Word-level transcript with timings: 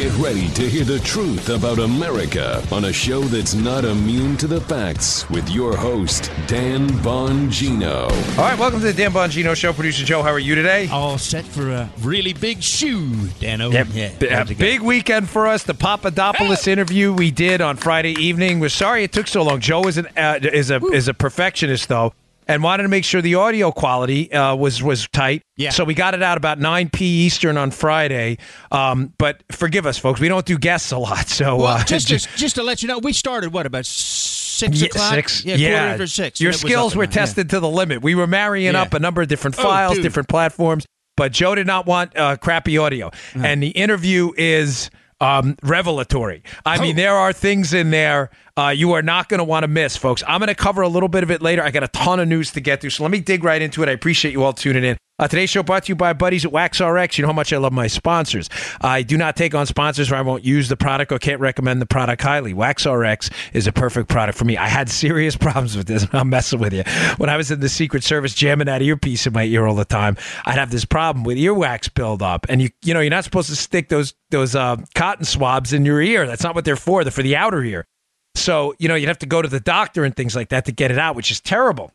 Get 0.00 0.16
ready 0.16 0.48
to 0.54 0.66
hear 0.66 0.84
the 0.84 0.98
truth 1.00 1.50
about 1.50 1.78
America 1.78 2.66
on 2.72 2.86
a 2.86 2.92
show 2.92 3.20
that's 3.20 3.52
not 3.52 3.84
immune 3.84 4.34
to 4.38 4.46
the 4.46 4.58
facts 4.62 5.28
with 5.28 5.46
your 5.50 5.76
host, 5.76 6.32
Dan 6.46 6.88
Bongino. 6.88 8.04
All 8.38 8.44
right, 8.44 8.58
welcome 8.58 8.80
to 8.80 8.86
the 8.86 8.94
Dan 8.94 9.10
Bongino 9.10 9.54
Show. 9.54 9.74
Producer 9.74 10.06
Joe, 10.06 10.22
how 10.22 10.30
are 10.30 10.38
you 10.38 10.54
today? 10.54 10.88
All 10.88 11.18
set 11.18 11.44
for 11.44 11.70
a 11.70 11.90
really 12.00 12.32
big 12.32 12.62
shoe, 12.62 13.28
Dano. 13.40 13.70
Yep. 13.70 13.88
Yeah, 13.92 14.14
B- 14.18 14.28
a 14.28 14.46
big 14.46 14.80
weekend 14.80 15.28
for 15.28 15.46
us. 15.46 15.64
The 15.64 15.74
Papadopoulos 15.74 16.66
interview 16.66 17.12
we 17.12 17.30
did 17.30 17.60
on 17.60 17.76
Friday 17.76 18.12
evening. 18.12 18.58
We're 18.58 18.70
sorry 18.70 19.04
it 19.04 19.12
took 19.12 19.26
so 19.26 19.42
long. 19.42 19.60
Joe 19.60 19.82
is 19.82 19.98
an 19.98 20.06
uh, 20.16 20.38
is 20.42 20.70
a 20.70 20.82
is 20.86 21.08
a 21.08 21.14
perfectionist 21.14 21.90
though, 21.90 22.14
and 22.48 22.62
wanted 22.62 22.82
to 22.84 22.88
make 22.88 23.04
sure 23.04 23.22
the 23.22 23.36
audio 23.36 23.70
quality 23.72 24.32
uh, 24.32 24.54
was 24.56 24.82
was 24.82 25.06
tight. 25.12 25.42
Yeah. 25.56 25.70
So 25.70 25.84
we 25.84 25.94
got 25.94 26.14
it 26.14 26.22
out 26.22 26.36
about 26.36 26.58
nine 26.58 26.88
p 26.90 27.26
Eastern 27.26 27.56
on 27.56 27.70
Friday. 27.70 28.38
Um, 28.72 29.12
but 29.18 29.42
forgive 29.52 29.86
us, 29.86 29.98
folks. 29.98 30.20
We 30.20 30.28
don't 30.28 30.46
do 30.46 30.58
guests 30.58 30.90
a 30.92 30.98
lot, 30.98 31.28
so 31.28 31.56
Well, 31.56 31.66
uh, 31.66 31.84
just, 31.84 32.08
to, 32.08 32.18
just 32.36 32.56
to 32.56 32.62
let 32.62 32.82
you 32.82 32.88
know, 32.88 32.98
we 32.98 33.12
started 33.12 33.52
what 33.52 33.66
about 33.66 33.86
six 33.86 34.80
Yeah, 34.80 34.86
o'clock? 34.86 35.14
Six. 35.14 35.44
Yeah, 35.44 35.56
quarter 35.56 35.76
after 35.76 36.06
six. 36.06 36.40
Your 36.40 36.50
and 36.50 36.54
it 36.54 36.62
was 36.64 36.70
skills 36.70 36.96
were 36.96 37.06
tested 37.06 37.50
to 37.50 37.60
the 37.60 37.68
limit. 37.68 38.02
We 38.02 38.14
were 38.14 38.26
marrying 38.26 38.72
Yeah. 38.74 38.82
up 38.82 38.94
a 38.94 38.98
number 38.98 39.22
of 39.22 39.28
different 39.28 39.58
Oh, 39.58 39.62
files, 39.62 39.94
dude. 39.94 40.02
different 40.02 40.28
platforms, 40.28 40.86
but 41.16 41.32
Joe 41.32 41.54
did 41.54 41.66
not 41.66 41.86
want 41.86 42.16
uh, 42.16 42.36
crappy 42.36 42.78
audio. 42.78 43.10
And 43.34 43.62
the 43.62 43.68
interview 43.68 44.32
is 44.36 44.90
um, 45.20 45.56
revelatory. 45.62 46.42
I 46.64 46.80
mean, 46.80 46.94
Oh. 46.96 46.96
there 47.02 47.14
are 47.16 47.32
things 47.32 47.72
in 47.74 47.90
there 47.90 48.30
uh, 48.56 48.68
you 48.68 48.92
are 48.92 49.02
not 49.02 49.28
going 49.28 49.38
to 49.38 49.44
want 49.44 49.62
to 49.64 49.68
miss, 49.68 49.96
folks. 49.96 50.22
I'm 50.28 50.38
going 50.40 50.48
to 50.48 50.54
cover 50.54 50.82
a 50.82 50.88
little 50.88 51.08
bit 51.08 51.22
of 51.22 51.30
it 51.30 51.40
later. 51.40 51.62
I 51.62 51.70
got 51.70 51.82
a 51.82 51.88
ton 51.88 52.20
of 52.20 52.28
news 52.28 52.50
to 52.52 52.60
get 52.60 52.80
through, 52.82 52.90
so 52.90 53.02
let 53.02 53.10
me 53.10 53.20
dig 53.20 53.42
right 53.42 53.62
into 53.62 53.82
it. 53.82 53.88
I 53.88 53.92
appreciate 53.92 54.32
you 54.32 54.42
all 54.42 54.52
tuning 54.52 54.84
in. 54.84 54.98
Uh, 55.20 55.28
today's 55.28 55.50
show 55.50 55.62
brought 55.62 55.84
to 55.84 55.90
you 55.90 55.94
by 55.94 56.14
buddies 56.14 56.46
at 56.46 56.50
WaxRx. 56.50 57.18
You 57.18 57.22
know 57.22 57.28
how 57.28 57.34
much 57.34 57.52
I 57.52 57.58
love 57.58 57.74
my 57.74 57.88
sponsors. 57.88 58.48
I 58.80 59.02
do 59.02 59.18
not 59.18 59.36
take 59.36 59.54
on 59.54 59.66
sponsors 59.66 60.10
where 60.10 60.18
I 60.18 60.22
won't 60.22 60.46
use 60.46 60.70
the 60.70 60.78
product 60.78 61.12
or 61.12 61.18
can't 61.18 61.42
recommend 61.42 61.82
the 61.82 61.86
product 61.86 62.22
highly. 62.22 62.54
WaxRx 62.54 63.30
is 63.52 63.66
a 63.66 63.72
perfect 63.72 64.08
product 64.08 64.38
for 64.38 64.46
me. 64.46 64.56
I 64.56 64.66
had 64.66 64.88
serious 64.88 65.36
problems 65.36 65.76
with 65.76 65.86
this. 65.86 66.06
I'm 66.14 66.30
messing 66.30 66.58
with 66.58 66.72
you. 66.72 66.84
When 67.18 67.28
I 67.28 67.36
was 67.36 67.50
in 67.50 67.60
the 67.60 67.68
Secret 67.68 68.02
Service 68.02 68.32
jamming 68.34 68.64
that 68.64 68.80
earpiece 68.80 69.26
in 69.26 69.34
my 69.34 69.44
ear 69.44 69.66
all 69.66 69.74
the 69.74 69.84
time, 69.84 70.16
I'd 70.46 70.56
have 70.56 70.70
this 70.70 70.86
problem 70.86 71.22
with 71.22 71.36
earwax 71.36 71.92
buildup. 71.92 72.46
And 72.48 72.62
you 72.62 72.70
you 72.82 72.94
know, 72.94 73.00
you're 73.00 73.10
not 73.10 73.24
supposed 73.24 73.50
to 73.50 73.56
stick 73.56 73.90
those 73.90 74.14
those 74.30 74.56
uh, 74.56 74.78
cotton 74.94 75.26
swabs 75.26 75.74
in 75.74 75.84
your 75.84 76.00
ear. 76.00 76.26
That's 76.26 76.42
not 76.42 76.54
what 76.54 76.64
they're 76.64 76.76
for. 76.76 77.04
They're 77.04 77.10
for 77.10 77.22
the 77.22 77.36
outer 77.36 77.62
ear. 77.62 77.86
So, 78.36 78.74
you 78.78 78.88
know, 78.88 78.94
you'd 78.94 79.08
have 79.08 79.18
to 79.18 79.26
go 79.26 79.42
to 79.42 79.48
the 79.48 79.60
doctor 79.60 80.02
and 80.02 80.16
things 80.16 80.34
like 80.34 80.48
that 80.48 80.64
to 80.64 80.72
get 80.72 80.90
it 80.90 80.98
out, 80.98 81.14
which 81.14 81.30
is 81.30 81.42
terrible. 81.42 81.92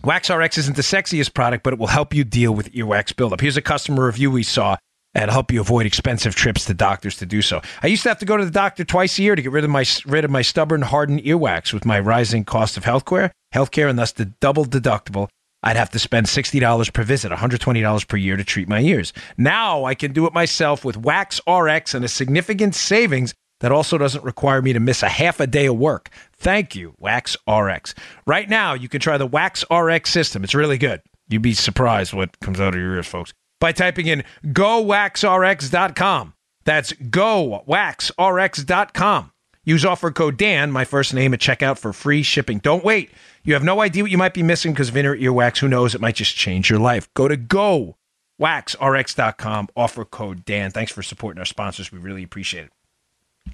WaxRx 0.00 0.58
isn't 0.58 0.74
the 0.74 0.82
sexiest 0.82 1.32
product, 1.32 1.62
but 1.62 1.72
it 1.72 1.78
will 1.78 1.86
help 1.86 2.12
you 2.12 2.24
deal 2.24 2.52
with 2.52 2.72
earwax 2.72 3.14
buildup. 3.14 3.40
Here's 3.40 3.56
a 3.56 3.62
customer 3.62 4.06
review 4.06 4.30
we 4.30 4.42
saw 4.42 4.76
and 5.14 5.30
help 5.30 5.52
you 5.52 5.60
avoid 5.60 5.86
expensive 5.86 6.34
trips 6.34 6.64
to 6.64 6.74
doctors 6.74 7.18
to 7.18 7.26
do 7.26 7.42
so. 7.42 7.60
I 7.82 7.86
used 7.86 8.02
to 8.04 8.08
have 8.08 8.18
to 8.18 8.24
go 8.24 8.36
to 8.36 8.44
the 8.44 8.50
doctor 8.50 8.84
twice 8.84 9.18
a 9.18 9.22
year 9.22 9.36
to 9.36 9.42
get 9.42 9.52
rid 9.52 9.64
of 9.64 9.70
my 9.70 9.84
rid 10.06 10.24
of 10.24 10.30
my 10.30 10.42
stubborn, 10.42 10.82
hardened 10.82 11.22
earwax. 11.22 11.72
With 11.72 11.84
my 11.84 12.00
rising 12.00 12.44
cost 12.44 12.76
of 12.76 12.84
healthcare, 12.84 13.30
healthcare, 13.54 13.88
and 13.88 13.98
thus 13.98 14.12
the 14.12 14.24
double 14.24 14.64
deductible, 14.64 15.28
I'd 15.62 15.76
have 15.76 15.90
to 15.90 15.98
spend 15.98 16.28
sixty 16.28 16.58
dollars 16.58 16.90
per 16.90 17.02
visit, 17.02 17.30
one 17.30 17.38
hundred 17.38 17.60
twenty 17.60 17.82
dollars 17.82 18.04
per 18.04 18.16
year 18.16 18.36
to 18.36 18.44
treat 18.44 18.68
my 18.68 18.80
ears. 18.80 19.12
Now 19.36 19.84
I 19.84 19.94
can 19.94 20.12
do 20.12 20.26
it 20.26 20.32
myself 20.32 20.84
with 20.84 20.96
Wax 20.96 21.40
RX 21.46 21.94
and 21.94 22.04
a 22.04 22.08
significant 22.08 22.74
savings 22.74 23.34
that 23.62 23.72
also 23.72 23.96
doesn't 23.96 24.24
require 24.24 24.60
me 24.60 24.72
to 24.72 24.80
miss 24.80 25.02
a 25.04 25.08
half 25.08 25.38
a 25.38 25.46
day 25.46 25.66
of 25.66 25.78
work. 25.78 26.10
Thank 26.32 26.74
you, 26.74 26.94
Wax 26.98 27.36
RX. 27.48 27.94
Right 28.26 28.48
now, 28.48 28.74
you 28.74 28.88
can 28.88 29.00
try 29.00 29.16
the 29.16 29.26
Wax 29.26 29.64
RX 29.70 30.10
system. 30.10 30.42
It's 30.42 30.54
really 30.54 30.78
good. 30.78 31.00
You'd 31.28 31.42
be 31.42 31.54
surprised 31.54 32.12
what 32.12 32.40
comes 32.40 32.60
out 32.60 32.74
of 32.74 32.80
your 32.80 32.96
ears, 32.96 33.06
folks. 33.06 33.32
By 33.60 33.70
typing 33.70 34.08
in 34.08 34.24
gowaxrx.com. 34.46 36.34
That's 36.64 36.92
gowaxrx.com. 36.92 37.62
Use 39.64 39.84
offer 39.84 40.10
code 40.10 40.36
Dan, 40.36 40.72
my 40.72 40.84
first 40.84 41.14
name, 41.14 41.32
at 41.32 41.38
checkout 41.38 41.78
for 41.78 41.92
free 41.92 42.24
shipping. 42.24 42.58
Don't 42.58 42.84
wait. 42.84 43.12
You 43.44 43.54
have 43.54 43.62
no 43.62 43.80
idea 43.80 44.02
what 44.02 44.10
you 44.10 44.18
might 44.18 44.34
be 44.34 44.42
missing 44.42 44.72
because 44.72 44.88
of 44.88 44.96
inner 44.96 45.16
earwax. 45.16 45.58
Who 45.58 45.68
knows? 45.68 45.94
It 45.94 46.00
might 46.00 46.16
just 46.16 46.34
change 46.34 46.68
your 46.68 46.80
life. 46.80 47.08
Go 47.14 47.28
to 47.28 47.36
gowaxrx.com. 48.40 49.68
Offer 49.76 50.04
code 50.06 50.44
Dan. 50.44 50.72
Thanks 50.72 50.90
for 50.90 51.04
supporting 51.04 51.38
our 51.38 51.44
sponsors. 51.44 51.92
We 51.92 52.00
really 52.00 52.24
appreciate 52.24 52.64
it. 52.64 52.72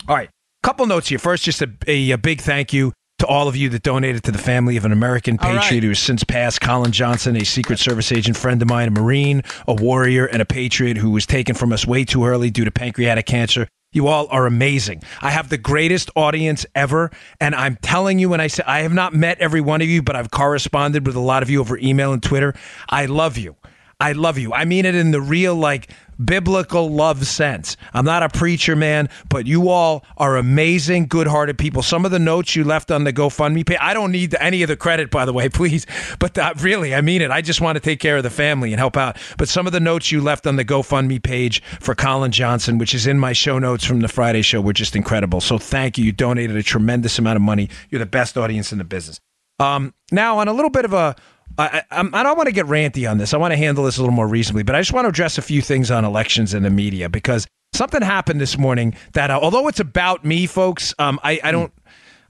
All 0.08 0.16
right, 0.16 0.30
couple 0.62 0.86
notes 0.86 1.08
here. 1.08 1.18
First, 1.18 1.44
just 1.44 1.62
a, 1.62 1.70
a, 1.86 2.12
a 2.12 2.18
big 2.18 2.40
thank 2.40 2.72
you 2.72 2.92
to 3.18 3.26
all 3.26 3.48
of 3.48 3.56
you 3.56 3.68
that 3.70 3.82
donated 3.82 4.22
to 4.24 4.30
the 4.30 4.38
family 4.38 4.76
of 4.76 4.84
an 4.84 4.92
American 4.92 5.38
All 5.40 5.48
right. 5.50 5.60
patriot 5.60 5.82
who 5.82 5.88
has 5.88 5.98
since 5.98 6.22
passed, 6.24 6.60
Colin 6.60 6.92
Johnson, 6.92 7.36
a 7.36 7.44
Secret 7.44 7.78
Service 7.78 8.12
agent 8.12 8.36
friend 8.36 8.62
of 8.62 8.68
mine, 8.68 8.88
a 8.88 8.90
Marine, 8.90 9.42
a 9.66 9.74
warrior, 9.74 10.26
and 10.26 10.40
a 10.40 10.44
patriot 10.44 10.96
who 10.96 11.10
was 11.10 11.26
taken 11.26 11.54
from 11.54 11.72
us 11.72 11.86
way 11.86 12.04
too 12.04 12.24
early 12.24 12.50
due 12.50 12.64
to 12.64 12.70
pancreatic 12.70 13.26
cancer. 13.26 13.66
You 13.90 14.06
all 14.08 14.28
are 14.28 14.46
amazing. 14.46 15.02
I 15.22 15.30
have 15.30 15.48
the 15.48 15.56
greatest 15.56 16.10
audience 16.14 16.66
ever, 16.74 17.10
and 17.40 17.54
I'm 17.54 17.76
telling 17.76 18.18
you 18.18 18.28
when 18.28 18.40
I 18.40 18.48
say 18.48 18.62
I 18.66 18.80
have 18.80 18.92
not 18.92 19.14
met 19.14 19.38
every 19.40 19.62
one 19.62 19.80
of 19.80 19.88
you, 19.88 20.02
but 20.02 20.14
I've 20.14 20.30
corresponded 20.30 21.06
with 21.06 21.16
a 21.16 21.20
lot 21.20 21.42
of 21.42 21.48
you 21.48 21.60
over 21.60 21.78
email 21.78 22.12
and 22.12 22.22
Twitter. 22.22 22.54
I 22.90 23.06
love 23.06 23.38
you. 23.38 23.56
I 24.00 24.12
love 24.12 24.38
you. 24.38 24.52
I 24.52 24.64
mean 24.64 24.86
it 24.86 24.94
in 24.94 25.10
the 25.10 25.20
real, 25.20 25.56
like, 25.56 25.90
biblical 26.24 26.88
love 26.88 27.26
sense. 27.26 27.76
I'm 27.92 28.04
not 28.04 28.22
a 28.22 28.28
preacher, 28.28 28.76
man, 28.76 29.08
but 29.28 29.48
you 29.48 29.70
all 29.70 30.04
are 30.16 30.36
amazing, 30.36 31.08
good 31.08 31.26
hearted 31.26 31.58
people. 31.58 31.82
Some 31.82 32.04
of 32.04 32.12
the 32.12 32.20
notes 32.20 32.54
you 32.54 32.62
left 32.62 32.92
on 32.92 33.02
the 33.02 33.12
GoFundMe 33.12 33.66
page, 33.66 33.78
I 33.80 33.94
don't 33.94 34.12
need 34.12 34.36
any 34.38 34.62
of 34.62 34.68
the 34.68 34.76
credit, 34.76 35.10
by 35.10 35.24
the 35.24 35.32
way, 35.32 35.48
please. 35.48 35.84
But 36.20 36.38
uh, 36.38 36.54
really, 36.60 36.94
I 36.94 37.00
mean 37.00 37.22
it. 37.22 37.32
I 37.32 37.40
just 37.40 37.60
want 37.60 37.74
to 37.74 37.80
take 37.80 37.98
care 37.98 38.16
of 38.16 38.22
the 38.22 38.30
family 38.30 38.72
and 38.72 38.78
help 38.78 38.96
out. 38.96 39.16
But 39.36 39.48
some 39.48 39.66
of 39.66 39.72
the 39.72 39.80
notes 39.80 40.12
you 40.12 40.20
left 40.20 40.46
on 40.46 40.54
the 40.54 40.64
GoFundMe 40.64 41.20
page 41.20 41.60
for 41.80 41.96
Colin 41.96 42.30
Johnson, 42.30 42.78
which 42.78 42.94
is 42.94 43.04
in 43.04 43.18
my 43.18 43.32
show 43.32 43.58
notes 43.58 43.84
from 43.84 43.98
the 43.98 44.08
Friday 44.08 44.42
show, 44.42 44.60
were 44.60 44.72
just 44.72 44.94
incredible. 44.94 45.40
So 45.40 45.58
thank 45.58 45.98
you. 45.98 46.04
You 46.04 46.12
donated 46.12 46.56
a 46.56 46.62
tremendous 46.62 47.18
amount 47.18 47.34
of 47.34 47.42
money. 47.42 47.68
You're 47.90 47.98
the 47.98 48.06
best 48.06 48.38
audience 48.38 48.70
in 48.70 48.78
the 48.78 48.84
business. 48.84 49.18
Um, 49.58 49.92
now, 50.12 50.38
on 50.38 50.46
a 50.46 50.52
little 50.52 50.70
bit 50.70 50.84
of 50.84 50.92
a 50.92 51.16
I, 51.58 51.82
I, 51.90 52.08
I 52.12 52.22
don't 52.22 52.36
want 52.36 52.46
to 52.46 52.52
get 52.54 52.66
ranty 52.66 53.10
on 53.10 53.18
this. 53.18 53.34
I 53.34 53.36
want 53.36 53.52
to 53.52 53.56
handle 53.56 53.84
this 53.84 53.98
a 53.98 54.00
little 54.00 54.14
more 54.14 54.28
reasonably, 54.28 54.62
but 54.62 54.74
I 54.76 54.80
just 54.80 54.92
want 54.92 55.04
to 55.06 55.08
address 55.08 55.38
a 55.38 55.42
few 55.42 55.60
things 55.60 55.90
on 55.90 56.04
elections 56.04 56.54
and 56.54 56.64
the 56.64 56.70
media 56.70 57.08
because 57.08 57.46
something 57.72 58.00
happened 58.00 58.40
this 58.40 58.56
morning 58.56 58.94
that, 59.14 59.30
uh, 59.30 59.38
although 59.42 59.66
it's 59.68 59.80
about 59.80 60.24
me, 60.24 60.46
folks, 60.46 60.94
um, 60.98 61.18
I, 61.22 61.40
I 61.42 61.50
don't. 61.52 61.72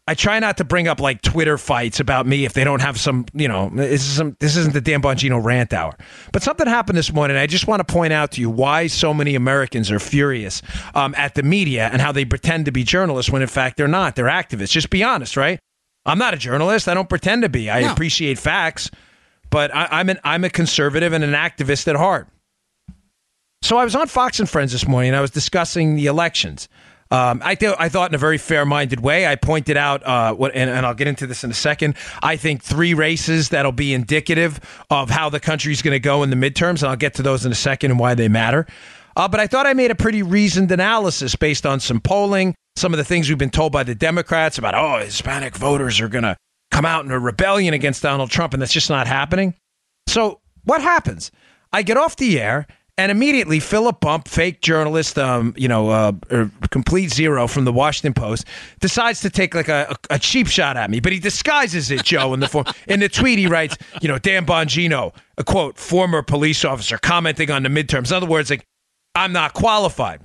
I 0.06 0.15
try 0.15 0.38
not 0.38 0.56
to 0.56 0.65
bring 0.65 0.88
up 0.88 1.00
like 1.00 1.21
Twitter 1.21 1.59
fights 1.59 2.00
about 2.00 2.27
me 2.27 2.47
if 2.47 2.55
they 2.55 2.65
don't 2.65 2.81
have 2.81 2.99
some, 2.99 3.27
you 3.34 3.47
know, 3.47 3.69
this 3.69 4.09
isn't 4.12 4.38
this 4.41 4.56
isn't 4.56 4.72
the 4.72 4.81
Dan 4.81 5.03
Bongino 5.03 5.44
rant 5.44 5.75
hour. 5.75 5.94
But 6.33 6.43
something 6.43 6.67
happened 6.67 6.97
this 6.97 7.12
morning. 7.12 7.37
And 7.37 7.43
I 7.43 7.47
just 7.47 7.67
want 7.67 7.87
to 7.87 7.93
point 7.93 8.15
out 8.15 8.33
to 8.33 8.41
you 8.41 8.49
why 8.49 8.87
so 8.87 9.12
many 9.12 9.34
Americans 9.34 9.91
are 9.91 9.99
furious 9.99 10.62
um, 10.94 11.15
at 11.19 11.34
the 11.34 11.43
media 11.43 11.91
and 11.93 12.00
how 12.00 12.11
they 12.12 12.25
pretend 12.25 12.65
to 12.65 12.72
be 12.72 12.84
journalists 12.84 13.31
when 13.31 13.43
in 13.43 13.49
fact 13.49 13.77
they're 13.77 13.87
not. 13.87 14.17
They're 14.17 14.28
activists. 14.28 14.71
Just 14.71 14.88
be 14.88 15.05
honest, 15.05 15.37
right? 15.37 15.59
I'm 16.06 16.17
not 16.19 16.33
a 16.33 16.38
journalist. 16.38 16.88
I 16.88 16.94
don't 16.94 17.11
pretend 17.11 17.43
to 17.43 17.50
be. 17.50 17.69
I 17.69 17.83
No. 17.83 17.93
appreciate 17.93 18.38
facts, 18.38 18.91
but 19.51 19.75
I, 19.75 19.89
I'm 19.91 20.09
an 20.09 20.19
I'm 20.25 20.45
a 20.45 20.51
conservative 20.51 21.13
and 21.13 21.25
an 21.25 21.33
activist 21.33 21.89
at 21.89 21.97
heart. 21.97 22.29
So 23.63 23.77
I 23.77 23.85
was 23.85 23.97
on 23.97 24.07
Fox 24.07 24.39
and 24.39 24.49
Friends 24.49 24.73
this 24.73 24.87
morning, 24.87 25.11
and 25.11 25.17
I 25.17 25.21
was 25.21 25.31
discussing 25.31 25.97
the 25.97 26.07
elections. 26.07 26.69
Um, 27.11 27.41
I, 27.43 27.55
th- 27.55 27.75
I 27.79 27.89
thought 27.89 28.11
in 28.11 28.15
a 28.15 28.19
very 28.19 28.37
fair-minded 28.37 29.01
way. 29.01 29.27
I 29.27 29.35
pointed 29.35 29.79
out 29.79 30.07
uh, 30.07 30.35
what, 30.35 30.55
and, 30.55 30.69
and 30.69 30.85
I'll 30.85 30.95
get 30.95 31.09
into 31.09 31.27
this 31.27 31.43
in 31.43 31.51
a 31.51 31.55
second. 31.55 31.97
I 32.23 32.37
think 32.37 32.63
three 32.63 32.93
races 32.93 33.49
that'll 33.49 33.73
be 33.73 33.95
indicative 33.95 34.61
of 34.91 35.09
how 35.09 35.31
the 35.31 35.41
country's 35.41 35.81
going 35.81 35.95
to 35.95 36.01
go 36.01 36.23
in 36.23 36.31
the 36.31 36.37
midterms, 36.37 36.83
and 36.83 36.85
I'll 36.85 36.97
get 36.97 37.15
to 37.15 37.23
those 37.23 37.47
in 37.47 37.51
a 37.51 37.57
second 37.57 37.93
and 37.93 37.99
why 37.99 38.15
they 38.15 38.29
matter. 38.29 38.67
Uh, 39.17 39.27
but 39.27 39.41
I 39.41 39.47
thought 39.47 39.67
I 39.67 39.73
made 39.73 39.91
a 39.91 39.95
pretty 39.95 40.23
reasoned 40.23 40.71
analysis 40.71 41.35
based 41.35 41.65
on 41.65 41.81
some 41.81 41.99
polling, 41.99 42.55
some 42.77 42.93
of 42.93 42.99
the 42.99 43.05
things 43.05 43.29
we've 43.29 43.39
been 43.39 43.51
told 43.51 43.73
by 43.73 43.83
the 43.83 43.95
Democrats 43.95 44.59
about, 44.59 44.75
oh, 44.75 45.03
Hispanic 45.03 45.57
voters 45.57 46.01
are 46.01 46.09
going 46.09 46.25
to 46.25 46.37
come 46.71 46.84
out 46.84 47.05
in 47.05 47.11
a 47.11 47.19
rebellion 47.19 47.75
against 47.75 48.03
Donald 48.03 48.31
Trump, 48.31 48.53
and 48.53 48.62
that's 48.62 48.73
just 48.73 48.91
not 48.91 49.06
happening. 49.06 49.55
So 50.06 50.41
what 50.65 50.83
happens? 50.83 51.31
I 51.73 51.83
get 51.83 51.97
off 51.97 52.17
the 52.17 52.41
air 52.41 52.67
and 52.99 53.12
immediately 53.12 53.61
Philip 53.61 54.01
Bump, 54.01 54.27
fake 54.27 54.61
journalist, 54.61 55.19
um, 55.19 55.55
you 55.56 55.69
know, 55.69 55.88
uh, 55.91 56.12
er, 56.32 56.50
complete 56.70 57.12
zero 57.12 57.47
from 57.47 57.65
the 57.65 57.73
Washington 57.73 58.12
Post, 58.12 58.44
decides 58.81 59.20
to 59.20 59.31
take 59.31 59.55
like 59.55 59.69
a, 59.69 59.87
a, 60.11 60.15
a 60.15 60.19
cheap 60.19 60.49
shot 60.49 60.76
at 60.76 60.91
me, 60.91 60.99
but 60.99 61.12
he 61.12 61.20
disguises 61.20 61.93
it, 61.93 62.03
Joe, 62.03 62.35
in 62.35 62.41
the 62.41 62.49
form. 62.49 62.65
In 62.88 63.00
the 63.00 63.09
tweet, 63.09 63.38
he 63.38 63.47
writes, 63.47 63.76
you 64.03 64.09
know, 64.09 64.19
Dan 64.19 64.44
Bongino, 64.44 65.15
a 65.37 65.44
quote, 65.44 65.79
former 65.79 66.23
police 66.23 66.65
officer, 66.65 66.99
commenting 66.99 67.50
on 67.50 67.62
the 67.62 67.69
midterms. 67.69 68.11
In 68.11 68.17
other 68.17 68.26
words, 68.26 68.50
like, 68.50 68.67
I'm 69.15 69.32
not 69.32 69.55
qualified. 69.55 70.20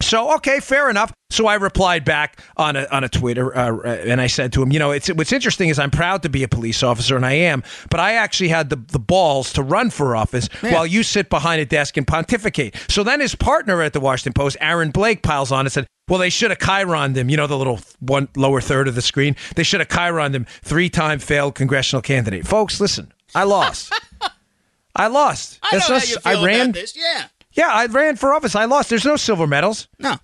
So 0.00 0.34
okay, 0.36 0.60
fair 0.60 0.90
enough. 0.90 1.12
So 1.30 1.46
I 1.46 1.54
replied 1.54 2.04
back 2.04 2.40
on 2.56 2.76
a 2.76 2.86
on 2.90 3.04
a 3.04 3.08
Twitter, 3.08 3.56
uh, 3.56 3.82
and 4.04 4.20
I 4.20 4.26
said 4.26 4.52
to 4.54 4.62
him, 4.62 4.72
you 4.72 4.78
know, 4.78 4.90
it's 4.90 5.08
what's 5.08 5.32
interesting 5.32 5.68
is 5.68 5.78
I'm 5.78 5.90
proud 5.90 6.22
to 6.22 6.28
be 6.28 6.42
a 6.42 6.48
police 6.48 6.82
officer, 6.82 7.16
and 7.16 7.24
I 7.24 7.32
am, 7.32 7.62
but 7.90 8.00
I 8.00 8.14
actually 8.14 8.48
had 8.48 8.70
the 8.70 8.76
the 8.76 8.98
balls 8.98 9.52
to 9.54 9.62
run 9.62 9.90
for 9.90 10.14
office 10.14 10.48
while 10.60 10.86
you 10.86 11.02
sit 11.02 11.30
behind 11.30 11.60
a 11.60 11.66
desk 11.66 11.96
and 11.96 12.06
pontificate. 12.06 12.76
So 12.88 13.02
then 13.02 13.20
his 13.20 13.34
partner 13.34 13.82
at 13.82 13.92
the 13.92 14.00
Washington 14.00 14.32
Post, 14.32 14.56
Aaron 14.60 14.90
Blake, 14.90 15.22
piles 15.22 15.50
on 15.52 15.60
and 15.60 15.72
said. 15.72 15.86
Well, 16.06 16.18
they 16.18 16.28
should 16.28 16.50
have 16.50 16.58
Chyroned 16.58 17.16
him. 17.16 17.30
You 17.30 17.38
know, 17.38 17.46
the 17.46 17.56
little 17.56 17.80
one 18.00 18.28
lower 18.36 18.60
third 18.60 18.88
of 18.88 18.94
the 18.94 19.00
screen. 19.00 19.36
They 19.56 19.62
should 19.62 19.80
have 19.80 19.88
Chyroned 19.88 20.34
him. 20.34 20.44
Three 20.62 20.90
time 20.90 21.18
failed 21.18 21.54
congressional 21.54 22.02
candidate. 22.02 22.46
Folks, 22.46 22.78
listen, 22.78 23.10
I 23.34 23.44
lost. 23.44 23.90
I 24.96 25.06
lost. 25.06 25.58
I 25.62 25.76
know 25.76 25.80
how 25.80 25.94
you 25.94 26.00
feel 26.00 26.18
I 26.26 26.44
ran. 26.44 26.60
about 26.70 26.74
this. 26.74 26.94
Yeah. 26.94 27.24
Yeah, 27.54 27.68
I 27.68 27.86
ran 27.86 28.16
for 28.16 28.34
office. 28.34 28.54
I 28.54 28.64
lost. 28.66 28.90
There's 28.90 29.04
no 29.04 29.16
silver 29.16 29.46
medals. 29.46 29.88
No. 29.98 30.16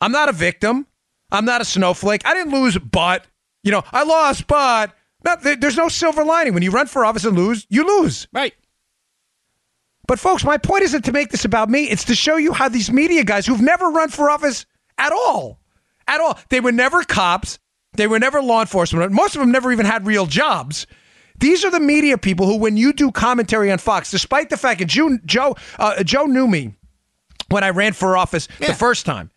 I'm 0.00 0.12
not 0.12 0.28
a 0.28 0.32
victim. 0.32 0.86
I'm 1.32 1.44
not 1.44 1.60
a 1.60 1.64
snowflake. 1.64 2.22
I 2.24 2.34
didn't 2.34 2.52
lose, 2.52 2.78
but 2.78 3.26
you 3.62 3.72
know, 3.72 3.82
I 3.90 4.04
lost, 4.04 4.46
but 4.46 4.92
no, 5.24 5.36
there's 5.36 5.76
no 5.76 5.88
silver 5.88 6.24
lining. 6.24 6.54
When 6.54 6.62
you 6.62 6.70
run 6.70 6.86
for 6.86 7.04
office 7.04 7.24
and 7.24 7.36
lose, 7.36 7.66
you 7.68 7.84
lose. 7.84 8.28
Right. 8.32 8.54
But 10.06 10.20
folks, 10.20 10.44
my 10.44 10.56
point 10.56 10.82
isn't 10.84 11.02
to 11.06 11.12
make 11.12 11.30
this 11.30 11.44
about 11.44 11.68
me. 11.68 11.84
It's 11.84 12.04
to 12.04 12.14
show 12.14 12.36
you 12.36 12.52
how 12.52 12.68
these 12.68 12.92
media 12.92 13.24
guys 13.24 13.44
who've 13.44 13.60
never 13.60 13.88
run 13.88 14.08
for 14.08 14.30
office 14.30 14.66
at 14.98 15.12
all, 15.12 15.58
at 16.06 16.20
all, 16.20 16.38
they 16.48 16.60
were 16.60 16.70
never 16.72 17.02
cops. 17.02 17.58
They 17.94 18.06
were 18.06 18.20
never 18.20 18.40
law 18.40 18.60
enforcement. 18.60 19.10
Most 19.10 19.34
of 19.34 19.40
them 19.40 19.50
never 19.50 19.72
even 19.72 19.86
had 19.86 20.06
real 20.06 20.26
jobs. 20.26 20.86
These 21.38 21.64
are 21.64 21.70
the 21.70 21.80
media 21.80 22.16
people 22.18 22.46
who, 22.46 22.56
when 22.56 22.76
you 22.76 22.92
do 22.92 23.10
commentary 23.12 23.70
on 23.70 23.78
Fox, 23.78 24.10
despite 24.10 24.50
the 24.50 24.56
fact 24.56 24.78
that 24.80 24.86
Joe, 24.86 25.18
Joe, 25.24 25.56
uh, 25.78 26.02
Joe 26.02 26.24
knew 26.26 26.46
me 26.46 26.74
when 27.48 27.62
I 27.64 27.70
ran 27.70 27.92
for 27.92 28.16
office 28.16 28.48
Yeah. 28.58 28.68
the 28.68 28.74
first 28.74 29.06
time. 29.06 29.30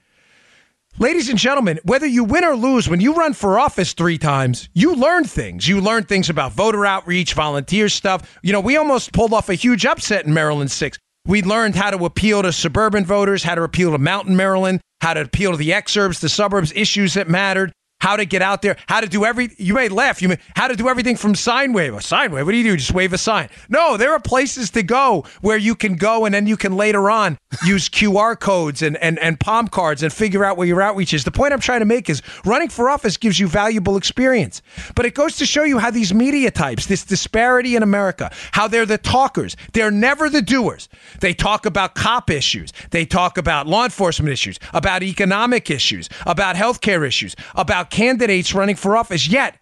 Ladies 0.98 1.30
and 1.30 1.40
gentlemen, 1.40 1.80
whether 1.84 2.06
you 2.06 2.26
win 2.26 2.44
or 2.44 2.56
lose, 2.56 2.90
when 2.90 3.00
you 3.00 3.14
run 3.14 3.34
for 3.34 3.58
office 3.58 3.94
three 3.94 4.18
times, 4.18 4.68
you 4.74 4.96
learn 4.96 5.24
things. 5.24 5.68
You 5.68 5.80
learn 5.80 6.04
things 6.04 6.30
about 6.30 6.52
voter 6.52 6.86
outreach, 6.86 7.34
volunteer 7.36 7.88
stuff. 7.88 8.38
You 8.44 8.52
know, 8.52 8.60
we 8.60 8.76
almost 8.76 9.14
pulled 9.14 9.32
off 9.32 9.48
a 9.48 9.54
huge 9.54 9.86
upset 9.86 10.26
in 10.26 10.34
Maryland 10.34 10.72
6. 10.72 10.98
We 11.26 11.42
learned 11.42 11.76
how 11.76 11.92
to 11.92 12.04
appeal 12.06 12.42
to 12.42 12.52
suburban 12.52 13.06
voters, 13.06 13.44
how 13.44 13.56
to 13.56 13.64
appeal 13.64 13.92
to 13.92 13.98
Mountain 13.98 14.36
Maryland, 14.36 14.82
how 15.00 15.14
to 15.14 15.22
appeal 15.22 15.52
to 15.52 15.58
the 15.58 15.70
exurbs, 15.70 16.20
the 16.20 16.28
suburbs, 16.30 16.74
issues 16.76 17.14
that 17.14 17.30
mattered, 17.30 17.72
how 18.00 18.16
to 18.16 18.26
get 18.26 18.42
out 18.42 18.62
there, 18.62 18.78
how 18.88 19.02
to 19.02 19.08
do 19.08 19.26
every. 19.26 19.52
You 19.58 19.74
may 19.74 19.90
laugh. 19.90 20.22
You 20.22 20.30
may 20.30 20.38
how 20.56 20.68
to 20.68 20.76
do 20.76 20.88
everything 20.90 21.16
from 21.16 21.36
sign 21.36 21.74
wave. 21.74 21.94
A 21.94 22.02
sign 22.02 22.32
wave. 22.32 22.46
What 22.46 22.52
do 22.52 22.58
you 22.58 22.64
do? 22.64 22.78
Just 22.78 22.94
wave 22.94 23.14
a 23.14 23.18
sign. 23.18 23.50
No, 23.68 23.98
there 23.98 24.12
are 24.14 24.20
places 24.20 24.72
to 24.72 24.84
go 24.84 25.26
where 25.42 25.58
you 25.58 25.76
can 25.76 25.96
go, 25.96 26.26
and 26.26 26.34
then 26.34 26.48
you 26.48 26.58
can 26.58 26.76
later 26.76 27.10
on 27.10 27.38
use 27.66 27.90
QR 27.90 28.40
codes 28.40 28.82
and 28.82 28.98
and 28.98 29.20
and 29.20 29.40
palm 29.40 29.68
cards 29.68 30.04
and 30.04 30.12
figure 30.12 30.46
out 30.46 30.58
where 30.58 30.68
your 30.68 30.82
outreach 30.82 31.14
is. 31.14 31.24
The 31.24 31.32
point 31.32 31.54
I'm 31.54 31.60
trying 31.60 31.82
to 31.82 31.86
make 31.86 32.10
is 32.10 32.22
running 32.46 32.70
for 32.70 32.90
office 32.90 33.18
gives 33.18 33.40
you 33.40 33.48
valuable 33.48 33.98
experience, 33.98 34.62
but 34.96 35.06
it 35.06 35.14
goes 35.14 35.38
to 35.38 35.46
show 35.46 35.64
you 35.64 35.78
how 35.78 35.92
these 35.92 36.14
media 36.14 36.52
types, 36.52 36.86
this 36.86 37.04
disparity 37.06 37.76
in 37.76 37.84
America, 37.84 38.32
how 38.52 38.68
they're 38.68 38.86
the 38.86 38.98
talkers. 38.98 39.56
They're 39.74 39.92
never 39.92 40.30
the 40.30 40.42
doers. 40.42 40.90
They 41.20 41.34
talk 41.34 41.66
about 41.66 41.96
cop 41.96 42.30
issues. 42.30 42.72
They 42.92 43.06
talk 43.06 43.38
about 43.38 43.68
law 43.68 43.84
enforcement 43.84 44.32
issues, 44.32 44.60
about 44.74 45.04
economic 45.04 45.70
issues, 45.70 46.10
about 46.26 46.56
healthcare 46.56 47.06
issues, 47.06 47.36
about 47.56 47.89
candidates 47.90 48.54
running 48.54 48.76
for 48.76 48.96
office. 48.96 49.28
Yet 49.28 49.60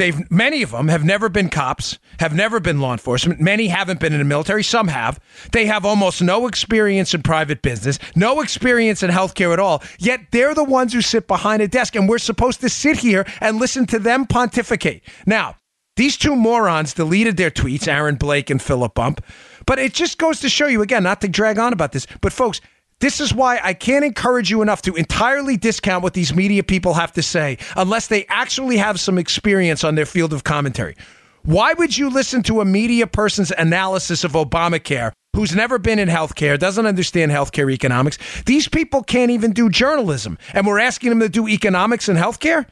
They've 0.00 0.30
many 0.30 0.62
of 0.62 0.70
them 0.70 0.88
have 0.88 1.04
never 1.04 1.28
been 1.28 1.50
cops, 1.50 1.98
have 2.20 2.34
never 2.34 2.58
been 2.58 2.80
law 2.80 2.92
enforcement. 2.92 3.38
Many 3.38 3.66
haven't 3.66 4.00
been 4.00 4.14
in 4.14 4.18
the 4.18 4.24
military, 4.24 4.64
some 4.64 4.88
have. 4.88 5.20
They 5.52 5.66
have 5.66 5.84
almost 5.84 6.22
no 6.22 6.46
experience 6.46 7.12
in 7.12 7.22
private 7.22 7.60
business, 7.60 7.98
no 8.16 8.40
experience 8.40 9.02
in 9.02 9.10
healthcare 9.10 9.52
at 9.52 9.58
all. 9.58 9.82
Yet 9.98 10.20
they're 10.30 10.54
the 10.54 10.64
ones 10.64 10.94
who 10.94 11.02
sit 11.02 11.28
behind 11.28 11.60
a 11.60 11.68
desk 11.68 11.96
and 11.96 12.08
we're 12.08 12.16
supposed 12.16 12.62
to 12.62 12.70
sit 12.70 12.96
here 12.96 13.26
and 13.42 13.58
listen 13.58 13.84
to 13.88 13.98
them 13.98 14.24
pontificate. 14.24 15.02
Now, 15.26 15.56
these 15.96 16.16
two 16.16 16.34
morons 16.34 16.94
deleted 16.94 17.36
their 17.36 17.50
tweets, 17.50 17.86
Aaron 17.86 18.14
Blake 18.14 18.48
and 18.48 18.62
Philip 18.62 18.94
Bump. 18.94 19.22
But 19.66 19.78
it 19.78 19.92
just 19.92 20.16
goes 20.16 20.40
to 20.40 20.48
show 20.48 20.66
you 20.66 20.80
again, 20.80 21.02
not 21.02 21.20
to 21.20 21.28
drag 21.28 21.58
on 21.58 21.74
about 21.74 21.92
this, 21.92 22.06
but 22.22 22.32
folks, 22.32 22.62
this 23.00 23.20
is 23.20 23.34
why 23.34 23.60
I 23.62 23.74
can't 23.74 24.04
encourage 24.04 24.50
you 24.50 24.62
enough 24.62 24.82
to 24.82 24.94
entirely 24.94 25.56
discount 25.56 26.02
what 26.02 26.14
these 26.14 26.34
media 26.34 26.62
people 26.62 26.94
have 26.94 27.12
to 27.14 27.22
say 27.22 27.58
unless 27.76 28.06
they 28.06 28.26
actually 28.26 28.76
have 28.76 29.00
some 29.00 29.18
experience 29.18 29.84
on 29.84 29.94
their 29.94 30.06
field 30.06 30.32
of 30.32 30.44
commentary. 30.44 30.96
Why 31.42 31.72
would 31.72 31.96
you 31.96 32.10
listen 32.10 32.42
to 32.44 32.60
a 32.60 32.64
media 32.64 33.06
person's 33.06 33.50
analysis 33.56 34.24
of 34.24 34.32
Obamacare 34.32 35.12
who's 35.34 35.54
never 35.56 35.78
been 35.78 35.98
in 35.98 36.08
healthcare, 36.08 36.58
doesn't 36.58 36.84
understand 36.84 37.32
healthcare 37.32 37.72
economics? 37.72 38.18
These 38.44 38.68
people 38.68 39.02
can't 39.02 39.30
even 39.30 39.52
do 39.52 39.70
journalism, 39.70 40.36
and 40.52 40.66
we're 40.66 40.80
asking 40.80 41.08
them 41.10 41.20
to 41.20 41.30
do 41.30 41.48
economics 41.48 42.08
and 42.08 42.18
healthcare? 42.18 42.66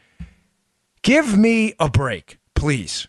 Give 1.02 1.38
me 1.38 1.74
a 1.80 1.88
break, 1.88 2.38
please. 2.54 3.08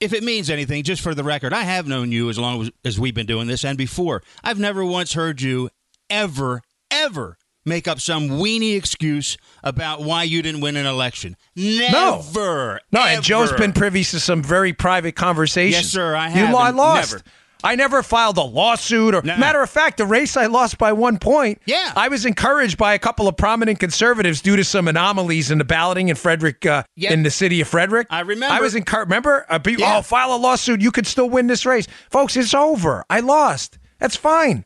If 0.00 0.12
it 0.12 0.22
means 0.22 0.48
anything, 0.48 0.84
just 0.84 1.02
for 1.02 1.14
the 1.14 1.24
record, 1.24 1.52
I 1.52 1.62
have 1.62 1.88
known 1.88 2.12
you 2.12 2.30
as 2.30 2.38
long 2.38 2.70
as, 2.84 3.00
we've 3.00 3.14
been 3.14 3.26
doing 3.26 3.48
this 3.48 3.64
and 3.64 3.76
before. 3.76 4.22
I've 4.44 4.58
never 4.58 4.84
once 4.84 5.12
heard 5.12 5.42
you 5.42 5.68
ever, 6.10 6.62
ever 6.90 7.36
make 7.64 7.86
up 7.86 8.00
some 8.00 8.28
weenie 8.30 8.76
excuse 8.76 9.36
about 9.62 10.00
why 10.02 10.22
you 10.22 10.40
didn't 10.42 10.60
win 10.62 10.76
an 10.76 10.86
election. 10.86 11.36
Never. 11.54 12.80
No, 12.92 13.00
and 13.00 13.22
Joe's 13.22 13.52
been 13.52 13.72
privy 13.72 14.04
to 14.04 14.20
some 14.20 14.42
very 14.42 14.72
private 14.72 15.12
conversations. 15.16 15.84
Yes, 15.84 15.92
sir, 15.92 16.14
I 16.14 16.28
have, 16.28 16.52
lo- 16.52 16.58
I 16.58 16.70
lost. 16.70 17.12
never. 17.12 17.24
I 17.64 17.74
never 17.74 18.04
filed 18.04 18.36
a 18.38 18.42
lawsuit 18.42 19.16
or 19.16 19.22
No. 19.22 19.36
matter 19.36 19.60
of 19.60 19.68
fact, 19.68 19.96
the 19.96 20.06
race 20.06 20.36
I 20.36 20.46
lost 20.46 20.78
by 20.78 20.92
one 20.92 21.18
point. 21.18 21.60
Yeah. 21.66 21.92
I 21.96 22.06
was 22.06 22.24
encouraged 22.24 22.78
by 22.78 22.94
a 22.94 23.00
couple 23.00 23.26
of 23.26 23.36
prominent 23.36 23.80
conservatives 23.80 24.40
due 24.40 24.54
to 24.54 24.62
some 24.62 24.86
anomalies 24.86 25.50
in 25.50 25.58
the 25.58 25.64
balloting 25.64 26.08
in 26.08 26.14
Frederick, 26.14 26.64
uh, 26.64 26.84
Yep. 26.94 27.10
in 27.12 27.22
the 27.24 27.32
city 27.32 27.60
of 27.60 27.66
Frederick. 27.66 28.06
I 28.10 28.20
remember. 28.20 28.54
I 28.54 28.60
was 28.60 28.76
encouraged. 28.76 29.10
Remember, 29.10 29.44
uh, 29.50 29.58
be- 29.58 29.74
Yeah. 29.76 29.96
oh, 29.98 30.02
file 30.02 30.32
a 30.34 30.38
lawsuit. 30.38 30.80
You 30.80 30.92
could 30.92 31.06
still 31.08 31.28
win 31.28 31.48
this 31.48 31.66
race, 31.66 31.88
folks. 32.12 32.36
It's 32.36 32.54
over. 32.54 33.04
I 33.10 33.18
lost. 33.20 33.78
That's 33.98 34.14
fine. 34.16 34.64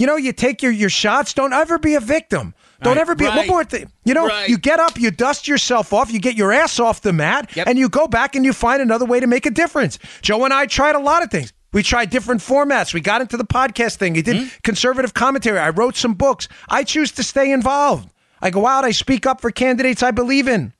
You 0.00 0.06
know, 0.06 0.16
you 0.16 0.32
take 0.32 0.62
your, 0.62 0.72
your 0.72 0.88
shots. 0.88 1.34
Don't 1.34 1.52
ever 1.52 1.78
be 1.78 1.94
a 1.94 2.00
victim. 2.00 2.54
Don't 2.82 2.94
Right, 2.96 3.00
ever 3.02 3.14
be. 3.14 3.26
One 3.26 3.46
more 3.46 3.64
thing. 3.64 3.92
You 4.06 4.14
know, 4.14 4.26
right. 4.26 4.48
you 4.48 4.56
get 4.56 4.80
up, 4.80 4.98
you 4.98 5.10
dust 5.10 5.46
yourself 5.46 5.92
off, 5.92 6.10
you 6.10 6.18
get 6.18 6.36
your 6.36 6.50
ass 6.52 6.80
off 6.80 7.02
the 7.02 7.12
mat, 7.12 7.50
Yep. 7.54 7.66
and 7.66 7.78
you 7.78 7.90
go 7.90 8.08
back 8.08 8.34
and 8.34 8.42
you 8.42 8.54
find 8.54 8.80
another 8.80 9.04
way 9.04 9.20
to 9.20 9.26
make 9.26 9.44
a 9.44 9.50
difference. 9.50 9.98
Joe 10.22 10.42
and 10.46 10.54
I 10.54 10.64
tried 10.64 10.94
a 10.94 10.98
lot 11.00 11.22
of 11.22 11.30
things. 11.30 11.52
We 11.74 11.82
tried 11.82 12.08
different 12.08 12.40
formats. 12.40 12.94
We 12.94 13.00
got 13.02 13.20
into 13.20 13.36
the 13.36 13.44
podcast 13.44 13.96
thing. 13.96 14.14
We 14.14 14.22
did 14.22 14.36
Hmm? 14.38 14.44
conservative 14.64 15.12
commentary. 15.12 15.58
I 15.58 15.68
wrote 15.68 15.96
some 15.96 16.14
books. 16.14 16.48
I 16.70 16.82
choose 16.82 17.12
to 17.12 17.22
stay 17.22 17.52
involved. 17.52 18.08
I 18.40 18.48
go 18.48 18.66
out, 18.66 18.86
I 18.86 18.92
speak 18.92 19.26
up 19.26 19.42
for 19.42 19.50
candidates 19.50 20.02
I 20.02 20.12
believe 20.12 20.48
in. 20.48 20.72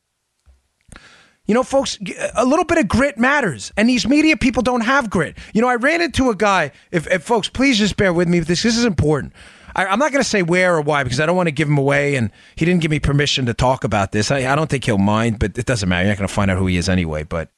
You 1.50 1.55
know, 1.55 1.64
folks, 1.64 1.99
a 2.37 2.44
little 2.44 2.64
bit 2.64 2.79
of 2.79 2.87
grit 2.87 3.19
matters, 3.19 3.73
and 3.76 3.88
these 3.88 4.06
media 4.06 4.37
people 4.37 4.62
don't 4.62 4.82
have 4.82 5.11
grit. 5.11 5.37
You 5.52 5.61
know, 5.61 5.67
I 5.67 5.75
ran 5.75 6.00
into 6.00 6.31
a 6.31 6.37
guy. 6.37 6.70
If, 6.93 7.08
if 7.08 7.25
folks, 7.25 7.49
please 7.49 7.76
just 7.76 7.97
bear 7.97 8.12
with 8.12 8.29
me. 8.29 8.38
with 8.38 8.47
This 8.47 8.62
this 8.62 8.76
is 8.76 8.85
important. 8.85 9.32
I, 9.75 9.87
I'm 9.87 9.99
not 9.99 10.12
going 10.12 10.23
to 10.23 10.29
say 10.29 10.43
where 10.43 10.76
or 10.76 10.81
why 10.81 11.02
because 11.02 11.19
I 11.19 11.26
don't 11.26 11.35
want 11.35 11.49
to 11.49 11.52
give 11.52 11.67
him 11.67 11.76
away, 11.76 12.14
and 12.14 12.31
he 12.55 12.64
didn't 12.64 12.82
give 12.82 12.93
me 12.93 13.00
permission 13.00 13.47
to 13.47 13.52
talk 13.52 13.82
about 13.82 14.12
this. 14.12 14.31
I, 14.31 14.52
I 14.52 14.55
don't 14.55 14.70
think 14.70 14.85
he'll 14.85 14.97
mind, 14.97 15.41
but 15.41 15.58
it 15.58 15.67
doesn't 15.67 15.88
matter. 15.88 16.05
You're 16.05 16.12
not 16.12 16.19
going 16.19 16.29
to 16.29 16.32
find 16.32 16.52
out 16.52 16.58
who 16.58 16.69
he 16.69 16.76
is 16.76 16.88
anyway. 16.88 17.25
But 17.25 17.50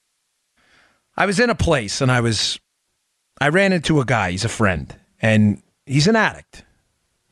I 1.15 1.27
was 1.27 1.39
in 1.39 1.51
a 1.51 1.55
place, 1.55 2.01
and 2.01 2.11
I 2.11 2.23
was, 2.23 2.59
I 3.43 3.51
ran 3.51 3.75
into 3.75 4.01
a 4.01 4.07
guy. 4.07 4.31
He's 4.31 4.47
a 4.47 4.49
friend, 4.49 4.97
and 5.21 5.63
he's 5.85 6.07
an 6.07 6.17
addict. 6.17 6.65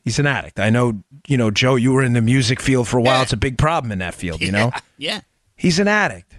He's 0.03 0.19
an 0.19 0.27
addict. 0.27 0.59
I 0.59 0.69
know, 0.69 1.01
you 1.27 1.37
know, 1.37 1.49
Joe. 1.49 1.73
You 1.73 1.91
were 1.91 2.03
in 2.03 2.13
the 2.13 2.21
music 2.21 2.59
field 2.59 2.87
for 2.87 2.99
a 2.99 3.01
while. 3.01 3.23
It's 3.23 3.33
a 3.33 3.37
big 3.37 3.57
problem 3.57 3.91
in 3.91 3.97
that 3.97 4.13
field. 4.13 4.41
You 4.41 4.51
know. 4.51 4.71
Yeah. 4.99 5.21
He's 5.55 5.79
an 5.79 5.87
addict. 5.87 6.30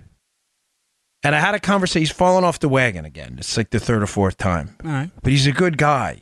And 1.24 1.34
I 1.34 1.40
had 1.40 1.54
a 1.54 1.60
conversation. 1.60 2.02
He's 2.02 2.10
fallen 2.10 2.44
off 2.44 2.58
the 2.58 2.68
wagon 2.68 3.04
again. 3.04 3.36
It's 3.38 3.56
like 3.56 3.70
the 3.70 3.78
third 3.78 4.02
or 4.02 4.06
fourth 4.06 4.36
time. 4.36 4.76
All 4.84 4.90
right. 4.90 5.10
But 5.22 5.32
he's 5.32 5.46
a 5.46 5.52
good 5.52 5.78
guy. 5.78 6.20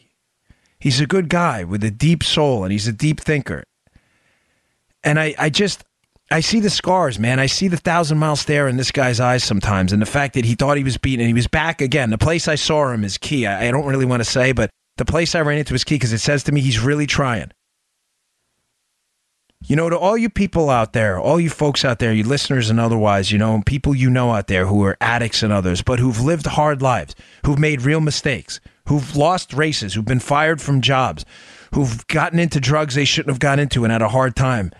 He's 0.79 1.01
a 1.01 1.07
good 1.07 1.29
guy 1.29 1.65
with 1.65 1.83
a 1.85 1.91
deep 1.91 2.23
soul 2.23 2.65
and 2.65 2.73
he's 2.73 2.89
a 2.89 2.93
deep 2.93 3.21
thinker. 3.21 3.65
And 5.03 5.19
I, 5.19 5.35
I 5.39 5.51
just, 5.51 5.85
I 6.31 6.41
see 6.41 6.61
the 6.61 6.71
scars, 6.71 7.19
man. 7.19 7.39
I 7.41 7.47
see 7.47 7.69
the 7.69 7.77
thousand 7.77 8.19
mile 8.19 8.37
stare 8.37 8.69
in 8.69 8.77
this 8.77 8.91
guy's 8.91 9.21
eyes 9.21 9.43
sometimes. 9.43 9.93
And 9.93 10.01
the 10.01 10.07
fact 10.07 10.35
that 10.35 10.45
he 10.45 10.55
thought 10.55 10.77
he 10.77 10.85
was 10.85 10.99
beaten 10.99 11.21
and 11.21 11.29
he 11.29 11.35
was 11.35 11.49
back 11.49 11.81
again. 11.81 12.11
The 12.11 12.19
place 12.19 12.49
I 12.49 12.55
saw 12.55 12.91
him 12.93 13.05
is 13.05 13.19
key. 13.19 13.47
I, 13.47 13.69
I 13.69 13.71
don't 13.71 13.87
really 13.87 14.05
want 14.05 14.21
to 14.21 14.31
say, 14.31 14.53
but 14.53 14.71
the 14.97 15.05
place 15.05 15.35
I 15.35 15.41
ran 15.41 15.59
into 15.59 15.75
is 15.75 15.85
key 15.85 15.97
because 15.97 16.13
it 16.13 16.19
says 16.19 16.45
to 16.45 16.53
me 16.53 16.61
he's 16.61 16.79
really 16.79 17.07
trying. 17.07 17.51
You 19.63 19.77
know, 19.77 19.91
to 19.91 19.99
all 19.99 20.17
you 20.17 20.31
people 20.31 20.71
out 20.71 20.95
there, 20.95 21.21
all 21.21 21.39
you 21.39 21.51
folks 21.51 21.85
out 21.85 21.99
there, 21.99 22.15
you 22.15 22.25
listeners 22.25 22.71
and 22.71 22.81
otherwise, 22.81 23.31
you 23.31 23.39
know, 23.39 23.63
people 23.67 23.95
you 23.95 24.09
know 24.09 24.33
out 24.33 24.47
there 24.47 24.67
who 24.67 24.83
are 24.85 24.97
addicts 25.03 25.43
and 25.43 25.53
others, 25.53 25.83
but 25.83 25.99
who've 25.99 26.21
lived 26.21 26.47
hard 26.47 26.81
lives, 26.81 27.15
who've 27.45 27.59
made 27.59 27.83
real 27.83 28.01
mistakes, 28.01 28.59
who've 28.89 29.15
lost 29.15 29.53
races, 29.53 29.93
who've 29.93 30.05
been 30.05 30.19
fired 30.19 30.63
from 30.63 30.81
jobs, 30.81 31.27
who've 31.75 32.07
gotten 32.07 32.39
into 32.39 32.59
drugs 32.59 32.95
they 32.95 33.05
shouldn't 33.05 33.31
have 33.31 33.39
got 33.39 33.59
into 33.59 33.85
and 33.85 33.93
had 33.93 34.03
a 34.03 34.09
hard 34.09 34.35
time. 34.35 34.73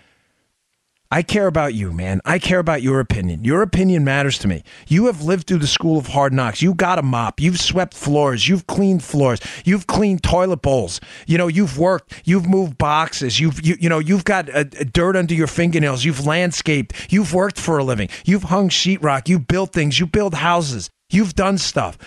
I 1.13 1.23
care 1.23 1.47
about 1.47 1.73
you, 1.73 1.91
man. 1.91 2.21
I 2.23 2.39
care 2.39 2.59
about 2.59 2.81
your 2.81 3.01
opinion. 3.01 3.43
Your 3.43 3.61
opinion 3.63 4.05
matters 4.05 4.37
to 4.39 4.47
me. 4.47 4.63
You 4.87 5.07
have 5.07 5.21
lived 5.21 5.45
through 5.45 5.57
the 5.57 5.67
school 5.67 5.97
of 5.97 6.07
hard 6.07 6.31
knocks. 6.31 6.61
You 6.61 6.73
got 6.73 6.99
a 6.99 7.01
mop. 7.01 7.41
You've 7.41 7.59
swept 7.59 7.93
floors. 7.93 8.47
You've 8.47 8.65
cleaned 8.65 9.03
floors. 9.03 9.41
You've 9.65 9.87
cleaned 9.87 10.23
toilet 10.23 10.61
bowls. 10.61 11.01
You 11.27 11.37
know, 11.37 11.49
you've 11.49 11.77
worked. 11.77 12.21
You've 12.23 12.47
moved 12.47 12.77
boxes. 12.77 13.41
You've 13.41 13.61
you, 13.61 13.75
you 13.77 13.89
know, 13.89 13.99
you've 13.99 14.23
got 14.23 14.49
uh, 14.55 14.63
dirt 14.63 15.17
under 15.17 15.33
your 15.33 15.47
fingernails. 15.47 16.05
You've 16.05 16.25
landscaped. 16.25 17.11
You've 17.11 17.33
worked 17.33 17.59
for 17.59 17.77
a 17.77 17.83
living. 17.83 18.07
You've 18.23 18.43
hung 18.43 18.69
sheetrock. 18.69 19.27
You 19.27 19.37
built 19.37 19.73
things. 19.73 19.99
You 19.99 20.07
build 20.07 20.33
houses. 20.33 20.89
You've 21.09 21.35
done 21.35 21.57
stuff. 21.57 21.97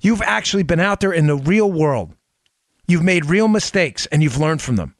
You've 0.00 0.22
actually 0.22 0.62
been 0.62 0.80
out 0.80 1.00
there 1.00 1.12
in 1.12 1.26
the 1.26 1.36
real 1.36 1.70
world. 1.70 2.14
You've 2.86 3.04
made 3.04 3.26
real 3.26 3.48
mistakes 3.48 4.06
and 4.06 4.22
you've 4.22 4.38
learned 4.38 4.62
from 4.62 4.76
them 4.76 4.94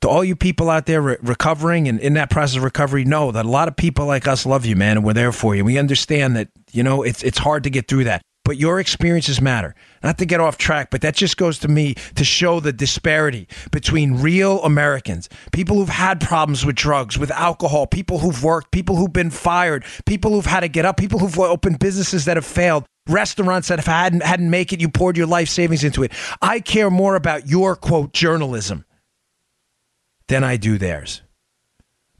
to 0.00 0.08
all 0.08 0.24
you 0.24 0.34
people 0.34 0.70
out 0.70 0.86
there 0.86 1.02
re- 1.02 1.16
recovering 1.22 1.88
and 1.88 2.00
in 2.00 2.14
that 2.14 2.30
process 2.30 2.56
of 2.56 2.62
recovery, 2.62 3.04
know 3.04 3.32
that 3.32 3.44
a 3.44 3.48
lot 3.48 3.68
of 3.68 3.76
people 3.76 4.06
like 4.06 4.26
us 4.26 4.46
love 4.46 4.64
you, 4.64 4.76
man, 4.76 4.96
and 4.96 5.06
we're 5.06 5.12
there 5.12 5.32
for 5.32 5.54
you. 5.54 5.64
We 5.64 5.78
understand 5.78 6.36
that 6.36 6.48
you 6.72 6.82
know 6.82 7.02
it's 7.02 7.22
it's 7.22 7.38
hard 7.38 7.64
to 7.64 7.70
get 7.70 7.88
through 7.88 8.04
that, 8.04 8.22
but 8.44 8.56
your 8.56 8.80
experiences 8.80 9.40
matter. 9.40 9.74
Not 10.02 10.16
to 10.18 10.24
get 10.24 10.40
off 10.40 10.56
track, 10.56 10.90
but 10.90 11.02
that 11.02 11.14
just 11.14 11.36
goes 11.36 11.58
to 11.60 11.68
me 11.68 11.94
to 12.14 12.24
show 12.24 12.60
the 12.60 12.72
disparity 12.72 13.46
between 13.70 14.14
real 14.14 14.62
Americans, 14.64 15.28
people 15.52 15.76
who've 15.76 15.88
had 15.88 16.20
problems 16.20 16.64
with 16.64 16.76
drugs, 16.76 17.18
with 17.18 17.30
alcohol, 17.30 17.86
people 17.86 18.18
who've 18.18 18.42
worked, 18.42 18.70
people 18.70 18.96
who've 18.96 19.12
been 19.12 19.30
fired, 19.30 19.84
people 20.06 20.32
who've 20.32 20.46
had 20.46 20.60
to 20.60 20.68
get 20.68 20.86
up, 20.86 20.96
people 20.96 21.18
who've 21.18 21.38
opened 21.38 21.78
businesses 21.78 22.24
that 22.24 22.38
have 22.38 22.46
failed, 22.46 22.86
restaurants 23.08 23.68
that 23.68 23.78
have 23.78 23.86
hadn't, 23.86 24.22
hadn't 24.22 24.48
make 24.48 24.72
it, 24.72 24.80
you 24.80 24.88
poured 24.88 25.18
your 25.18 25.26
life 25.26 25.48
savings 25.48 25.84
into 25.84 26.02
it. 26.02 26.12
I 26.40 26.60
care 26.60 26.90
more 26.90 27.16
about 27.16 27.48
your 27.48 27.76
quote 27.76 28.14
journalism 28.14 28.86
than 30.30 30.44
I 30.44 30.56
do 30.56 30.78
theirs. 30.78 31.22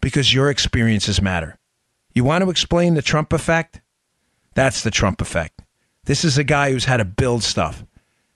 Because 0.00 0.34
your 0.34 0.50
experiences 0.50 1.22
matter. 1.22 1.58
You 2.12 2.24
want 2.24 2.42
to 2.42 2.50
explain 2.50 2.94
the 2.94 3.02
Trump 3.02 3.32
effect? 3.32 3.80
That's 4.54 4.82
the 4.82 4.90
Trump 4.90 5.20
effect. 5.20 5.62
This 6.06 6.24
is 6.24 6.36
a 6.36 6.42
guy 6.42 6.72
who's 6.72 6.86
had 6.86 6.96
to 6.96 7.04
build 7.04 7.44
stuff. 7.44 7.84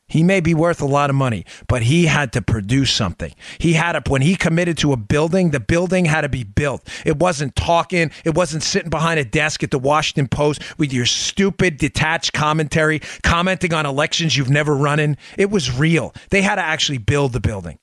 He 0.07 0.23
may 0.23 0.40
be 0.40 0.54
worth 0.54 0.81
a 0.81 0.87
lot 0.87 1.11
of 1.11 1.16
money, 1.16 1.45
but 1.66 1.83
he 1.83 2.07
had 2.07 2.33
to 2.35 2.43
produce 2.43 2.93
something. 2.93 3.35
He 3.59 3.73
had 3.73 3.93
to, 3.93 4.09
when 4.09 4.23
he 4.23 4.37
committed 4.37 4.78
to 4.78 4.93
a 4.93 4.97
building, 4.97 5.50
the 5.50 5.59
building 5.59 6.04
had 6.04 6.21
to 6.21 6.28
be 6.28 6.45
built. 6.45 6.87
It 7.04 7.19
wasn't 7.19 7.57
talking, 7.57 8.12
it 8.25 8.37
wasn't 8.37 8.62
sitting 8.62 8.90
behind 8.90 9.19
a 9.19 9.25
desk 9.25 9.64
at 9.64 9.73
the 9.73 9.78
Washington 9.81 10.28
Post 10.28 10.62
with 10.78 10.93
your 10.93 11.07
stupid, 11.07 11.78
detached 11.78 12.33
commentary, 12.33 13.00
commenting 13.25 13.75
on 13.75 13.87
elections 13.87 14.37
you've 14.37 14.50
never 14.50 14.76
run 14.76 15.00
in. 15.00 15.16
It 15.37 15.50
was 15.50 15.76
real. 15.76 16.14
They 16.31 16.43
had 16.43 16.57
to 16.57 16.62
actually 16.62 16.99
build 16.99 17.33
the 17.33 17.40
building. 17.40 17.81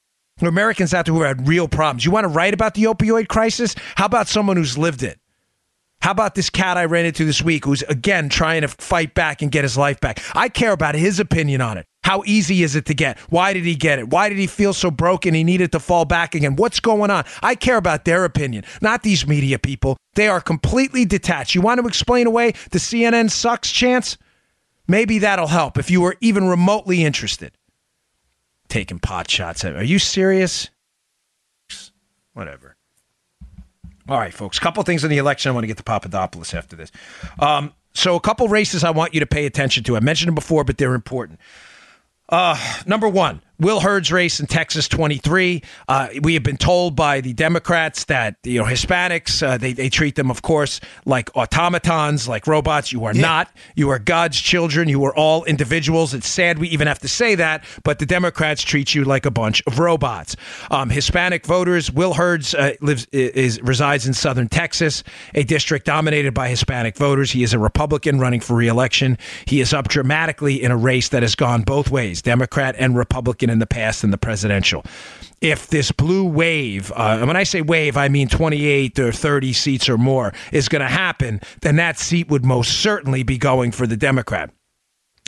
Americans 0.47 0.93
out 0.93 1.05
there 1.05 1.13
who 1.13 1.21
had 1.21 1.47
real 1.47 1.67
problems. 1.67 2.05
You 2.05 2.11
want 2.11 2.25
to 2.25 2.29
write 2.29 2.53
about 2.53 2.73
the 2.73 2.83
opioid 2.83 3.27
crisis? 3.27 3.75
How 3.95 4.05
about 4.05 4.27
someone 4.27 4.57
who's 4.57 4.77
lived 4.77 5.03
it? 5.03 5.19
How 6.01 6.11
about 6.11 6.33
this 6.33 6.49
cat 6.49 6.77
I 6.77 6.85
ran 6.85 7.05
into 7.05 7.25
this 7.25 7.43
week 7.43 7.65
who's 7.65 7.83
again 7.83 8.27
trying 8.27 8.61
to 8.61 8.67
fight 8.67 9.13
back 9.13 9.43
and 9.43 9.51
get 9.51 9.63
his 9.63 9.77
life 9.77 9.99
back? 9.99 10.19
I 10.33 10.49
care 10.49 10.71
about 10.71 10.95
his 10.95 11.19
opinion 11.19 11.61
on 11.61 11.77
it. 11.77 11.85
How 12.03 12.23
easy 12.25 12.63
is 12.63 12.75
it 12.75 12.85
to 12.87 12.95
get? 12.95 13.19
Why 13.29 13.53
did 13.53 13.65
he 13.65 13.75
get 13.75 13.99
it? 13.99 14.09
Why 14.09 14.27
did 14.27 14.39
he 14.39 14.47
feel 14.47 14.73
so 14.73 14.89
broken 14.89 15.35
he 15.35 15.43
needed 15.43 15.71
to 15.73 15.79
fall 15.79 16.05
back 16.05 16.33
again? 16.33 16.55
What's 16.55 16.79
going 16.79 17.11
on? 17.11 17.25
I 17.43 17.53
care 17.53 17.77
about 17.77 18.05
their 18.05 18.25
opinion, 18.25 18.63
not 18.81 19.03
these 19.03 19.27
media 19.27 19.59
people. 19.59 19.95
They 20.15 20.27
are 20.27 20.41
completely 20.41 21.05
detached. 21.05 21.53
You 21.53 21.61
want 21.61 21.79
to 21.79 21.87
explain 21.87 22.25
away 22.25 22.53
the 22.71 22.79
CNN 22.79 23.29
sucks 23.29 23.71
chance? 23.71 24.17
Maybe 24.87 25.19
that'll 25.19 25.47
help 25.47 25.77
if 25.77 25.91
you 25.91 26.01
were 26.01 26.17
even 26.19 26.47
remotely 26.47 27.03
interested. 27.03 27.55
Taking 28.71 28.99
pot 28.99 29.29
shots. 29.29 29.65
Are 29.65 29.83
you 29.83 29.99
serious? 29.99 30.69
Whatever. 32.31 32.77
All 34.07 34.17
right, 34.17 34.33
folks. 34.33 34.57
A 34.57 34.61
couple 34.61 34.81
things 34.83 35.03
in 35.03 35.09
the 35.09 35.17
election. 35.17 35.49
I 35.49 35.53
want 35.53 35.63
to 35.63 35.67
get 35.67 35.75
to 35.75 35.83
Papadopoulos 35.83 36.53
after 36.53 36.77
this. 36.77 36.89
Um, 37.39 37.73
so, 37.93 38.15
a 38.15 38.21
couple 38.21 38.47
races 38.47 38.85
I 38.85 38.91
want 38.91 39.13
you 39.13 39.19
to 39.19 39.25
pay 39.25 39.45
attention 39.45 39.83
to. 39.83 39.97
I 39.97 39.99
mentioned 39.99 40.29
them 40.29 40.35
before, 40.35 40.63
but 40.63 40.77
they're 40.77 40.93
important. 40.93 41.41
Uh, 42.29 42.57
number 42.85 43.09
one, 43.09 43.41
Will 43.61 43.79
Hurd's 43.79 44.11
race 44.11 44.39
in 44.39 44.47
Texas 44.47 44.87
23. 44.87 45.61
Uh, 45.87 46.07
we 46.23 46.33
have 46.33 46.41
been 46.41 46.57
told 46.57 46.95
by 46.95 47.21
the 47.21 47.33
Democrats 47.33 48.05
that 48.05 48.35
you 48.43 48.57
know 48.57 48.65
Hispanics 48.65 49.45
uh, 49.45 49.57
they 49.57 49.71
they 49.71 49.87
treat 49.87 50.15
them, 50.15 50.31
of 50.31 50.41
course, 50.41 50.81
like 51.05 51.29
automatons, 51.35 52.27
like 52.27 52.47
robots. 52.47 52.91
You 52.91 53.05
are 53.05 53.13
yeah. 53.13 53.21
not. 53.21 53.51
You 53.75 53.91
are 53.91 53.99
God's 53.99 54.41
children. 54.41 54.89
You 54.89 55.05
are 55.05 55.15
all 55.15 55.43
individuals. 55.43 56.15
It's 56.15 56.27
sad 56.27 56.57
we 56.57 56.69
even 56.69 56.87
have 56.87 56.97
to 56.99 57.07
say 57.07 57.35
that, 57.35 57.63
but 57.83 57.99
the 57.99 58.05
Democrats 58.07 58.63
treat 58.63 58.95
you 58.95 59.03
like 59.03 59.27
a 59.27 59.31
bunch 59.31 59.61
of 59.67 59.77
robots. 59.77 60.35
Um, 60.71 60.89
Hispanic 60.89 61.45
voters. 61.45 61.91
Will 61.91 62.15
Hurd's 62.15 62.55
uh, 62.55 62.73
lives 62.81 63.05
is 63.11 63.61
resides 63.61 64.07
in 64.07 64.15
Southern 64.15 64.49
Texas, 64.49 65.03
a 65.35 65.43
district 65.43 65.85
dominated 65.85 66.33
by 66.33 66.49
Hispanic 66.49 66.97
voters. 66.97 67.29
He 67.29 67.43
is 67.43 67.53
a 67.53 67.59
Republican 67.59 68.19
running 68.19 68.39
for 68.39 68.55
reelection. 68.55 69.19
He 69.45 69.61
is 69.61 69.71
up 69.71 69.87
dramatically 69.87 70.63
in 70.63 70.71
a 70.71 70.77
race 70.77 71.09
that 71.09 71.21
has 71.21 71.35
gone 71.35 71.61
both 71.61 71.91
ways, 71.91 72.23
Democrat 72.23 72.73
and 72.79 72.97
Republican 72.97 73.50
in 73.51 73.59
the 73.59 73.67
past 73.67 74.03
in 74.03 74.11
the 74.11 74.17
presidential. 74.17 74.83
If 75.41 75.67
this 75.67 75.91
blue 75.91 76.25
wave, 76.25 76.91
uh, 76.91 77.17
and 77.19 77.27
when 77.27 77.37
I 77.37 77.43
say 77.43 77.61
wave, 77.61 77.97
I 77.97 78.09
mean 78.09 78.27
28 78.27 78.99
or 78.99 79.11
30 79.11 79.53
seats 79.53 79.89
or 79.89 79.97
more, 79.97 80.33
is 80.51 80.69
going 80.69 80.81
to 80.81 80.87
happen, 80.87 81.41
then 81.61 81.75
that 81.77 81.99
seat 81.99 82.29
would 82.29 82.45
most 82.45 82.81
certainly 82.81 83.23
be 83.23 83.37
going 83.37 83.71
for 83.71 83.87
the 83.87 83.97
Democrat. 83.97 84.51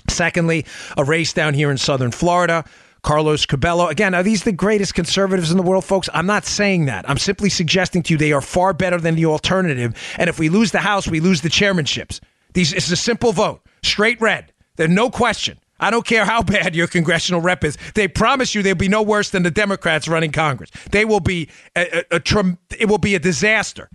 Secondly, 0.09 0.65
a 0.97 1.03
race 1.03 1.33
down 1.33 1.53
here 1.53 1.71
in 1.71 1.77
southern 1.77 2.11
Florida. 2.11 2.65
Carlos 3.03 3.45
Curbelo. 3.45 3.91
Again, 3.91 4.15
are 4.15 4.23
these 4.23 4.43
the 4.43 4.53
greatest 4.53 4.95
conservatives 4.95 5.51
in 5.51 5.57
the 5.57 5.63
world, 5.63 5.83
folks? 5.83 6.07
I'm 6.13 6.25
not 6.25 6.45
saying 6.45 6.85
that. 6.85 7.07
I'm 7.09 7.17
simply 7.17 7.49
suggesting 7.49 8.01
to 8.03 8.13
you 8.13 8.17
they 8.17 8.31
are 8.31 8.39
far 8.41 8.73
better 8.73 8.97
than 8.97 9.15
the 9.15 9.25
alternative. 9.25 9.93
And 10.17 10.29
if 10.29 10.39
we 10.39 10.47
lose 10.47 10.71
the 10.71 10.79
House, 10.79 11.05
we 11.05 11.19
lose 11.19 11.41
the 11.41 11.49
chairmanships. 11.49 12.21
These, 12.53 12.71
it's 12.71 12.89
a 12.89 12.95
simple 12.95 13.33
vote, 13.33 13.61
straight 13.83 14.21
red. 14.21 14.53
There's 14.77 14.89
no 14.89 15.09
question. 15.09 15.59
I 15.79 15.89
don't 15.89 16.05
care 16.05 16.25
how 16.25 16.41
bad 16.43 16.75
your 16.75 16.87
congressional 16.87 17.41
rep 17.41 17.63
is. 17.63 17.77
They 17.95 18.07
promise 18.07 18.55
you 18.55 18.61
they'll 18.61 18.75
be 18.75 18.87
no 18.87 19.01
worse 19.01 19.31
than 19.31 19.43
the 19.43 19.51
Democrats 19.51 20.07
running 20.07 20.31
Congress. 20.31 20.69
They 20.91 21.03
will 21.03 21.19
be 21.19 21.49
a, 21.75 22.03
a, 22.11 22.17
a 22.17 22.57
it 22.79 22.87
will 22.87 22.99
be 22.99 23.15
a 23.15 23.19
disaster. 23.19 23.89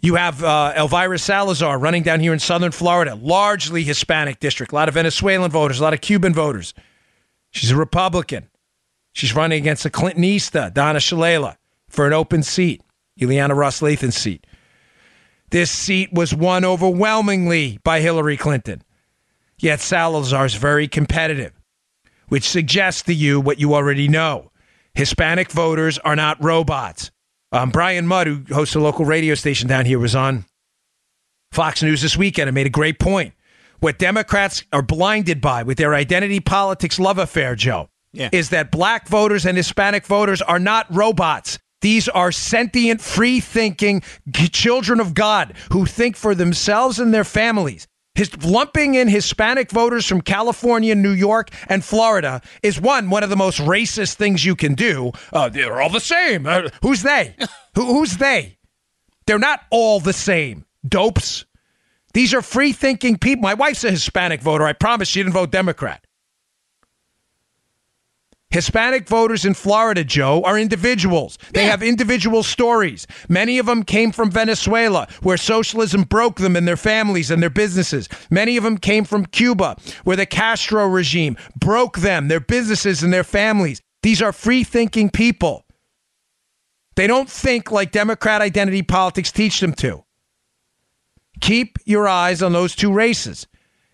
You 0.00 0.14
have 0.14 0.44
uh, 0.44 0.74
Elvira 0.76 1.18
Salazar 1.18 1.78
running 1.78 2.04
down 2.04 2.20
here 2.20 2.32
in 2.32 2.38
southern 2.38 2.70
Florida, 2.70 3.16
largely 3.16 3.82
Hispanic 3.82 4.38
district, 4.38 4.72
a 4.72 4.74
lot 4.76 4.88
of 4.88 4.94
Venezuelan 4.94 5.50
voters, 5.50 5.80
a 5.80 5.82
lot 5.82 5.92
of 5.92 6.00
Cuban 6.00 6.32
voters. 6.32 6.72
She's 7.50 7.72
a 7.72 7.76
Republican. 7.76 8.48
She's 9.12 9.34
running 9.34 9.58
against 9.58 9.84
a 9.84 9.90
Clintonista, 9.90 10.72
Donna 10.72 11.00
Shalala, 11.00 11.56
for 11.88 12.06
an 12.06 12.12
open 12.12 12.44
seat, 12.44 12.82
Ileana 13.20 13.56
Ros-Lehtinen's 13.56 14.16
seat. 14.16 14.46
This 15.50 15.70
seat 15.70 16.12
was 16.12 16.32
won 16.32 16.64
overwhelmingly 16.64 17.78
by 17.82 18.00
Hillary 18.00 18.36
Clinton. 18.36 18.82
Yet 19.58 19.80
Salazar 19.80 20.46
is 20.46 20.54
very 20.54 20.86
competitive, 20.88 21.52
which 22.28 22.48
suggests 22.48 23.02
to 23.02 23.14
you 23.14 23.40
what 23.40 23.58
you 23.58 23.74
already 23.74 24.08
know. 24.08 24.50
Hispanic 24.94 25.50
voters 25.50 25.98
are 25.98 26.16
not 26.16 26.42
robots. 26.42 27.10
Um, 27.50 27.70
Brian 27.70 28.06
Mudd, 28.06 28.26
who 28.26 28.42
hosts 28.52 28.74
a 28.74 28.80
local 28.80 29.04
radio 29.04 29.34
station 29.34 29.68
down 29.68 29.86
here, 29.86 29.98
was 29.98 30.14
on 30.14 30.44
Fox 31.52 31.82
News 31.82 32.02
this 32.02 32.16
weekend 32.16 32.48
and 32.48 32.54
made 32.54 32.66
a 32.66 32.70
great 32.70 32.98
point. 32.98 33.34
What 33.80 33.98
Democrats 33.98 34.64
are 34.72 34.82
blinded 34.82 35.40
by 35.40 35.62
with 35.62 35.78
their 35.78 35.94
identity 35.94 36.40
politics 36.40 36.98
love 36.98 37.18
affair, 37.18 37.54
Joe, 37.54 37.88
yeah. 38.12 38.28
is 38.32 38.50
that 38.50 38.70
black 38.70 39.08
voters 39.08 39.46
and 39.46 39.56
Hispanic 39.56 40.04
voters 40.04 40.42
are 40.42 40.58
not 40.58 40.92
robots. 40.94 41.58
These 41.80 42.08
are 42.08 42.32
sentient, 42.32 43.00
free 43.00 43.38
thinking 43.40 44.02
children 44.32 44.98
of 44.98 45.14
God 45.14 45.54
who 45.70 45.86
think 45.86 46.16
for 46.16 46.34
themselves 46.34 46.98
and 46.98 47.14
their 47.14 47.24
families. 47.24 47.86
His 48.18 48.36
lumping 48.44 48.96
in 48.96 49.06
Hispanic 49.06 49.70
voters 49.70 50.04
from 50.04 50.22
California, 50.22 50.96
New 50.96 51.12
York, 51.12 51.50
and 51.68 51.84
Florida 51.84 52.42
is 52.64 52.80
one 52.80 53.10
one 53.10 53.22
of 53.22 53.30
the 53.30 53.36
most 53.36 53.60
racist 53.60 54.14
things 54.14 54.44
you 54.44 54.56
can 54.56 54.74
do. 54.74 55.12
Uh, 55.32 55.48
they're 55.48 55.80
all 55.80 55.88
the 55.88 56.00
same. 56.00 56.44
Uh, 56.44 56.68
who's 56.82 57.02
they? 57.02 57.36
Who, 57.76 57.86
who's 57.86 58.16
they? 58.16 58.58
They're 59.28 59.38
not 59.38 59.60
all 59.70 60.00
the 60.00 60.12
same. 60.12 60.64
Dopes. 60.84 61.44
These 62.12 62.34
are 62.34 62.42
free 62.42 62.72
thinking 62.72 63.18
people. 63.18 63.42
My 63.42 63.54
wife's 63.54 63.84
a 63.84 63.92
Hispanic 63.92 64.40
voter. 64.40 64.64
I 64.64 64.72
promise 64.72 65.06
she 65.06 65.20
didn't 65.20 65.34
vote 65.34 65.52
Democrat. 65.52 66.04
Hispanic 68.50 69.06
voters 69.06 69.44
in 69.44 69.52
Florida, 69.52 70.02
Joe, 70.04 70.42
are 70.42 70.58
individuals. 70.58 71.36
They 71.52 71.64
yeah. 71.64 71.70
have 71.70 71.82
individual 71.82 72.42
stories. 72.42 73.06
Many 73.28 73.58
of 73.58 73.66
them 73.66 73.82
came 73.82 74.10
from 74.10 74.30
Venezuela, 74.30 75.06
where 75.22 75.36
socialism 75.36 76.04
broke 76.04 76.38
them 76.40 76.56
and 76.56 76.66
their 76.66 76.76
families 76.76 77.30
and 77.30 77.42
their 77.42 77.50
businesses. 77.50 78.08
Many 78.30 78.56
of 78.56 78.64
them 78.64 78.78
came 78.78 79.04
from 79.04 79.26
Cuba, 79.26 79.76
where 80.04 80.16
the 80.16 80.24
Castro 80.24 80.86
regime 80.86 81.36
broke 81.56 81.98
them, 81.98 82.28
their 82.28 82.40
businesses, 82.40 83.02
and 83.02 83.12
their 83.12 83.24
families. 83.24 83.82
These 84.02 84.22
are 84.22 84.32
free 84.32 84.64
thinking 84.64 85.10
people. 85.10 85.66
They 86.96 87.06
don't 87.06 87.28
think 87.28 87.70
like 87.70 87.92
Democrat 87.92 88.40
identity 88.40 88.82
politics 88.82 89.30
teach 89.30 89.60
them 89.60 89.74
to. 89.74 90.04
Keep 91.42 91.78
your 91.84 92.08
eyes 92.08 92.42
on 92.42 92.54
those 92.54 92.74
two 92.74 92.92
races. 92.92 93.46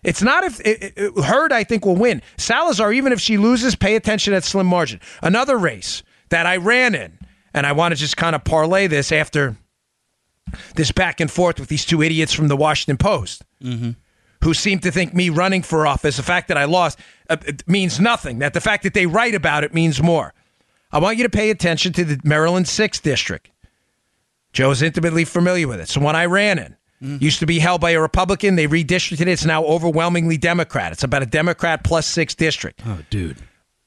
It's 0.05 0.21
not 0.21 0.43
if 0.43 0.59
it, 0.61 0.93
it, 0.97 1.23
Hurd, 1.23 1.51
I 1.51 1.63
think, 1.63 1.85
will 1.85 1.95
win. 1.95 2.21
Salazar, 2.37 2.93
even 2.93 3.11
if 3.11 3.19
she 3.19 3.37
loses, 3.37 3.75
pay 3.75 3.95
attention 3.95 4.33
at 4.33 4.43
slim 4.43 4.67
margin. 4.67 4.99
Another 5.21 5.57
race 5.57 6.03
that 6.29 6.45
I 6.45 6.57
ran 6.57 6.95
in, 6.95 7.17
and 7.53 7.65
I 7.65 7.71
want 7.71 7.93
to 7.93 7.99
just 7.99 8.17
kind 8.17 8.35
of 8.35 8.43
parlay 8.43 8.87
this 8.87 9.11
after 9.11 9.57
this 10.75 10.91
back 10.91 11.19
and 11.19 11.29
forth 11.29 11.59
with 11.59 11.69
these 11.69 11.85
two 11.85 12.01
idiots 12.01 12.31
from 12.31 12.47
the 12.47 12.57
Washington 12.57 12.97
Post. 12.97 13.43
Mm-hmm 13.63 13.91
who 14.45 14.53
seem 14.53 14.77
to 14.77 14.91
think 14.91 15.11
me 15.11 15.31
running 15.31 15.63
for 15.63 15.87
office, 15.87 16.17
the 16.17 16.23
fact 16.23 16.49
that 16.49 16.57
I 16.57 16.65
lost, 16.65 16.99
uh, 17.31 17.37
means 17.65 17.99
nothing. 17.99 18.37
That 18.39 18.53
the 18.53 18.61
fact 18.61 18.83
that 18.83 18.93
they 18.93 19.07
write 19.07 19.33
about 19.33 19.63
it 19.63 19.73
means 19.73 20.03
more. 20.03 20.35
I 20.91 20.99
want 20.99 21.17
you 21.17 21.23
to 21.23 21.31
pay 21.31 21.49
attention 21.49 21.93
to 21.93 22.05
the 22.05 22.21
Maryland 22.23 22.67
6th 22.67 23.01
District. 23.01 23.49
Joe's 24.53 24.83
intimately 24.83 25.25
familiar 25.25 25.67
with 25.67 25.79
it. 25.79 25.83
It's 25.83 25.95
the 25.95 25.99
one 25.99 26.15
I 26.15 26.27
ran 26.27 26.59
in, 26.59 26.77
Mm. 27.01 27.21
Used 27.21 27.39
to 27.39 27.45
be 27.45 27.59
held 27.59 27.81
by 27.81 27.91
a 27.91 27.99
Republican. 27.99 28.55
They 28.55 28.67
redistricted 28.67 29.21
it. 29.21 29.27
It's 29.27 29.45
now 29.45 29.63
overwhelmingly 29.65 30.37
Democrat. 30.37 30.91
It's 30.91 31.03
about 31.03 31.23
a 31.23 31.27
Democrat 31.27 31.83
plus 31.83 32.05
six 32.05 32.33
district. 32.35 32.81
Oh, 32.85 32.99
dude. 33.09 33.37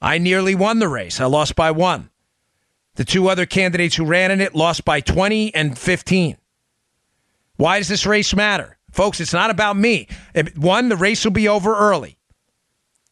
I 0.01 0.19
nearly 0.19 0.55
won 0.55 0.79
the 0.79 0.89
race. 0.89 1.21
I 1.21 1.25
lost 1.25 1.57
by 1.57 1.71
one. 1.71 2.11
The 2.95 3.05
two 3.05 3.29
other 3.29 3.47
candidates 3.47 3.97
who 3.97 4.05
ran 4.05 4.31
in 4.31 4.41
it 4.41 4.55
lost 4.55 4.85
by 4.85 5.01
20 5.01 5.55
and 5.55 5.79
15. 5.79 6.37
Why 7.57 7.79
does 7.79 7.89
this 7.89 8.07
race 8.07 8.35
matter? 8.35 8.77
Folks, 8.91 9.21
it's 9.21 9.33
not 9.33 9.51
about 9.51 9.77
me. 9.77 10.09
One, 10.57 10.89
the 10.89 10.97
race 10.97 11.25
will 11.25 11.33
be 11.33 11.49
over 11.49 11.77
early. 11.77 12.19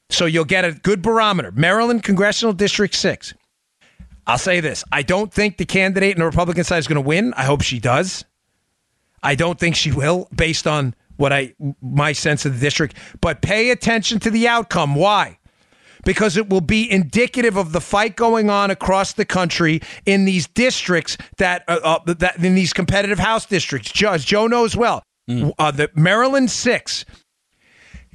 So 0.08 0.26
you'll 0.26 0.44
get 0.44 0.64
a 0.64 0.72
good 0.72 1.02
barometer. 1.02 1.50
Maryland 1.52 2.02
Congressional 2.02 2.52
District 2.52 2.94
6. 2.94 3.34
I'll 4.26 4.38
say 4.38 4.60
this 4.60 4.84
I 4.92 5.02
don't 5.02 5.32
think 5.32 5.56
the 5.56 5.64
candidate 5.64 6.12
in 6.12 6.18
the 6.20 6.26
Republican 6.26 6.64
side 6.64 6.78
is 6.78 6.86
going 6.86 7.02
to 7.02 7.06
win. 7.06 7.32
I 7.36 7.44
hope 7.44 7.62
she 7.62 7.78
does. 7.78 8.24
I 9.22 9.34
don't 9.34 9.58
think 9.58 9.76
she 9.76 9.92
will, 9.92 10.28
based 10.34 10.66
on 10.66 10.94
what 11.16 11.32
I 11.32 11.54
my 11.80 12.12
sense 12.12 12.44
of 12.44 12.54
the 12.54 12.60
district. 12.60 12.96
But 13.20 13.42
pay 13.42 13.70
attention 13.70 14.20
to 14.20 14.30
the 14.30 14.48
outcome. 14.48 14.94
Why? 14.94 15.38
Because 16.04 16.36
it 16.36 16.48
will 16.48 16.60
be 16.60 16.90
indicative 16.90 17.56
of 17.56 17.72
the 17.72 17.80
fight 17.80 18.14
going 18.14 18.48
on 18.48 18.70
across 18.70 19.12
the 19.12 19.24
country 19.24 19.80
in 20.04 20.24
these 20.24 20.46
districts 20.46 21.16
that, 21.38 21.64
uh, 21.66 21.80
uh, 21.82 22.14
that 22.14 22.36
in 22.44 22.54
these 22.54 22.72
competitive 22.72 23.18
House 23.18 23.44
districts. 23.44 23.90
Joe, 23.90 24.16
Joe 24.18 24.46
knows 24.46 24.76
well. 24.76 25.02
Mm. 25.28 25.52
Uh, 25.58 25.72
the 25.72 25.90
Maryland 25.96 26.50
six 26.50 27.04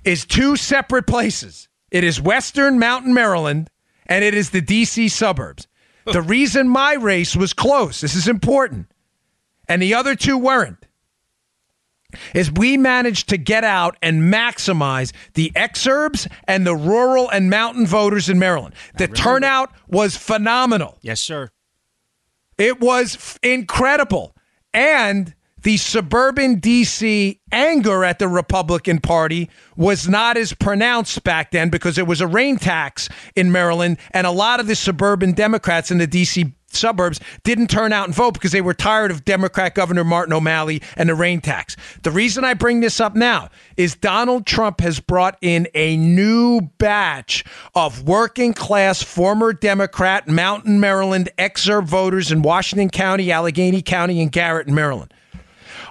is 0.05 0.25
two 0.25 0.55
separate 0.55 1.05
places. 1.05 1.67
It 1.91 2.05
is 2.05 2.21
Western 2.21 2.79
Mountain 2.79 3.13
Maryland, 3.13 3.69
and 4.05 4.23
it 4.23 4.33
is 4.33 4.51
the 4.51 4.61
D.C. 4.61 5.09
suburbs. 5.09 5.67
The 6.05 6.21
reason 6.21 6.67
my 6.67 6.93
race 6.93 7.35
was 7.35 7.53
close, 7.53 8.01
this 8.01 8.15
is 8.15 8.27
important, 8.27 8.91
and 9.67 9.81
the 9.81 9.93
other 9.93 10.15
two 10.15 10.37
weren't, 10.37 10.87
is 12.33 12.51
we 12.51 12.77
managed 12.77 13.29
to 13.29 13.37
get 13.37 13.63
out 13.63 13.97
and 14.01 14.33
maximize 14.33 15.11
the 15.33 15.51
exurbs 15.55 16.27
and 16.47 16.65
the 16.65 16.75
rural 16.75 17.29
and 17.29 17.49
mountain 17.49 17.85
voters 17.85 18.29
in 18.29 18.39
Maryland. 18.39 18.75
The 18.97 19.07
turnout 19.07 19.71
was 19.87 20.17
phenomenal. 20.17 20.97
Yes, 21.01 21.21
sir. 21.21 21.49
It 22.57 22.79
was 22.79 23.15
f- 23.15 23.39
incredible. 23.41 24.35
And 24.73 25.33
the 25.63 25.77
suburban 25.77 26.59
DC 26.59 27.39
anger 27.51 28.03
at 28.03 28.19
the 28.19 28.27
Republican 28.27 28.99
Party 28.99 29.49
was 29.75 30.07
not 30.07 30.37
as 30.37 30.53
pronounced 30.53 31.23
back 31.23 31.51
then 31.51 31.69
because 31.69 31.97
it 31.97 32.07
was 32.07 32.21
a 32.21 32.27
rain 32.27 32.57
tax 32.57 33.09
in 33.35 33.51
Maryland, 33.51 33.97
and 34.11 34.25
a 34.25 34.31
lot 34.31 34.59
of 34.59 34.67
the 34.67 34.75
suburban 34.75 35.33
Democrats 35.33 35.91
in 35.91 35.97
the 35.97 36.07
DC 36.07 36.53
suburbs 36.75 37.19
didn't 37.43 37.67
turn 37.67 37.93
out 37.93 38.05
and 38.05 38.15
vote 38.15 38.33
because 38.33 38.51
they 38.51 38.61
were 38.61 38.73
tired 38.73 39.11
of 39.11 39.25
Democrat 39.25 39.75
Governor 39.75 40.03
Martin 40.03 40.33
O'Malley 40.33 40.81
and 40.95 41.09
the 41.09 41.15
rain 41.15 41.41
tax. 41.41 41.75
The 42.03 42.11
reason 42.11 42.43
I 42.43 42.53
bring 42.53 42.79
this 42.79 42.99
up 42.99 43.15
now 43.15 43.49
is 43.77 43.95
Donald 43.95 44.45
Trump 44.45 44.81
has 44.81 44.99
brought 44.99 45.37
in 45.41 45.67
a 45.73 45.97
new 45.97 46.61
batch 46.77 47.43
of 47.75 48.07
working 48.07 48.53
class 48.53 49.01
former 49.01 49.53
Democrat 49.53 50.27
Mountain 50.27 50.79
Maryland 50.79 51.29
exurb 51.37 51.85
voters 51.85 52.31
in 52.31 52.41
Washington 52.41 52.89
County, 52.89 53.27
Allegany 53.27 53.83
County, 53.83 54.21
and 54.21 54.31
Garrett, 54.31 54.67
in 54.67 54.75
Maryland. 54.75 55.13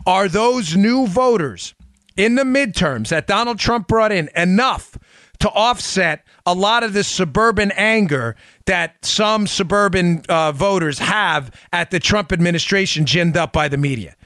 Are 0.06 0.28
those 0.28 0.76
new 0.76 1.06
voters 1.06 1.75
in 2.16 2.34
the 2.34 2.44
midterms 2.44 3.08
that 3.08 3.26
Donald 3.26 3.58
Trump 3.58 3.88
brought 3.88 4.12
in 4.12 4.28
enough 4.37 4.99
to 5.40 5.50
offset 5.50 6.25
a 6.47 6.54
lot 6.54 6.82
of 6.82 6.92
the 6.92 7.04
suburban 7.04 7.73
anger 7.73 8.37
that 8.66 9.04
some 9.04 9.47
suburban 9.47 10.23
uh, 10.28 10.52
voters 10.52 10.99
have 10.99 11.50
at 11.73 11.90
the 11.90 12.00
Trump 12.00 12.32
administration 12.32 13.04
ginned 13.04 13.37
up 13.37 13.52
by 13.52 13.68
the 13.68 13.76
media? 13.76 14.16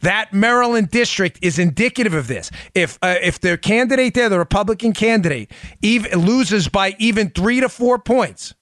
That 0.00 0.32
Maryland 0.32 0.90
district 0.90 1.38
is 1.42 1.58
indicative 1.58 2.14
of 2.14 2.26
this. 2.26 2.50
If 2.74 2.98
uh, 3.02 3.16
if 3.22 3.40
their 3.40 3.58
candidate 3.58 4.14
there, 4.14 4.30
the 4.30 4.38
Republican 4.38 4.94
candidate, 4.94 5.52
even 5.82 6.10
loses 6.20 6.68
by 6.68 6.96
even 6.98 7.30
three 7.30 7.60
to 7.60 7.68
four 7.68 7.98
points, 7.98 8.54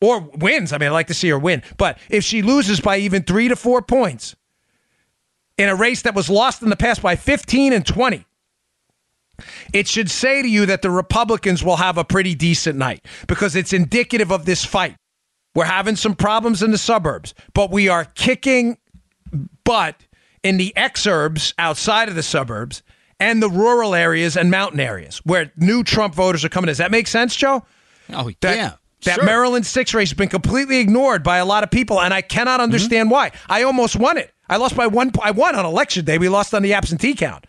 or 0.00 0.20
wins, 0.20 0.72
I 0.72 0.78
mean, 0.78 0.88
I'd 0.88 0.92
like 0.92 1.08
to 1.08 1.14
see 1.14 1.30
her 1.30 1.38
win, 1.38 1.62
but 1.78 1.98
if 2.08 2.22
she 2.22 2.42
loses 2.42 2.80
by 2.80 2.98
even 2.98 3.24
three 3.24 3.48
to 3.48 3.56
four 3.56 3.82
points, 3.82 4.36
in 5.58 5.68
a 5.68 5.74
race 5.74 6.02
that 6.02 6.14
was 6.14 6.30
lost 6.30 6.62
in 6.62 6.70
the 6.70 6.76
past 6.76 7.02
by 7.02 7.16
15 7.16 7.72
and 7.72 7.84
20. 7.84 8.24
It 9.72 9.86
should 9.88 10.10
say 10.10 10.42
to 10.42 10.48
you 10.48 10.66
that 10.66 10.82
the 10.82 10.90
Republicans 10.90 11.62
will 11.62 11.76
have 11.76 11.98
a 11.98 12.04
pretty 12.04 12.34
decent 12.34 12.78
night 12.78 13.04
because 13.26 13.56
it's 13.56 13.72
indicative 13.72 14.30
of 14.32 14.44
this 14.44 14.64
fight. 14.64 14.96
We're 15.54 15.64
having 15.64 15.96
some 15.96 16.14
problems 16.14 16.62
in 16.62 16.70
the 16.70 16.78
suburbs, 16.78 17.34
but 17.54 17.70
we 17.70 17.88
are 17.88 18.04
kicking 18.04 18.78
butt 19.64 19.96
in 20.42 20.56
the 20.56 20.72
exurbs 20.76 21.52
outside 21.58 22.08
of 22.08 22.14
the 22.14 22.22
suburbs 22.22 22.82
and 23.20 23.42
the 23.42 23.50
rural 23.50 23.94
areas 23.94 24.36
and 24.36 24.50
mountain 24.50 24.80
areas 24.80 25.18
where 25.24 25.52
new 25.56 25.82
Trump 25.82 26.14
voters 26.14 26.44
are 26.44 26.48
coming. 26.48 26.68
Does 26.68 26.78
that 26.78 26.90
make 26.90 27.06
sense, 27.06 27.34
Joe? 27.34 27.64
Oh, 28.12 28.30
that, 28.40 28.56
yeah. 28.56 28.72
That 29.04 29.16
sure. 29.16 29.24
Maryland 29.24 29.66
six 29.66 29.94
race 29.94 30.10
has 30.10 30.16
been 30.16 30.28
completely 30.28 30.78
ignored 30.78 31.22
by 31.22 31.38
a 31.38 31.44
lot 31.44 31.62
of 31.62 31.70
people, 31.70 32.00
and 32.00 32.12
I 32.12 32.22
cannot 32.22 32.60
understand 32.60 33.06
mm-hmm. 33.06 33.14
why. 33.14 33.32
I 33.48 33.62
almost 33.62 33.96
won 33.96 34.18
it. 34.18 34.32
I 34.48 34.56
lost 34.56 34.76
by 34.76 34.86
one. 34.86 35.12
I 35.22 35.30
won 35.30 35.54
on 35.54 35.64
election 35.64 36.04
day. 36.04 36.18
We 36.18 36.28
lost 36.28 36.54
on 36.54 36.62
the 36.62 36.72
absentee 36.72 37.14
count. 37.14 37.46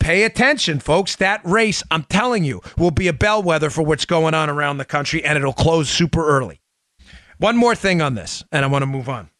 Pay 0.00 0.24
attention, 0.24 0.80
folks. 0.80 1.14
That 1.16 1.40
race, 1.44 1.82
I'm 1.90 2.04
telling 2.04 2.42
you, 2.42 2.60
will 2.76 2.90
be 2.90 3.06
a 3.06 3.12
bellwether 3.12 3.70
for 3.70 3.82
what's 3.82 4.06
going 4.06 4.34
on 4.34 4.50
around 4.50 4.78
the 4.78 4.84
country, 4.84 5.22
and 5.22 5.38
it'll 5.38 5.52
close 5.52 5.88
super 5.88 6.26
early. 6.26 6.60
One 7.38 7.56
more 7.56 7.74
thing 7.74 8.02
on 8.02 8.14
this, 8.14 8.42
and 8.50 8.64
I 8.64 8.68
want 8.68 8.82
to 8.82 8.86
move 8.86 9.08
on. 9.08 9.30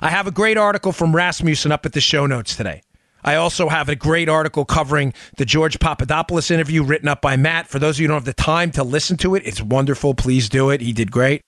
I 0.00 0.08
have 0.10 0.26
a 0.26 0.32
great 0.32 0.56
article 0.56 0.92
from 0.92 1.14
Rasmussen 1.14 1.70
up 1.70 1.84
at 1.84 1.92
the 1.92 2.00
show 2.00 2.26
notes 2.26 2.56
today. 2.56 2.82
I 3.24 3.36
also 3.36 3.68
have 3.68 3.88
a 3.88 3.94
great 3.94 4.28
article 4.28 4.64
covering 4.64 5.14
the 5.36 5.44
George 5.44 5.78
Papadopoulos 5.78 6.50
interview 6.50 6.82
written 6.82 7.08
up 7.08 7.22
by 7.22 7.36
Matt. 7.36 7.68
For 7.68 7.78
those 7.78 7.96
of 7.96 8.00
you 8.00 8.06
who 8.06 8.12
don't 8.12 8.16
have 8.18 8.24
the 8.24 8.32
time 8.32 8.72
to 8.72 8.82
listen 8.82 9.16
to 9.18 9.34
it, 9.34 9.46
it's 9.46 9.62
wonderful. 9.62 10.14
Please 10.14 10.48
do 10.48 10.70
it. 10.70 10.80
He 10.80 10.92
did 10.92 11.12
great. 11.12 11.42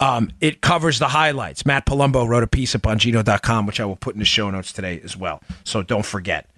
Um, 0.00 0.30
it 0.40 0.62
covers 0.62 0.98
the 0.98 1.08
highlights. 1.08 1.66
Matt 1.66 1.86
Palumbo 1.86 2.26
wrote 2.26 2.42
a 2.42 2.48
piece 2.48 2.74
up 2.74 2.86
on 2.86 2.98
Gino.com, 2.98 3.66
which 3.66 3.78
I 3.78 3.84
will 3.84 3.96
put 3.96 4.14
in 4.14 4.18
the 4.18 4.24
show 4.24 4.50
notes 4.50 4.72
today 4.72 5.00
as 5.04 5.16
well. 5.16 5.42
So 5.64 5.82
don't 5.82 6.06
forget. 6.06 6.48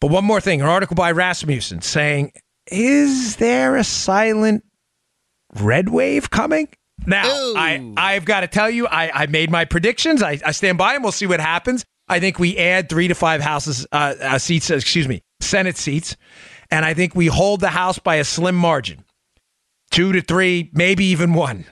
But 0.00 0.10
one 0.10 0.24
more 0.24 0.40
thing 0.40 0.60
an 0.60 0.66
article 0.66 0.94
by 0.94 1.12
Rasmussen 1.12 1.82
saying, 1.82 2.32
Is 2.70 3.36
there 3.36 3.76
a 3.76 3.84
silent 3.84 4.64
red 5.60 5.88
wave 5.88 6.30
coming? 6.30 6.68
Now, 7.06 7.24
I, 7.24 7.92
I've 7.96 8.26
got 8.26 8.40
to 8.40 8.46
tell 8.46 8.68
you, 8.68 8.86
I, 8.86 9.22
I 9.22 9.26
made 9.26 9.50
my 9.50 9.64
predictions. 9.64 10.22
I, 10.22 10.38
I 10.44 10.50
stand 10.52 10.76
by 10.76 10.92
them. 10.92 11.02
We'll 11.02 11.12
see 11.12 11.26
what 11.26 11.40
happens. 11.40 11.84
I 12.08 12.20
think 12.20 12.38
we 12.38 12.58
add 12.58 12.88
three 12.88 13.08
to 13.08 13.14
five 13.14 13.40
houses, 13.40 13.86
uh, 13.92 14.14
uh, 14.20 14.38
seats, 14.38 14.68
excuse 14.68 15.08
me, 15.08 15.22
Senate 15.40 15.78
seats. 15.78 16.16
And 16.70 16.84
I 16.84 16.92
think 16.92 17.14
we 17.14 17.26
hold 17.26 17.60
the 17.60 17.70
House 17.70 17.98
by 17.98 18.16
a 18.16 18.24
slim 18.24 18.54
margin 18.54 19.04
two 19.90 20.12
to 20.12 20.20
three, 20.20 20.70
maybe 20.72 21.04
even 21.06 21.34
one. 21.34 21.66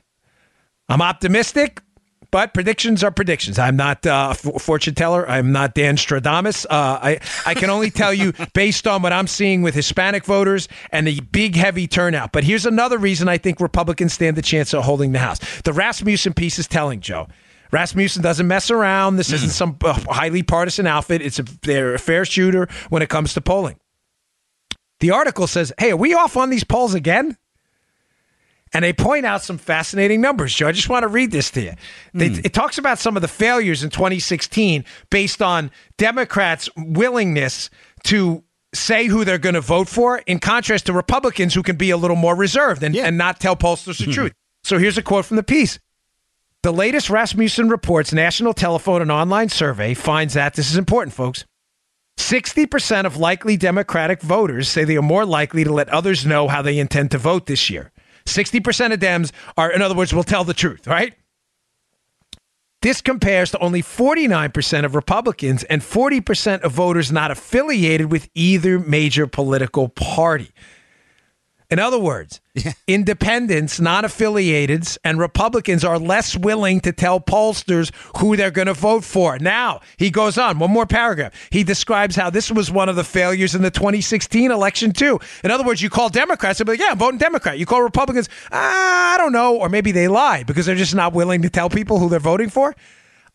I'm 0.88 1.02
optimistic, 1.02 1.82
but 2.30 2.54
predictions 2.54 3.02
are 3.02 3.10
predictions. 3.10 3.58
I'm 3.58 3.76
not 3.76 4.06
uh, 4.06 4.32
a 4.32 4.58
fortune 4.58 4.94
teller. 4.94 5.28
I'm 5.28 5.52
not 5.52 5.74
Dan 5.74 5.96
Stradamus. 5.96 6.66
Uh, 6.66 6.98
I 7.02 7.20
I 7.46 7.54
can 7.54 7.70
only 7.70 7.90
tell 7.90 8.12
you 8.12 8.32
based 8.54 8.86
on 8.86 9.02
what 9.02 9.12
I'm 9.12 9.26
seeing 9.26 9.62
with 9.62 9.74
Hispanic 9.74 10.24
voters 10.24 10.68
and 10.90 11.06
the 11.06 11.20
big 11.20 11.56
heavy 11.56 11.86
turnout. 11.86 12.32
But 12.32 12.44
here's 12.44 12.66
another 12.66 12.98
reason 12.98 13.28
I 13.28 13.38
think 13.38 13.60
Republicans 13.60 14.12
stand 14.12 14.36
the 14.36 14.42
chance 14.42 14.74
of 14.74 14.84
holding 14.84 15.12
the 15.12 15.18
House. 15.18 15.38
The 15.62 15.72
Rasmussen 15.72 16.34
piece 16.34 16.58
is 16.58 16.66
telling 16.66 17.00
Joe. 17.00 17.28
Rasmussen 17.70 18.22
doesn't 18.22 18.46
mess 18.46 18.70
around. 18.70 19.16
This 19.16 19.32
isn't 19.32 19.50
some 19.50 19.76
uh, 19.84 19.92
highly 20.08 20.42
partisan 20.42 20.86
outfit. 20.86 21.22
It's 21.22 21.38
a 21.38 21.44
they're 21.62 21.94
a 21.94 21.98
fair 21.98 22.24
shooter 22.24 22.68
when 22.88 23.02
it 23.02 23.08
comes 23.08 23.34
to 23.34 23.40
polling. 23.40 23.78
The 25.00 25.10
article 25.10 25.46
says, 25.46 25.72
"Hey, 25.78 25.92
are 25.92 25.96
we 25.96 26.14
off 26.14 26.36
on 26.36 26.50
these 26.50 26.64
polls 26.64 26.94
again?" 26.94 27.36
And 28.72 28.84
they 28.84 28.92
point 28.92 29.26
out 29.26 29.42
some 29.42 29.58
fascinating 29.58 30.20
numbers, 30.20 30.54
Joe. 30.54 30.68
I 30.68 30.72
just 30.72 30.88
want 30.88 31.04
to 31.04 31.08
read 31.08 31.30
this 31.30 31.50
to 31.52 31.62
you. 31.62 31.72
Mm. 32.14 32.44
It 32.44 32.52
talks 32.52 32.78
about 32.78 32.98
some 32.98 33.16
of 33.16 33.22
the 33.22 33.28
failures 33.28 33.82
in 33.82 33.90
2016 33.90 34.84
based 35.10 35.42
on 35.42 35.70
Democrats' 35.96 36.68
willingness 36.76 37.70
to 38.04 38.44
say 38.74 39.06
who 39.06 39.24
they're 39.24 39.38
going 39.38 39.54
to 39.54 39.60
vote 39.60 39.88
for, 39.88 40.18
in 40.18 40.38
contrast 40.38 40.86
to 40.86 40.92
Republicans 40.92 41.54
who 41.54 41.62
can 41.62 41.76
be 41.76 41.90
a 41.90 41.96
little 41.96 42.16
more 42.16 42.36
reserved 42.36 42.82
and, 42.82 42.94
yeah. 42.94 43.06
and 43.06 43.16
not 43.16 43.40
tell 43.40 43.56
pollsters 43.56 43.98
the 43.98 44.04
hmm. 44.04 44.12
truth. 44.12 44.32
So 44.64 44.78
here's 44.78 44.98
a 44.98 45.02
quote 45.02 45.24
from 45.24 45.36
the 45.36 45.42
piece. 45.42 45.78
The 46.62 46.72
latest 46.72 47.08
Rasmussen 47.08 47.68
Reports 47.68 48.12
National 48.12 48.52
Telephone 48.52 49.00
and 49.00 49.12
Online 49.12 49.48
Survey 49.48 49.94
finds 49.94 50.34
that, 50.34 50.54
this 50.54 50.70
is 50.70 50.76
important, 50.76 51.14
folks, 51.14 51.44
60% 52.18 53.04
of 53.04 53.16
likely 53.16 53.56
Democratic 53.56 54.20
voters 54.20 54.68
say 54.68 54.84
they 54.84 54.96
are 54.96 55.02
more 55.02 55.24
likely 55.24 55.62
to 55.62 55.72
let 55.72 55.88
others 55.88 56.26
know 56.26 56.48
how 56.48 56.60
they 56.60 56.78
intend 56.78 57.12
to 57.12 57.18
vote 57.18 57.46
this 57.46 57.70
year. 57.70 57.92
60% 58.28 58.92
of 58.92 59.00
Dems 59.00 59.32
are, 59.56 59.70
in 59.70 59.82
other 59.82 59.94
words, 59.94 60.12
will 60.12 60.24
tell 60.24 60.44
the 60.44 60.54
truth, 60.54 60.86
right? 60.86 61.14
This 62.80 63.00
compares 63.00 63.50
to 63.50 63.58
only 63.58 63.82
49% 63.82 64.84
of 64.84 64.94
Republicans 64.94 65.64
and 65.64 65.82
40% 65.82 66.60
of 66.60 66.70
voters 66.70 67.10
not 67.10 67.32
affiliated 67.32 68.12
with 68.12 68.30
either 68.34 68.78
major 68.78 69.26
political 69.26 69.88
party. 69.88 70.50
In 71.70 71.78
other 71.78 71.98
words, 71.98 72.40
yeah. 72.54 72.72
independents, 72.86 73.78
non 73.78 74.04
affiliateds, 74.04 74.96
and 75.04 75.18
Republicans 75.18 75.84
are 75.84 75.98
less 75.98 76.34
willing 76.34 76.80
to 76.80 76.92
tell 76.92 77.20
pollsters 77.20 77.92
who 78.18 78.36
they're 78.36 78.50
going 78.50 78.68
to 78.68 78.74
vote 78.74 79.04
for. 79.04 79.38
Now, 79.38 79.80
he 79.98 80.10
goes 80.10 80.38
on, 80.38 80.58
one 80.58 80.70
more 80.70 80.86
paragraph. 80.86 81.34
He 81.50 81.64
describes 81.64 82.16
how 82.16 82.30
this 82.30 82.50
was 82.50 82.70
one 82.70 82.88
of 82.88 82.96
the 82.96 83.04
failures 83.04 83.54
in 83.54 83.60
the 83.60 83.70
2016 83.70 84.50
election, 84.50 84.92
too. 84.92 85.20
In 85.44 85.50
other 85.50 85.64
words, 85.64 85.82
you 85.82 85.90
call 85.90 86.08
Democrats, 86.08 86.58
they'll 86.58 86.64
be 86.64 86.72
like, 86.72 86.80
yeah, 86.80 86.92
I'm 86.92 86.98
voting 86.98 87.18
Democrat. 87.18 87.58
You 87.58 87.66
call 87.66 87.82
Republicans, 87.82 88.30
ah, 88.50 89.14
I 89.14 89.18
don't 89.18 89.32
know. 89.32 89.56
Or 89.56 89.68
maybe 89.68 89.92
they 89.92 90.08
lie 90.08 90.44
because 90.44 90.64
they're 90.64 90.74
just 90.74 90.94
not 90.94 91.12
willing 91.12 91.42
to 91.42 91.50
tell 91.50 91.68
people 91.68 91.98
who 91.98 92.08
they're 92.08 92.18
voting 92.18 92.48
for. 92.48 92.74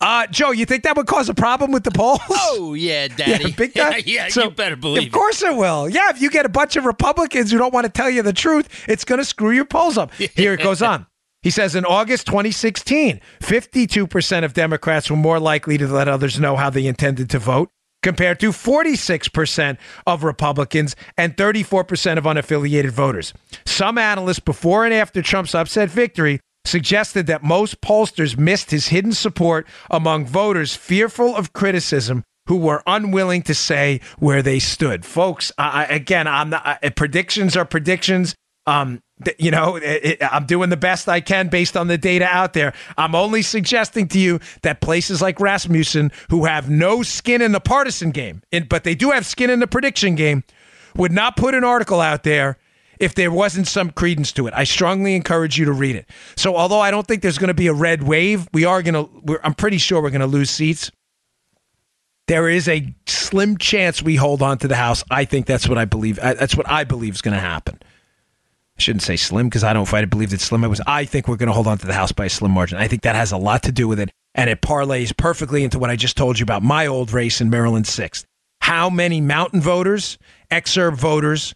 Uh, 0.04 0.26
Joe, 0.26 0.50
you 0.50 0.66
think 0.66 0.82
that 0.82 0.98
would 0.98 1.06
cause 1.06 1.30
a 1.30 1.34
problem 1.34 1.72
with 1.72 1.82
the 1.82 1.90
polls? 1.90 2.20
Oh 2.30 2.74
yeah, 2.74 3.08
Daddy. 3.16 3.50
Yeah, 3.50 3.56
big 3.56 3.74
time. 3.74 4.02
yeah, 4.06 4.28
So, 4.28 4.44
you 4.44 4.50
better 4.50 4.76
believe 4.76 5.06
Of 5.06 5.12
course 5.12 5.42
it 5.42 5.56
will. 5.56 5.88
Yeah, 5.88 6.10
if 6.10 6.20
you 6.20 6.30
get 6.30 6.44
a 6.44 6.50
bunch 6.50 6.76
of 6.76 6.84
Republicans 6.84 7.50
who 7.50 7.58
don't 7.58 7.72
want 7.72 7.86
to 7.86 7.90
tell 7.90 8.10
you 8.10 8.22
the 8.22 8.32
truth, 8.32 8.68
it's 8.86 9.04
going 9.04 9.18
to 9.18 9.24
screw 9.24 9.50
your 9.50 9.64
polls 9.64 9.96
up. 9.96 10.12
Here 10.14 10.52
it 10.52 10.60
goes 10.60 10.82
on. 10.82 11.06
He 11.42 11.50
says 11.50 11.74
in 11.74 11.84
August 11.84 12.26
2016, 12.26 13.20
52% 13.40 14.44
of 14.44 14.52
Democrats 14.52 15.10
were 15.10 15.16
more 15.16 15.40
likely 15.40 15.78
to 15.78 15.86
let 15.86 16.06
others 16.06 16.38
know 16.38 16.56
how 16.56 16.70
they 16.70 16.86
intended 16.86 17.30
to 17.30 17.38
vote, 17.38 17.70
compared 18.02 18.40
to 18.40 18.50
46% 18.50 19.78
of 20.06 20.22
Republicans 20.22 20.96
and 21.16 21.36
34% 21.36 22.18
of 22.18 22.24
unaffiliated 22.24 22.90
voters. 22.90 23.32
Some 23.64 23.98
analysts, 23.98 24.40
before 24.40 24.84
and 24.84 24.94
after 24.94 25.22
Trump's 25.22 25.54
upset 25.54 25.88
victory, 25.88 26.40
suggested 26.64 27.26
that 27.26 27.42
most 27.42 27.80
pollsters 27.80 28.38
missed 28.38 28.70
his 28.70 28.88
hidden 28.88 29.12
support 29.12 29.66
among 29.90 30.26
voters 30.26 30.74
fearful 30.74 31.36
of 31.36 31.52
criticism 31.52 32.24
who 32.46 32.56
were 32.56 32.82
unwilling 32.86 33.42
to 33.42 33.54
say 33.54 34.00
where 34.18 34.42
they 34.42 34.58
stood. 34.58 35.04
Folks, 35.04 35.50
I, 35.56 35.84
again, 35.84 36.26
I'm 36.26 36.50
not, 36.50 36.78
I, 36.82 36.88
predictions 36.90 37.56
are 37.56 37.64
predictions. 37.64 38.34
Um, 38.66 39.02
you 39.38 39.50
know, 39.50 39.76
it, 39.76 40.04
it, 40.04 40.18
I'm 40.22 40.46
doing 40.46 40.70
the 40.70 40.76
best 40.76 41.08
I 41.08 41.20
can 41.20 41.48
based 41.48 41.76
on 41.76 41.86
the 41.86 41.98
data 41.98 42.26
out 42.26 42.52
there. 42.52 42.72
I'm 42.96 43.14
only 43.14 43.42
suggesting 43.42 44.08
to 44.08 44.18
you 44.18 44.40
that 44.62 44.80
places 44.80 45.22
like 45.22 45.40
Rasmussen, 45.40 46.12
who 46.30 46.46
have 46.46 46.68
no 46.68 47.02
skin 47.02 47.40
in 47.40 47.52
the 47.52 47.60
partisan 47.60 48.10
game, 48.10 48.42
in, 48.50 48.66
but 48.66 48.84
they 48.84 48.94
do 48.94 49.10
have 49.10 49.26
skin 49.26 49.50
in 49.50 49.60
the 49.60 49.66
prediction 49.66 50.14
game, 50.14 50.44
would 50.96 51.12
not 51.12 51.36
put 51.36 51.54
an 51.54 51.64
article 51.64 52.00
out 52.00 52.24
there 52.24 52.58
if 53.04 53.14
there 53.14 53.30
wasn't 53.30 53.68
some 53.68 53.90
credence 53.90 54.32
to 54.32 54.46
it. 54.46 54.54
I 54.56 54.64
strongly 54.64 55.14
encourage 55.14 55.58
you 55.58 55.66
to 55.66 55.72
read 55.72 55.94
it. 55.94 56.08
So, 56.36 56.56
although 56.56 56.80
I 56.80 56.90
don't 56.90 57.06
think 57.06 57.22
there's 57.22 57.38
going 57.38 57.48
to 57.48 57.54
be 57.54 57.66
a 57.66 57.74
red 57.74 58.02
wave, 58.02 58.48
we 58.52 58.64
are 58.64 58.82
going 58.82 58.94
to. 58.94 59.38
I'm 59.44 59.54
pretty 59.54 59.78
sure 59.78 60.02
we're 60.02 60.10
going 60.10 60.20
to 60.22 60.26
lose 60.26 60.50
seats. 60.50 60.90
There 62.26 62.48
is 62.48 62.68
a 62.68 62.94
slim 63.06 63.58
chance 63.58 64.02
we 64.02 64.16
hold 64.16 64.40
on 64.40 64.56
to 64.58 64.68
the 64.68 64.76
House. 64.76 65.04
I 65.10 65.26
think 65.26 65.44
that's 65.44 65.68
what 65.68 65.76
I 65.76 65.84
believe. 65.84 66.18
Uh, 66.18 66.32
that's 66.32 66.56
what 66.56 66.68
I 66.68 66.84
believe 66.84 67.14
is 67.14 67.20
going 67.20 67.34
to 67.34 67.40
happen. 67.40 67.78
I 67.82 68.80
shouldn't 68.80 69.02
say 69.02 69.16
slim 69.16 69.48
because 69.48 69.62
I 69.62 69.74
don't 69.74 69.86
fight. 69.86 70.02
I 70.02 70.06
believe 70.06 70.30
that 70.30 70.40
slim. 70.40 70.64
It 70.64 70.68
was. 70.68 70.80
I 70.86 71.04
think 71.04 71.28
we're 71.28 71.36
going 71.36 71.48
to 71.48 71.52
hold 71.52 71.66
on 71.66 71.76
to 71.78 71.86
the 71.86 71.92
House 71.92 72.10
by 72.10 72.24
a 72.24 72.30
slim 72.30 72.52
margin. 72.52 72.78
I 72.78 72.88
think 72.88 73.02
that 73.02 73.14
has 73.14 73.30
a 73.30 73.36
lot 73.36 73.62
to 73.64 73.72
do 73.72 73.86
with 73.86 74.00
it, 74.00 74.10
and 74.34 74.48
it 74.48 74.62
parlays 74.62 75.14
perfectly 75.14 75.62
into 75.62 75.78
what 75.78 75.90
I 75.90 75.96
just 75.96 76.16
told 76.16 76.38
you 76.38 76.44
about 76.44 76.62
my 76.62 76.86
old 76.86 77.12
race 77.12 77.42
in 77.42 77.50
Maryland 77.50 77.86
sixth. 77.86 78.24
How 78.62 78.88
many 78.88 79.20
mountain 79.20 79.60
voters, 79.60 80.16
exurb 80.50 80.94
voters, 80.94 81.54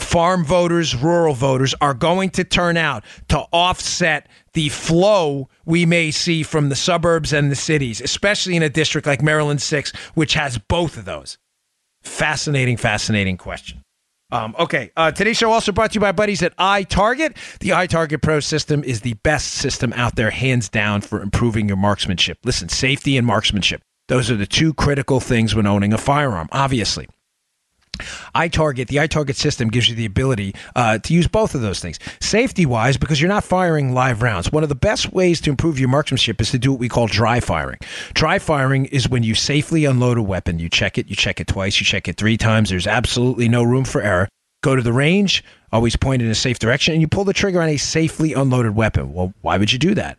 farm 0.00 0.44
voters, 0.44 0.96
rural 0.96 1.34
voters 1.34 1.74
are 1.80 1.94
going 1.94 2.30
to 2.30 2.44
turn 2.44 2.76
out 2.76 3.04
to 3.28 3.38
offset 3.52 4.28
the 4.54 4.68
flow 4.68 5.48
we 5.64 5.86
may 5.86 6.10
see 6.10 6.42
from 6.42 6.68
the 6.68 6.76
suburbs 6.76 7.32
and 7.32 7.50
the 7.50 7.56
cities, 7.56 8.00
especially 8.00 8.56
in 8.56 8.62
a 8.62 8.68
district 8.68 9.06
like 9.06 9.22
Maryland 9.22 9.62
6, 9.62 9.92
which 10.14 10.34
has 10.34 10.58
both 10.58 10.96
of 10.96 11.04
those. 11.04 11.38
Fascinating, 12.02 12.76
fascinating 12.76 13.36
question. 13.36 13.82
Um, 14.30 14.54
okay, 14.58 14.90
uh, 14.94 15.10
today's 15.10 15.38
show 15.38 15.50
also 15.50 15.72
brought 15.72 15.92
to 15.92 15.94
you 15.94 16.00
by 16.00 16.12
buddies 16.12 16.42
at 16.42 16.54
iTarget. 16.58 17.34
The 17.60 17.70
iTarget 17.70 18.20
Pro 18.20 18.40
system 18.40 18.84
is 18.84 19.00
the 19.00 19.14
best 19.14 19.54
system 19.54 19.92
out 19.94 20.16
there, 20.16 20.30
hands 20.30 20.68
down, 20.68 21.00
for 21.00 21.22
improving 21.22 21.66
your 21.66 21.78
marksmanship. 21.78 22.38
Listen, 22.44 22.68
safety 22.68 23.16
and 23.16 23.26
marksmanship. 23.26 23.80
Those 24.08 24.30
are 24.30 24.36
the 24.36 24.46
two 24.46 24.74
critical 24.74 25.20
things 25.20 25.54
when 25.54 25.66
owning 25.66 25.92
a 25.92 25.98
firearm, 25.98 26.48
obviously 26.52 27.08
iTarget, 28.34 28.88
the 28.88 28.96
iTarget 28.96 29.34
system 29.34 29.68
gives 29.68 29.88
you 29.88 29.94
the 29.94 30.06
ability 30.06 30.54
uh, 30.76 30.98
to 30.98 31.14
use 31.14 31.26
both 31.26 31.54
of 31.54 31.60
those 31.60 31.80
things. 31.80 31.98
Safety 32.20 32.66
wise, 32.66 32.96
because 32.96 33.20
you're 33.20 33.28
not 33.28 33.44
firing 33.44 33.92
live 33.92 34.22
rounds. 34.22 34.52
One 34.52 34.62
of 34.62 34.68
the 34.68 34.74
best 34.74 35.12
ways 35.12 35.40
to 35.42 35.50
improve 35.50 35.78
your 35.78 35.88
marksmanship 35.88 36.40
is 36.40 36.50
to 36.50 36.58
do 36.58 36.72
what 36.72 36.80
we 36.80 36.88
call 36.88 37.06
dry 37.06 37.40
firing. 37.40 37.78
Dry 38.14 38.38
firing 38.38 38.86
is 38.86 39.08
when 39.08 39.22
you 39.22 39.34
safely 39.34 39.84
unload 39.84 40.18
a 40.18 40.22
weapon. 40.22 40.58
You 40.58 40.68
check 40.68 40.98
it, 40.98 41.08
you 41.08 41.16
check 41.16 41.40
it 41.40 41.46
twice, 41.46 41.80
you 41.80 41.86
check 41.86 42.08
it 42.08 42.16
three 42.16 42.36
times. 42.36 42.70
There's 42.70 42.86
absolutely 42.86 43.48
no 43.48 43.62
room 43.62 43.84
for 43.84 44.00
error. 44.00 44.28
Go 44.62 44.74
to 44.74 44.82
the 44.82 44.92
range, 44.92 45.44
always 45.70 45.94
point 45.94 46.20
in 46.20 46.28
a 46.28 46.34
safe 46.34 46.58
direction, 46.58 46.92
and 46.92 47.00
you 47.00 47.06
pull 47.06 47.24
the 47.24 47.32
trigger 47.32 47.62
on 47.62 47.68
a 47.68 47.76
safely 47.76 48.32
unloaded 48.32 48.74
weapon. 48.74 49.12
Well, 49.12 49.32
why 49.40 49.56
would 49.56 49.72
you 49.72 49.78
do 49.78 49.94
that? 49.94 50.18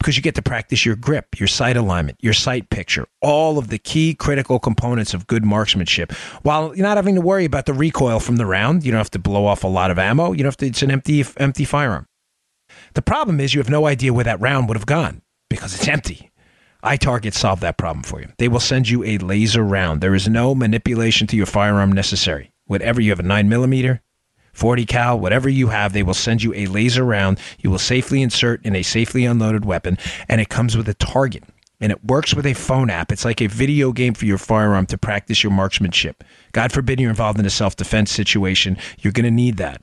Because 0.00 0.16
you 0.16 0.22
get 0.22 0.34
to 0.34 0.42
practice 0.42 0.86
your 0.86 0.96
grip, 0.96 1.38
your 1.38 1.46
sight 1.46 1.76
alignment, 1.76 2.16
your 2.22 2.32
sight 2.32 2.70
picture, 2.70 3.06
all 3.20 3.58
of 3.58 3.68
the 3.68 3.76
key 3.76 4.14
critical 4.14 4.58
components 4.58 5.12
of 5.12 5.26
good 5.26 5.44
marksmanship. 5.44 6.10
While 6.42 6.74
you're 6.74 6.86
not 6.86 6.96
having 6.96 7.16
to 7.16 7.20
worry 7.20 7.44
about 7.44 7.66
the 7.66 7.74
recoil 7.74 8.18
from 8.18 8.36
the 8.36 8.46
round, 8.46 8.82
you 8.82 8.92
don't 8.92 8.98
have 8.98 9.10
to 9.10 9.18
blow 9.18 9.44
off 9.44 9.62
a 9.62 9.68
lot 9.68 9.90
of 9.90 9.98
ammo. 9.98 10.32
You 10.32 10.38
don't 10.38 10.46
have 10.46 10.56
to, 10.56 10.66
it's 10.66 10.82
an 10.82 10.90
empty, 10.90 11.22
empty 11.36 11.66
firearm. 11.66 12.06
The 12.94 13.02
problem 13.02 13.40
is 13.40 13.52
you 13.52 13.60
have 13.60 13.68
no 13.68 13.86
idea 13.86 14.14
where 14.14 14.24
that 14.24 14.40
round 14.40 14.68
would 14.68 14.78
have 14.78 14.86
gone 14.86 15.20
because 15.50 15.74
it's 15.74 15.86
empty. 15.86 16.30
iTarget 16.82 17.34
solved 17.34 17.60
that 17.60 17.76
problem 17.76 18.02
for 18.02 18.22
you. 18.22 18.28
They 18.38 18.48
will 18.48 18.58
send 18.58 18.88
you 18.88 19.04
a 19.04 19.18
laser 19.18 19.62
round. 19.62 20.00
There 20.00 20.14
is 20.14 20.28
no 20.28 20.54
manipulation 20.54 21.26
to 21.26 21.36
your 21.36 21.46
firearm 21.46 21.92
necessary. 21.92 22.52
Whatever 22.64 23.02
you 23.02 23.10
have 23.10 23.20
a 23.20 23.24
9 23.24 23.50
millimeter, 23.50 24.00
40 24.52 24.86
cal, 24.86 25.18
whatever 25.18 25.48
you 25.48 25.68
have, 25.68 25.92
they 25.92 26.02
will 26.02 26.14
send 26.14 26.42
you 26.42 26.52
a 26.54 26.66
laser 26.66 27.04
round. 27.04 27.38
You 27.58 27.70
will 27.70 27.78
safely 27.78 28.22
insert 28.22 28.64
in 28.64 28.76
a 28.76 28.82
safely 28.82 29.24
unloaded 29.24 29.64
weapon, 29.64 29.98
and 30.28 30.40
it 30.40 30.48
comes 30.48 30.76
with 30.76 30.88
a 30.88 30.94
target. 30.94 31.44
And 31.82 31.90
it 31.90 32.04
works 32.04 32.34
with 32.34 32.44
a 32.44 32.52
phone 32.52 32.90
app. 32.90 33.10
It's 33.10 33.24
like 33.24 33.40
a 33.40 33.46
video 33.46 33.90
game 33.92 34.12
for 34.12 34.26
your 34.26 34.36
firearm 34.36 34.84
to 34.86 34.98
practice 34.98 35.42
your 35.42 35.52
marksmanship. 35.52 36.22
God 36.52 36.72
forbid 36.72 37.00
you're 37.00 37.08
involved 37.08 37.38
in 37.38 37.46
a 37.46 37.50
self 37.50 37.74
defense 37.74 38.10
situation. 38.10 38.76
You're 38.98 39.14
going 39.14 39.24
to 39.24 39.30
need 39.30 39.56
that. 39.56 39.82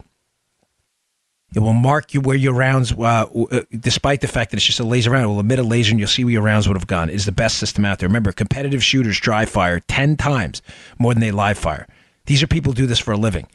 It 1.56 1.60
will 1.60 1.74
mark 1.74 2.14
you 2.14 2.22
where 2.22 2.36
your 2.36 2.54
rounds, 2.54 2.92
uh, 2.92 3.26
uh, 3.26 3.62
despite 3.80 4.20
the 4.22 4.28
fact 4.28 4.52
that 4.52 4.58
it's 4.58 4.66
just 4.66 4.82
a 4.82 4.84
laser 4.84 5.12
round, 5.12 5.24
it 5.24 5.28
will 5.28 5.40
emit 5.40 5.60
a 5.60 5.64
laser 5.64 5.92
and 5.92 6.00
you'll 6.00 6.10
see 6.10 6.24
where 6.26 6.34
your 6.34 6.42
rounds 6.42 6.68
would 6.68 6.76
have 6.76 6.88
gone. 6.88 7.10
Is 7.10 7.26
the 7.26 7.32
best 7.32 7.58
system 7.58 7.86
out 7.86 8.00
there. 8.00 8.10
Remember, 8.10 8.34
competitive 8.34 8.84
shooters 8.84 9.20
dry 9.20 9.46
fire 9.46 9.80
10 9.80 10.18
times 10.18 10.62
more 11.00 11.14
than 11.14 11.22
they 11.22 11.32
live 11.32 11.58
fire. 11.58 11.88
These 12.26 12.44
are 12.44 12.48
people 12.48 12.74
who 12.74 12.76
do 12.76 12.86
this 12.86 13.00
for 13.00 13.14
a 13.14 13.18
living. 13.18 13.48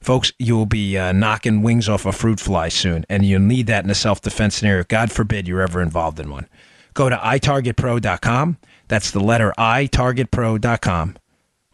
Folks, 0.00 0.32
you 0.38 0.56
will 0.56 0.66
be 0.66 0.96
uh, 0.96 1.12
knocking 1.12 1.62
wings 1.62 1.88
off 1.88 2.06
a 2.06 2.12
fruit 2.12 2.40
fly 2.40 2.68
soon, 2.68 3.04
and 3.10 3.24
you'll 3.24 3.40
need 3.40 3.66
that 3.66 3.84
in 3.84 3.90
a 3.90 3.94
self 3.94 4.20
defense 4.20 4.54
scenario. 4.54 4.84
God 4.84 5.12
forbid 5.12 5.46
you're 5.46 5.60
ever 5.60 5.82
involved 5.82 6.18
in 6.18 6.30
one. 6.30 6.48
Go 6.94 7.08
to 7.08 7.16
itargetpro.com. 7.16 8.56
That's 8.88 9.10
the 9.10 9.20
letter 9.20 9.52
I. 9.58 9.88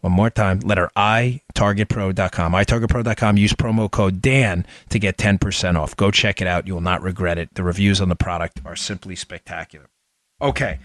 One 0.00 0.12
more 0.12 0.30
time, 0.30 0.60
letter 0.60 0.90
I, 0.94 1.40
targetpro.com. 1.54 2.52
itargetpro.com. 2.52 3.36
Use 3.36 3.52
promo 3.54 3.90
code 3.90 4.20
DAN 4.20 4.66
to 4.90 4.98
get 4.98 5.16
10% 5.16 5.76
off. 5.76 5.96
Go 5.96 6.10
check 6.10 6.40
it 6.40 6.46
out. 6.46 6.66
You 6.66 6.74
will 6.74 6.80
not 6.80 7.02
regret 7.02 7.38
it. 7.38 7.54
The 7.54 7.62
reviews 7.62 8.00
on 8.00 8.08
the 8.08 8.16
product 8.16 8.60
are 8.64 8.76
simply 8.76 9.16
spectacular. 9.16 9.88
Okay. 10.40 10.78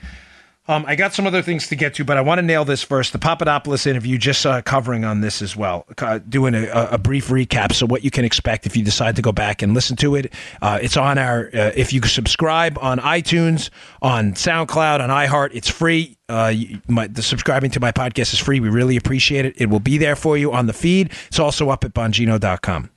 Um, 0.68 0.86
I 0.88 0.96
got 0.96 1.14
some 1.14 1.26
other 1.26 1.42
things 1.42 1.68
to 1.70 1.76
get 1.76 1.96
to, 1.96 2.06
but 2.06 2.18
I 2.18 2.22
want 2.22 2.38
to 2.38 2.44
nail 2.44 2.64
this 2.64 2.84
first. 2.84 3.14
The 3.14 3.20
Papadopoulos 3.20 3.88
interview, 3.88 4.20
just 4.20 4.46
uh, 4.46 4.62
covering 4.62 5.04
on 5.04 5.22
this 5.22 5.42
as 5.42 5.56
well, 5.56 5.86
uh, 5.98 6.20
doing 6.20 6.54
a, 6.54 6.70
a, 6.92 6.98
brief 7.00 7.30
recap. 7.30 7.74
So, 7.74 7.88
what 7.88 8.04
you 8.04 8.12
can 8.12 8.26
expect 8.26 8.68
if 8.68 8.78
you 8.78 8.84
decide 8.84 9.16
to 9.16 9.24
go 9.24 9.32
back 9.32 9.64
and 9.64 9.74
listen 9.74 9.96
to 9.98 10.16
it. 10.16 10.32
Uh, 10.62 10.78
it's 10.80 10.98
on 10.98 11.18
our, 11.18 11.50
uh, 11.54 11.72
if 11.76 11.92
you 11.92 12.02
subscribe 12.04 12.78
on 12.80 13.00
iTunes, 13.00 13.72
on 14.04 14.34
SoundCloud, 14.34 15.00
on 15.00 15.10
iHeart, 15.10 15.50
it's 15.54 15.68
free. 15.68 16.16
Uh, 16.30 16.54
my, 16.88 17.08
the 17.08 17.24
subscribing 17.24 17.72
to 17.72 17.80
my 17.80 17.92
podcast 17.92 18.32
is 18.32 18.40
free. 18.40 18.60
We 18.60 18.70
really 18.70 18.98
appreciate 18.98 19.46
it. 19.46 19.56
It 19.58 19.70
will 19.70 19.80
be 19.80 19.98
there 19.98 20.16
for 20.16 20.38
you 20.38 20.54
on 20.54 20.68
the 20.68 20.74
feed. 20.74 21.12
It's 21.28 21.40
also 21.40 21.72
up 21.72 21.84
at 21.84 21.96
bongino.com. 21.96 22.92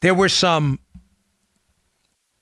There 0.00 0.14
were 0.14 0.28
some 0.28 0.80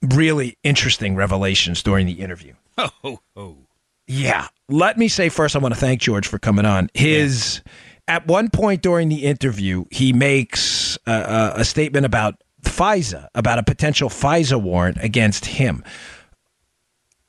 really 0.01 0.57
interesting 0.63 1.17
revelations 1.17 1.83
during 1.83 2.07
the 2.07 2.15
interview. 2.15 2.55
Oh, 3.05 3.21
oh. 3.37 3.64
Yeah. 4.07 4.49
Let 4.69 4.99
me 4.99 5.09
say 5.09 5.29
first, 5.29 5.57
I 5.57 5.59
want 5.59 5.75
to 5.75 5.81
thank 5.81 6.01
George 6.01 6.27
for 6.27 6.39
coming 6.39 6.65
on. 6.65 6.89
His 6.95 7.63
yeah. 8.09 8.17
at 8.17 8.27
one 8.27 8.51
point 8.51 8.83
during 8.83 9.09
the 9.09 9.25
interview, 9.25 9.85
he 9.91 10.13
makes 10.13 10.99
a, 11.07 11.53
a 11.57 11.65
statement 11.65 12.07
about 12.07 12.43
FISA, 12.63 13.29
about 13.35 13.59
a 13.59 13.63
potential 13.63 14.09
FISA 14.09 14.61
warrant 14.61 14.99
against 15.01 15.47
him. 15.47 15.85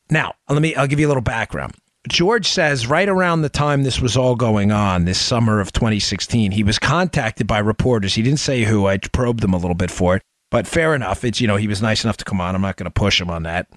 Now, 0.09 0.33
let 0.49 0.61
me. 0.61 0.75
I'll 0.75 0.87
give 0.87 0.99
you 0.99 1.07
a 1.07 1.09
little 1.09 1.21
background. 1.21 1.73
George 2.07 2.47
says 2.47 2.85
right 2.85 3.09
around 3.09 3.41
the 3.41 3.49
time 3.49 3.83
this 3.83 3.99
was 3.99 4.15
all 4.15 4.35
going 4.35 4.71
on, 4.71 5.05
this 5.05 5.19
summer 5.19 5.59
of 5.59 5.71
2016, 5.73 6.51
he 6.51 6.63
was 6.63 6.77
contacted 6.77 7.47
by 7.47 7.57
reporters. 7.57 8.13
He 8.13 8.21
didn't 8.21 8.39
say 8.39 8.63
who. 8.63 8.85
I 8.85 8.99
probed 8.99 9.41
them 9.41 9.53
a 9.53 9.57
little 9.57 9.75
bit 9.75 9.89
for 9.89 10.17
it, 10.17 10.23
but 10.51 10.67
fair 10.67 10.93
enough. 10.93 11.23
It's 11.23 11.41
you 11.41 11.47
know 11.47 11.55
he 11.55 11.67
was 11.67 11.81
nice 11.81 12.03
enough 12.03 12.17
to 12.17 12.25
come 12.25 12.39
on. 12.39 12.53
I'm 12.53 12.61
not 12.61 12.77
going 12.77 12.85
to 12.85 12.91
push 12.91 13.19
him 13.19 13.31
on 13.31 13.43
that. 13.43 13.67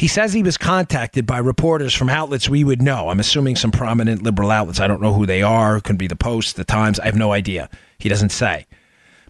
He 0.00 0.08
says 0.08 0.32
he 0.32 0.42
was 0.42 0.56
contacted 0.56 1.26
by 1.26 1.36
reporters 1.36 1.92
from 1.92 2.08
outlets 2.08 2.48
we 2.48 2.64
would 2.64 2.80
know. 2.80 3.10
I'm 3.10 3.20
assuming 3.20 3.54
some 3.54 3.70
prominent 3.70 4.22
liberal 4.22 4.50
outlets. 4.50 4.80
I 4.80 4.86
don't 4.86 5.02
know 5.02 5.12
who 5.12 5.26
they 5.26 5.42
are. 5.42 5.78
Could 5.78 5.98
be 5.98 6.06
the 6.06 6.16
Post, 6.16 6.56
the 6.56 6.64
Times. 6.64 6.98
I 6.98 7.04
have 7.04 7.16
no 7.16 7.32
idea. 7.32 7.68
He 7.98 8.08
doesn't 8.08 8.30
say. 8.30 8.66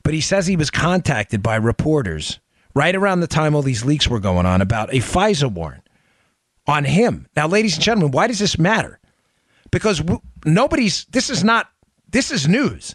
But 0.05 0.15
he 0.15 0.21
says 0.21 0.47
he 0.47 0.55
was 0.55 0.71
contacted 0.71 1.43
by 1.43 1.57
reporters 1.57 2.39
right 2.73 2.95
around 2.95 3.19
the 3.19 3.27
time 3.27 3.57
all 3.57 3.63
these 3.63 3.85
leaks 3.85 4.07
were 4.07 4.21
going 4.21 4.47
on 4.47 4.63
about 4.63 4.95
a 4.95 4.99
FISA 4.99 5.51
warrant 5.51 5.83
on 6.69 6.85
him. 6.85 7.27
Now, 7.35 7.49
ladies 7.49 7.75
and 7.75 7.83
gentlemen, 7.83 8.13
why 8.13 8.29
does 8.29 8.39
this 8.39 8.57
matter? 8.57 9.01
Because 9.73 10.01
nobody's, 10.45 11.05
this 11.07 11.31
is 11.31 11.43
not, 11.43 11.69
this 12.11 12.31
is 12.31 12.47
news. 12.47 12.95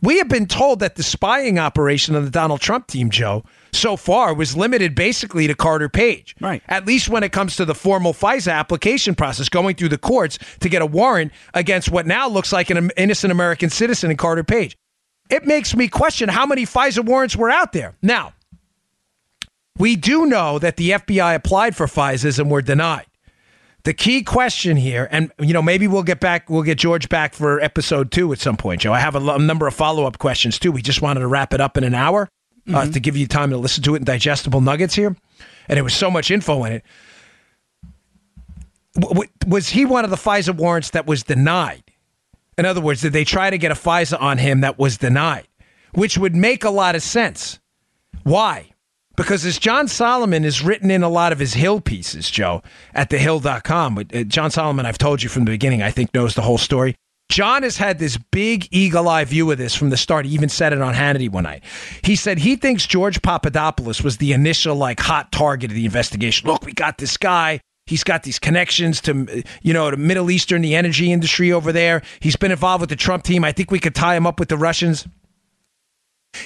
We 0.00 0.18
have 0.18 0.28
been 0.28 0.46
told 0.46 0.78
that 0.78 0.94
the 0.94 1.02
spying 1.02 1.58
operation 1.58 2.14
on 2.14 2.24
the 2.24 2.30
Donald 2.30 2.60
Trump 2.60 2.86
team, 2.86 3.10
Joe, 3.10 3.42
so 3.72 3.96
far 3.96 4.34
was 4.34 4.56
limited 4.56 4.94
basically 4.94 5.46
to 5.46 5.54
Carter 5.54 5.88
Page. 5.88 6.34
Right. 6.40 6.62
At 6.68 6.86
least 6.86 7.08
when 7.08 7.22
it 7.22 7.32
comes 7.32 7.56
to 7.56 7.64
the 7.64 7.74
formal 7.74 8.12
FISA 8.12 8.52
application 8.52 9.14
process, 9.14 9.48
going 9.48 9.76
through 9.76 9.90
the 9.90 9.98
courts 9.98 10.38
to 10.60 10.68
get 10.68 10.82
a 10.82 10.86
warrant 10.86 11.32
against 11.54 11.90
what 11.90 12.06
now 12.06 12.28
looks 12.28 12.52
like 12.52 12.70
an 12.70 12.90
innocent 12.96 13.30
American 13.30 13.70
citizen 13.70 14.10
in 14.10 14.16
Carter 14.16 14.44
Page. 14.44 14.76
It 15.30 15.46
makes 15.46 15.76
me 15.76 15.88
question 15.88 16.28
how 16.28 16.46
many 16.46 16.66
FISA 16.66 17.04
warrants 17.04 17.36
were 17.36 17.50
out 17.50 17.72
there. 17.72 17.94
Now, 18.02 18.34
we 19.78 19.96
do 19.96 20.26
know 20.26 20.58
that 20.58 20.76
the 20.76 20.90
FBI 20.90 21.34
applied 21.34 21.76
for 21.76 21.86
FISAs 21.86 22.38
and 22.38 22.50
were 22.50 22.62
denied. 22.62 23.06
The 23.84 23.94
key 23.94 24.22
question 24.22 24.76
here, 24.76 25.08
and 25.10 25.32
you 25.38 25.54
know, 25.54 25.62
maybe 25.62 25.86
we'll 25.86 26.02
get 26.02 26.20
back, 26.20 26.50
we'll 26.50 26.64
get 26.64 26.76
George 26.76 27.08
back 27.08 27.32
for 27.32 27.60
episode 27.60 28.10
two 28.10 28.30
at 28.32 28.38
some 28.38 28.58
point, 28.58 28.82
Joe. 28.82 28.92
I 28.92 29.00
have 29.00 29.16
a, 29.16 29.38
number 29.38 29.66
of 29.66 29.74
follow 29.74 30.04
up 30.04 30.18
questions 30.18 30.58
too. 30.58 30.70
We 30.70 30.82
just 30.82 31.00
wanted 31.00 31.20
to 31.20 31.26
wrap 31.26 31.54
it 31.54 31.62
up 31.62 31.78
in 31.78 31.84
an 31.84 31.94
hour 31.94 32.28
uh, 32.68 32.72
Mm-hmm. 32.72 32.90
to 32.92 33.00
give 33.00 33.16
you 33.16 33.26
time 33.26 33.50
to 33.50 33.56
listen 33.56 33.82
to 33.84 33.94
it 33.94 33.98
in 33.98 34.04
digestible 34.04 34.60
nuggets 34.60 34.94
here, 34.94 35.16
and 35.68 35.78
it 35.78 35.82
was 35.82 35.94
so 35.94 36.10
much 36.10 36.30
info 36.30 36.64
in 36.64 36.72
it. 36.74 36.84
W- 38.96 39.28
was 39.46 39.68
he 39.70 39.84
one 39.84 40.04
of 40.04 40.10
the 40.10 40.16
FISA 40.16 40.54
warrants 40.54 40.90
that 40.90 41.06
was 41.06 41.22
denied? 41.22 41.84
In 42.58 42.66
other 42.66 42.80
words, 42.80 43.00
did 43.00 43.12
they 43.12 43.24
try 43.24 43.48
to 43.50 43.58
get 43.58 43.70
a 43.72 43.74
FISA 43.74 44.20
on 44.20 44.38
him 44.38 44.60
that 44.60 44.78
was 44.78 44.98
denied? 44.98 45.46
Which 45.94 46.18
would 46.18 46.34
make 46.36 46.64
a 46.64 46.70
lot 46.70 46.94
of 46.94 47.02
sense. 47.02 47.58
Why? 48.22 48.70
Because 49.16 49.44
as 49.44 49.58
John 49.58 49.88
Solomon 49.88 50.44
is 50.44 50.62
written 50.62 50.90
in 50.90 51.02
a 51.02 51.08
lot 51.08 51.32
of 51.32 51.38
his 51.38 51.54
Hill 51.54 51.80
pieces, 51.80 52.30
Joe, 52.30 52.62
at 52.94 53.10
thehill.com, 53.10 53.98
uh, 53.98 54.22
John 54.24 54.50
Solomon, 54.50 54.86
I've 54.86 54.98
told 54.98 55.22
you 55.22 55.28
from 55.28 55.44
the 55.44 55.50
beginning, 55.50 55.82
I 55.82 55.90
think 55.90 56.14
knows 56.14 56.34
the 56.34 56.42
whole 56.42 56.58
story. 56.58 56.94
John 57.30 57.62
has 57.62 57.76
had 57.76 58.00
this 58.00 58.18
big 58.32 58.66
eagle 58.72 59.08
eye 59.08 59.24
view 59.24 59.48
of 59.52 59.56
this 59.56 59.74
from 59.74 59.90
the 59.90 59.96
start. 59.96 60.26
He 60.26 60.34
even 60.34 60.48
said 60.48 60.72
it 60.72 60.82
on 60.82 60.94
Hannity 60.94 61.30
one 61.30 61.44
night. 61.44 61.62
He 62.02 62.16
said 62.16 62.38
he 62.38 62.56
thinks 62.56 62.86
George 62.86 63.22
Papadopoulos 63.22 64.02
was 64.02 64.16
the 64.16 64.32
initial 64.32 64.74
like 64.74 64.98
hot 64.98 65.30
target 65.30 65.70
of 65.70 65.76
the 65.76 65.84
investigation. 65.84 66.50
Look, 66.50 66.66
we 66.66 66.72
got 66.72 66.98
this 66.98 67.16
guy. 67.16 67.60
He's 67.86 68.02
got 68.02 68.24
these 68.24 68.40
connections 68.40 69.00
to, 69.02 69.44
you 69.62 69.72
know, 69.72 69.90
to 69.92 69.96
Middle 69.96 70.30
Eastern, 70.30 70.60
the 70.62 70.74
energy 70.74 71.12
industry 71.12 71.52
over 71.52 71.70
there. 71.72 72.02
He's 72.18 72.34
been 72.36 72.50
involved 72.50 72.80
with 72.80 72.90
the 72.90 72.96
Trump 72.96 73.22
team. 73.22 73.44
I 73.44 73.52
think 73.52 73.70
we 73.70 73.78
could 73.78 73.94
tie 73.94 74.16
him 74.16 74.26
up 74.26 74.40
with 74.40 74.48
the 74.48 74.56
Russians. 74.58 75.06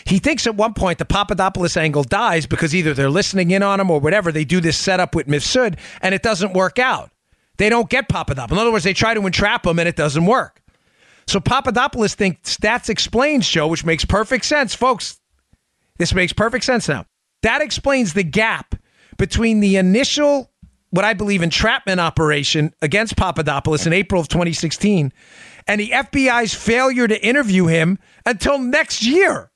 He 0.04 0.18
thinks 0.18 0.46
at 0.46 0.54
one 0.54 0.74
point 0.74 0.98
the 0.98 1.04
Papadopoulos 1.06 1.78
angle 1.78 2.04
dies 2.04 2.46
because 2.46 2.74
either 2.74 2.92
they're 2.92 3.10
listening 3.10 3.50
in 3.52 3.62
on 3.62 3.80
him 3.80 3.90
or 3.90 4.00
whatever. 4.00 4.30
They 4.30 4.44
do 4.44 4.60
this 4.60 4.76
setup 4.76 5.14
with 5.14 5.28
Mifsud 5.28 5.78
and 6.02 6.14
it 6.14 6.22
doesn't 6.22 6.52
work 6.52 6.78
out. 6.78 7.10
They 7.56 7.70
don't 7.70 7.88
get 7.88 8.08
Papadopoulos. 8.08 8.58
In 8.58 8.58
other 8.60 8.72
words, 8.72 8.84
they 8.84 8.94
try 8.94 9.14
to 9.14 9.24
entrap 9.24 9.66
him 9.66 9.78
and 9.78 9.88
it 9.88 9.96
doesn't 9.96 10.26
work. 10.26 10.60
So 11.26 11.40
Papadopoulos 11.40 12.14
thinks 12.14 12.56
Stats 12.56 12.88
explains, 12.88 13.48
Joe, 13.48 13.68
which 13.68 13.84
makes 13.84 14.04
perfect 14.04 14.44
sense, 14.44 14.74
folks. 14.74 15.20
This 15.98 16.14
makes 16.14 16.32
perfect 16.32 16.64
sense 16.64 16.88
now. 16.88 17.06
That 17.42 17.60
explains 17.60 18.14
the 18.14 18.24
gap 18.24 18.74
between 19.16 19.60
the 19.60 19.76
initial, 19.76 20.50
what 20.90 21.04
I 21.04 21.14
believe, 21.14 21.42
entrapment 21.42 22.00
operation 22.00 22.74
against 22.82 23.16
Papadopoulos 23.16 23.86
in 23.86 23.92
April 23.92 24.20
of 24.20 24.28
2016 24.28 25.12
and 25.66 25.80
the 25.80 25.90
FBI's 25.90 26.54
failure 26.54 27.08
to 27.08 27.26
interview 27.26 27.66
him 27.66 27.98
until 28.26 28.58
next 28.58 29.04
year. 29.04 29.50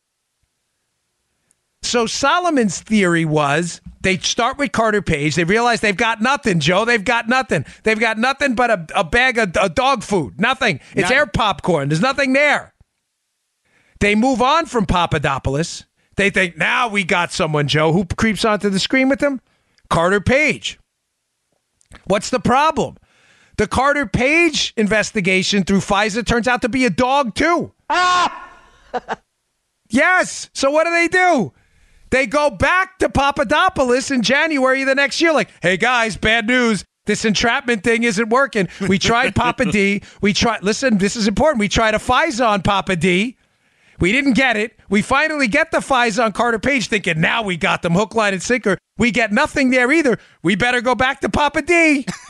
So 1.88 2.04
Solomon's 2.04 2.82
theory 2.82 3.24
was 3.24 3.80
they 4.02 4.18
start 4.18 4.58
with 4.58 4.72
Carter 4.72 5.00
Page. 5.00 5.36
They 5.36 5.44
realize 5.44 5.80
they've 5.80 5.96
got 5.96 6.20
nothing, 6.20 6.60
Joe. 6.60 6.84
They've 6.84 7.02
got 7.02 7.28
nothing. 7.28 7.64
They've 7.82 7.98
got 7.98 8.18
nothing 8.18 8.54
but 8.54 8.70
a, 8.70 8.86
a 8.94 9.04
bag 9.04 9.38
of, 9.38 9.56
of 9.56 9.74
dog 9.74 10.02
food. 10.02 10.38
Nothing. 10.38 10.80
It's 10.92 11.08
Not- 11.08 11.12
air 11.12 11.26
popcorn. 11.26 11.88
There's 11.88 12.02
nothing 12.02 12.34
there. 12.34 12.74
They 14.00 14.14
move 14.14 14.42
on 14.42 14.66
from 14.66 14.84
Papadopoulos. 14.84 15.86
They 16.16 16.28
think 16.28 16.58
now 16.58 16.88
we 16.88 17.04
got 17.04 17.32
someone, 17.32 17.68
Joe, 17.68 17.92
who 17.92 18.04
creeps 18.04 18.44
onto 18.44 18.68
the 18.68 18.78
screen 18.78 19.08
with 19.08 19.20
them? 19.20 19.40
Carter 19.88 20.20
Page. 20.20 20.78
What's 22.04 22.28
the 22.28 22.38
problem? 22.40 22.98
The 23.56 23.66
Carter 23.66 24.04
Page 24.04 24.74
investigation 24.76 25.64
through 25.64 25.80
FISA 25.80 26.26
turns 26.26 26.46
out 26.48 26.60
to 26.62 26.68
be 26.68 26.84
a 26.84 26.90
dog, 26.90 27.34
too. 27.34 27.72
Ah! 27.88 28.50
yes. 29.88 30.50
So 30.52 30.70
what 30.70 30.84
do 30.84 30.90
they 30.90 31.08
do? 31.08 31.54
They 32.10 32.26
go 32.26 32.50
back 32.50 32.98
to 32.98 33.08
Papadopoulos 33.08 34.10
in 34.10 34.22
January 34.22 34.82
of 34.82 34.88
the 34.88 34.94
next 34.94 35.20
year, 35.20 35.32
like, 35.32 35.50
hey 35.62 35.76
guys, 35.76 36.16
bad 36.16 36.46
news. 36.46 36.84
This 37.06 37.24
entrapment 37.24 37.84
thing 37.84 38.02
isn't 38.02 38.28
working. 38.28 38.68
We 38.86 38.98
tried 38.98 39.34
Papa 39.34 39.64
D. 39.64 40.02
We 40.20 40.34
tried, 40.34 40.62
listen, 40.62 40.98
this 40.98 41.16
is 41.16 41.26
important. 41.26 41.58
We 41.58 41.68
tried 41.68 41.94
a 41.94 41.98
FISA 41.98 42.46
on 42.46 42.60
Papa 42.60 42.96
D. 42.96 43.38
We 43.98 44.12
didn't 44.12 44.34
get 44.34 44.56
it. 44.56 44.78
We 44.90 45.00
finally 45.00 45.48
get 45.48 45.70
the 45.70 45.78
FISA 45.78 46.26
on 46.26 46.32
Carter 46.32 46.58
Page, 46.58 46.88
thinking 46.88 47.20
now 47.20 47.42
we 47.42 47.56
got 47.56 47.80
them 47.82 47.94
hook, 47.94 48.14
line, 48.14 48.34
and 48.34 48.42
sinker. 48.42 48.76
We 48.98 49.10
get 49.10 49.32
nothing 49.32 49.70
there 49.70 49.90
either. 49.90 50.18
We 50.42 50.54
better 50.54 50.80
go 50.82 50.94
back 50.94 51.20
to 51.20 51.28
Papa 51.28 51.62
D. 51.62 52.06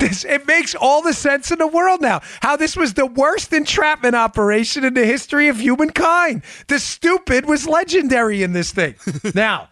This 0.00 0.24
it 0.24 0.46
makes 0.46 0.74
all 0.74 1.02
the 1.02 1.12
sense 1.12 1.50
in 1.50 1.58
the 1.58 1.66
world 1.66 2.00
now. 2.00 2.22
How 2.40 2.56
this 2.56 2.74
was 2.74 2.94
the 2.94 3.06
worst 3.06 3.52
entrapment 3.52 4.14
operation 4.14 4.82
in 4.84 4.94
the 4.94 5.04
history 5.04 5.48
of 5.48 5.60
humankind. 5.60 6.42
The 6.68 6.78
stupid 6.78 7.46
was 7.46 7.68
legendary 7.68 8.42
in 8.42 8.54
this 8.54 8.72
thing. 8.72 8.96
now, 9.34 9.68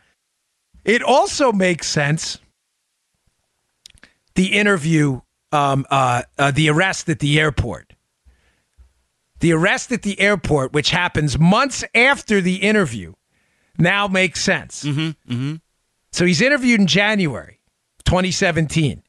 it 0.85 1.03
also 1.03 1.51
makes 1.51 1.87
sense. 1.87 2.39
The 4.35 4.53
interview, 4.53 5.23
um, 5.51 5.87
uh, 5.91 6.23
uh, 6.39 6.51
the 6.51 6.69
arrest 6.69 7.09
at 7.09 7.19
the 7.19 7.41
airport. 7.41 7.95
The 9.41 9.53
arrest 9.53 9.93
at 9.93 10.03
the 10.03 10.21
airport, 10.21 10.73
which 10.73 10.91
happens 10.91 11.39
months 11.39 11.85
after 11.95 12.41
the 12.41 12.57
interview, 12.57 13.15
now 13.79 14.09
makes 14.09 14.41
sense. 14.43 14.85
So 16.13 16.25
he's 16.27 16.41
interviewed 16.41 16.81
in 16.81 16.87
January 16.87 17.61
2017. 18.05 19.03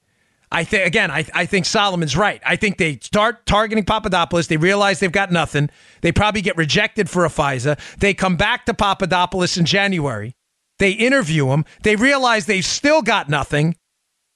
I 0.51 0.63
think 0.63 0.87
again, 0.87 1.11
I, 1.11 1.25
I 1.33 1.45
think 1.45 1.65
Solomon's 1.65 2.17
right. 2.17 2.41
I 2.45 2.55
think 2.55 2.77
they 2.77 2.97
start 2.97 3.45
targeting 3.45 3.85
Papadopoulos. 3.85 4.47
They 4.47 4.57
realize 4.57 4.99
they've 4.99 5.11
got 5.11 5.31
nothing. 5.31 5.69
They 6.01 6.11
probably 6.11 6.41
get 6.41 6.57
rejected 6.57 7.09
for 7.09 7.23
a 7.23 7.29
FISA. 7.29 7.79
They 7.99 8.13
come 8.13 8.35
back 8.35 8.65
to 8.65 8.73
Papadopoulos 8.73 9.57
in 9.57 9.65
January. 9.65 10.35
They 10.79 10.91
interview 10.91 11.49
him. 11.49 11.65
They 11.83 11.95
realize 11.95 12.45
they've 12.45 12.65
still 12.65 13.01
got 13.01 13.29
nothing. 13.29 13.75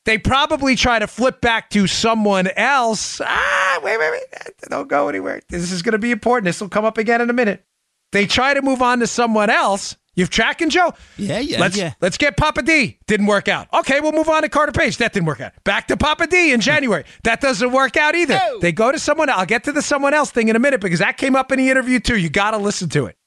They 0.06 0.18
probably 0.18 0.76
try 0.76 1.00
to 1.00 1.08
flip 1.08 1.40
back 1.40 1.70
to 1.72 1.88
someone 1.88 2.50
else. 2.58 3.22
Ah, 3.24 3.80
wait, 3.82 3.98
wait, 3.98 4.12
wait. 4.12 4.54
Don't 4.70 4.90
go 4.90 5.08
anywhere. 5.08 5.42
This 5.50 5.72
is 5.72 5.82
going 5.82 5.94
to 5.94 6.00
be 6.00 6.12
important. 6.12 6.46
This 6.46 6.60
will 6.60 6.70
come 6.70 6.86
up 6.86 6.98
again 6.98 7.22
in 7.22 7.30
a 7.30 7.34
minute. 7.34 7.66
They 8.12 8.28
try 8.28 8.54
to 8.54 8.62
move 8.62 8.82
on 8.82 9.00
to 9.00 9.08
someone 9.08 9.50
else. 9.50 9.96
You've 10.16 10.30
tracking, 10.30 10.70
Joe? 10.70 10.94
Yeah, 11.18 11.40
yeah, 11.40 11.60
let's, 11.60 11.76
yeah. 11.76 11.94
Let's 12.00 12.18
get 12.18 12.38
Papa 12.38 12.62
D. 12.62 13.00
Didn't 13.08 13.26
work 13.26 13.48
out. 13.48 13.68
Okay, 13.74 14.00
we'll 14.00 14.12
move 14.12 14.30
on 14.30 14.44
to 14.44 14.50
Carter 14.50 14.72
Page. 14.72 14.98
That 14.98 15.12
didn't 15.12 15.26
work 15.26 15.42
out. 15.42 15.54
Back 15.64 15.88
to 15.88 15.98
Papa 15.98 16.28
D 16.28 16.54
in 16.54 16.62
January. 16.62 17.04
that 17.24 17.42
doesn't 17.42 17.72
work 17.72 17.98
out 17.98 18.14
either. 18.14 18.40
They 18.62 18.72
go 18.72 18.92
to 18.92 19.00
someone. 19.00 19.30
I'll 19.30 19.46
get 19.48 19.64
to 19.64 19.72
the 19.72 19.82
someone 19.82 20.14
else 20.14 20.30
thing 20.30 20.50
in 20.50 20.56
a 20.56 20.60
minute 20.60 20.82
because 20.82 21.00
that 21.00 21.18
came 21.18 21.36
up 21.36 21.52
in 21.52 21.58
the 21.58 21.70
interview 21.70 22.00
too. 22.00 22.18
You 22.18 22.30
got 22.30 22.52
to 22.52 22.58
listen 22.58 22.90
to 22.90 23.08
it. 23.08 23.18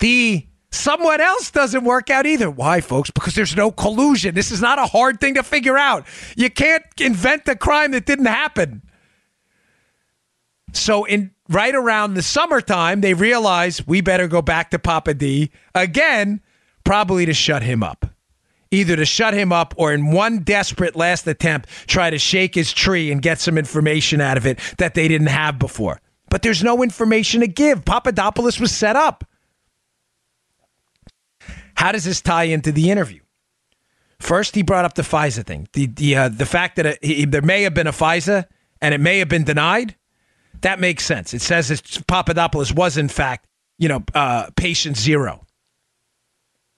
The 0.00 0.46
someone 0.70 1.20
else 1.22 1.50
doesn't 1.50 1.84
work 1.84 2.10
out 2.10 2.26
either. 2.26 2.50
Why, 2.50 2.82
folks? 2.82 3.10
Because 3.10 3.34
there's 3.34 3.56
no 3.56 3.70
collusion. 3.70 4.34
This 4.34 4.50
is 4.50 4.60
not 4.60 4.78
a 4.78 4.86
hard 4.86 5.20
thing 5.20 5.34
to 5.34 5.42
figure 5.42 5.78
out. 5.78 6.06
You 6.36 6.50
can't 6.50 6.84
invent 7.00 7.48
a 7.48 7.56
crime 7.56 7.92
that 7.92 8.04
didn't 8.04 8.26
happen. 8.26 8.82
So 10.74 11.04
in 11.04 11.30
right 11.48 11.74
around 11.74 12.14
the 12.14 12.22
summertime, 12.22 13.00
they 13.00 13.14
realize 13.14 13.86
we 13.86 14.00
better 14.00 14.28
go 14.28 14.42
back 14.42 14.70
to 14.70 14.78
Papa 14.78 15.14
D 15.14 15.50
again, 15.74 16.40
probably 16.84 17.26
to 17.26 17.34
shut 17.34 17.62
him 17.62 17.82
up. 17.82 18.06
Either 18.70 18.96
to 18.96 19.06
shut 19.06 19.32
him 19.32 19.50
up 19.50 19.72
or 19.78 19.92
in 19.94 20.10
one 20.10 20.40
desperate 20.40 20.94
last 20.94 21.26
attempt, 21.26 21.68
try 21.86 22.10
to 22.10 22.18
shake 22.18 22.54
his 22.54 22.72
tree 22.72 23.10
and 23.10 23.22
get 23.22 23.40
some 23.40 23.56
information 23.56 24.20
out 24.20 24.36
of 24.36 24.46
it 24.46 24.58
that 24.76 24.94
they 24.94 25.08
didn't 25.08 25.28
have 25.28 25.58
before. 25.58 26.00
But 26.28 26.42
there's 26.42 26.62
no 26.62 26.82
information 26.82 27.40
to 27.40 27.46
give. 27.46 27.86
Papadopoulos 27.86 28.60
was 28.60 28.70
set 28.70 28.94
up. 28.94 29.24
How 31.76 31.92
does 31.92 32.04
this 32.04 32.20
tie 32.20 32.44
into 32.44 32.72
the 32.72 32.90
interview? 32.90 33.20
First, 34.18 34.54
he 34.54 34.62
brought 34.62 34.84
up 34.84 34.94
the 34.94 35.02
FISA 35.02 35.46
thing. 35.46 35.68
The 35.72 35.86
the 35.86 36.16
uh, 36.16 36.28
the 36.28 36.44
fact 36.44 36.76
that 36.76 36.86
it, 36.86 37.04
he, 37.04 37.24
there 37.24 37.40
may 37.40 37.62
have 37.62 37.72
been 37.72 37.86
a 37.86 37.92
FISA 37.92 38.46
and 38.82 38.92
it 38.92 39.00
may 39.00 39.18
have 39.20 39.28
been 39.28 39.44
denied. 39.44 39.94
That 40.62 40.80
makes 40.80 41.04
sense. 41.04 41.34
It 41.34 41.42
says 41.42 41.68
that 41.68 42.06
Papadopoulos 42.06 42.72
was 42.72 42.96
in 42.96 43.08
fact, 43.08 43.46
you 43.78 43.88
know, 43.88 44.02
uh, 44.14 44.50
patient 44.56 44.96
zero 44.96 45.44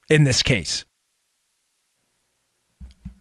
in 0.09 0.25
this 0.25 0.43
case. 0.43 0.85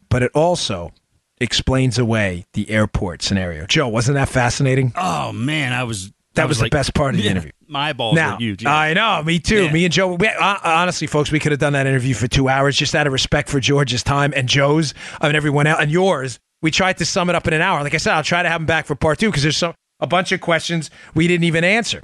But 0.09 0.23
it 0.23 0.31
also 0.33 0.91
explains 1.39 1.97
away 1.97 2.45
the 2.53 2.69
airport 2.69 3.21
scenario. 3.21 3.65
Joe, 3.67 3.87
wasn't 3.87 4.15
that 4.15 4.29
fascinating? 4.29 4.91
Oh 4.95 5.31
man, 5.31 5.73
I 5.73 5.83
was. 5.83 6.11
That 6.35 6.43
I 6.43 6.45
was 6.45 6.57
the 6.59 6.65
like- 6.65 6.71
best 6.71 6.93
part 6.93 7.15
of 7.15 7.17
the 7.17 7.23
Yeah, 7.25 7.31
interview. 7.31 7.51
My 7.67 7.91
balls 7.93 8.15
now, 8.15 8.33
were 8.33 8.37
huge. 8.39 8.63
yeah. 8.63 8.75
I 8.75 8.93
know, 8.93 9.21
me 9.23 9.39
too. 9.39 9.65
Yeah. 9.65 9.71
Me 9.71 9.83
and 9.85 9.93
Joe. 9.93 10.13
We, 10.13 10.27
uh, 10.27 10.57
honestly, 10.63 11.07
folks, 11.07 11.31
we 11.31 11.39
could 11.39 11.51
have 11.51 11.59
done 11.59 11.73
that 11.73 11.85
interview 11.87 12.13
for 12.15 12.27
two 12.27 12.49
hours 12.49 12.75
just 12.77 12.93
out 12.95 13.07
of 13.07 13.13
respect 13.13 13.49
for 13.49 13.59
George's 13.59 14.03
time 14.03 14.31
and 14.35 14.47
Joe's 14.47 14.93
and 15.21 15.35
everyone 15.35 15.65
else 15.67 15.79
and 15.81 15.91
yours. 15.91 16.39
We 16.61 16.71
tried 16.71 16.97
to 16.97 17.05
sum 17.05 17.29
it 17.29 17.35
up 17.35 17.47
in 17.47 17.53
an 17.53 17.61
hour. 17.61 17.81
Like 17.83 17.93
I 17.93 17.97
said, 17.97 18.13
I'll 18.13 18.23
try 18.23 18.43
to 18.43 18.49
have 18.49 18.61
him 18.61 18.65
back 18.67 18.85
for 18.85 18.95
part 18.95 19.17
two 19.19 19.29
because 19.29 19.43
there's 19.43 19.57
so 19.57 19.73
a 19.99 20.07
bunch 20.07 20.31
of 20.31 20.41
questions 20.41 20.89
we 21.13 21.27
didn't 21.27 21.43
even 21.45 21.63
answer. 21.63 22.03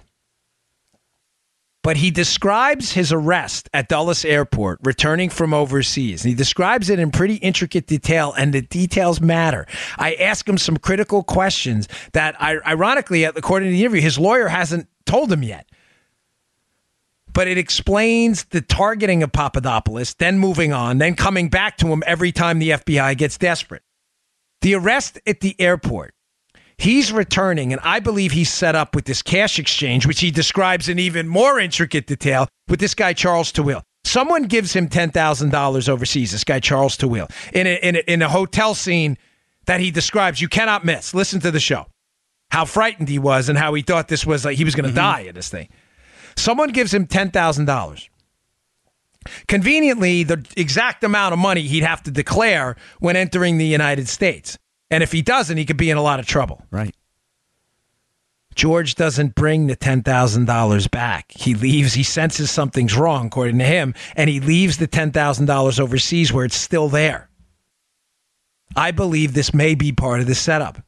But 1.84 1.98
he 1.98 2.10
describes 2.10 2.94
his 2.94 3.14
arrest 3.14 3.70
at 3.72 3.90
Dulles 3.90 4.26
Airport, 4.26 4.80
returning 4.84 5.30
from 5.30 5.54
overseas. 5.54 6.24
He 6.24 6.34
describes 6.34 6.90
it 6.90 6.98
in 6.98 7.12
pretty 7.12 7.36
intricate 7.36 7.86
detail, 7.86 8.34
and 8.36 8.52
the 8.52 8.64
details 8.64 9.22
matter. 9.22 9.68
I 9.98 10.16
ask 10.16 10.50
him 10.50 10.58
some 10.58 10.78
critical 10.78 11.22
questions 11.22 11.88
that, 12.14 12.36
ironically, 12.42 13.24
according 13.24 13.68
to 13.70 13.72
the 13.74 13.82
interview, 13.82 14.02
his 14.02 14.18
lawyer 14.18 14.48
hasn't 14.48 14.88
told 15.06 15.32
him 15.32 15.44
yet. 15.44 15.70
But 17.32 17.48
it 17.48 17.60
explains 17.60 18.46
the 18.46 18.62
targeting 18.62 19.22
of 19.22 19.32
Papadopoulos, 19.32 20.16
then 20.16 20.40
moving 20.40 20.74
on, 20.74 20.98
then 20.98 21.14
coming 21.14 21.50
back 21.50 21.78
to 21.78 21.88
him 21.88 22.02
every 22.08 22.32
time 22.32 22.58
the 22.58 22.72
FBI 22.72 23.16
gets 23.16 23.38
desperate. 23.38 23.84
The 24.62 24.74
arrest 24.74 25.20
at 25.28 25.42
the 25.42 25.56
airport 25.60 26.16
He's 26.78 27.12
returning, 27.12 27.72
and 27.72 27.82
I 27.84 28.00
believe 28.00 28.32
he's 28.32 28.52
set 28.52 28.76
up 28.76 28.96
with 28.96 29.06
this 29.06 29.22
cash 29.22 29.60
exchange, 29.60 30.06
which 30.06 30.20
he 30.20 30.32
describes 30.32 30.90
in 30.90 31.00
even 31.00 31.28
more 31.28 31.60
intricate 31.60 32.08
detail 32.08 32.48
with 32.68 32.80
this 32.80 32.94
guy, 32.94 33.14
Charles 33.14 33.52
Tawil. 33.52 33.82
Someone 34.04 34.44
gives 34.44 34.74
him 34.74 34.88
$10,000 34.88 35.90
overseas, 35.90 36.32
this 36.32 36.44
guy, 36.44 36.60
Charles 36.60 36.98
Tawil, 36.98 37.32
in 37.54 37.66
a, 37.66 37.80
in, 37.82 37.96
a, 37.96 38.00
in 38.00 38.22
a 38.22 38.30
hotel 38.30 38.76
scene 38.76 39.18
that 39.66 39.80
he 39.80 39.90
describes. 39.90 40.42
You 40.42 40.48
cannot 40.48 40.86
miss. 40.86 41.14
Listen 41.14 41.40
to 41.42 41.52
the 41.52 41.60
show. 41.60 41.88
How 42.52 42.66
frightened 42.66 43.10
he 43.10 43.20
was 43.20 43.50
and 43.50 43.58
how 43.58 43.74
he 43.74 43.82
thought 43.82 44.08
this 44.08 44.26
was 44.26 44.46
like 44.46 44.58
he 44.58 44.64
was 44.64 44.76
going 44.76 44.84
to 44.84 44.90
mm-hmm. 44.90 44.96
die 44.96 45.20
in 45.22 45.36
this 45.36 45.50
thing. 45.50 45.70
Someone 46.36 46.70
gives 46.70 46.94
him 46.94 47.08
$10,000. 47.08 48.10
Conveniently, 49.48 50.24
the 50.24 50.46
exact 50.56 51.04
amount 51.04 51.34
of 51.34 51.40
money 51.40 51.62
he'd 51.62 51.84
have 51.84 52.04
to 52.04 52.12
declare 52.12 52.76
when 53.00 53.16
entering 53.16 53.58
the 53.58 53.66
United 53.66 54.08
States. 54.08 54.58
And 54.90 55.04
if 55.04 55.12
he 55.12 55.22
doesn't, 55.22 55.58
he 55.58 55.66
could 55.66 55.78
be 55.78 55.90
in 55.90 55.98
a 55.98 56.02
lot 56.02 56.20
of 56.20 56.28
trouble. 56.28 56.64
Right. 56.72 56.96
George 58.56 58.96
doesn't 58.96 59.36
bring 59.36 59.68
the 59.68 59.76
$10,000 59.76 60.92
back. 60.92 61.32
He 61.32 61.54
leaves, 61.54 61.94
he 61.94 62.04
senses 62.04 62.50
something's 62.50 62.96
wrong, 62.96 63.28
according 63.28 63.60
to 63.60 63.66
him, 63.66 63.94
and 64.16 64.30
he 64.30 64.40
leaves 64.40 64.78
the 64.78 64.88
$10,000 64.88 65.80
overseas 65.80 66.32
where 66.32 66.46
it's 66.46 66.56
still 66.56 66.88
there. 66.88 67.30
I 68.76 68.92
believe 68.92 69.34
this 69.34 69.54
may 69.54 69.76
be 69.76 69.92
part 69.92 70.22
of 70.22 70.28
the 70.28 70.36
setup. 70.36 70.82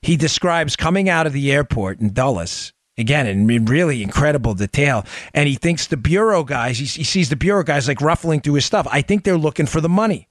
He 0.00 0.16
describes 0.16 0.76
coming 0.76 1.08
out 1.08 1.26
of 1.26 1.34
the 1.34 1.52
airport 1.52 2.00
in 2.00 2.12
Dulles, 2.12 2.72
again, 2.96 3.26
in 3.26 3.64
really 3.66 4.02
incredible 4.02 4.54
detail, 4.54 5.04
and 5.34 5.46
he 5.46 5.56
thinks 5.56 5.86
the 5.86 5.96
Bureau 5.98 6.42
guys, 6.42 6.78
he, 6.78 6.86
he 6.86 7.04
sees 7.04 7.28
the 7.28 7.36
Bureau 7.36 7.62
guys 7.62 7.86
like 7.86 8.00
ruffling 8.00 8.40
through 8.40 8.54
his 8.54 8.64
stuff. 8.64 8.86
I 8.90 9.02
think 9.02 9.24
they're 9.24 9.36
looking 9.36 9.66
for 9.66 9.82
the 9.82 9.88
money. 9.90 10.28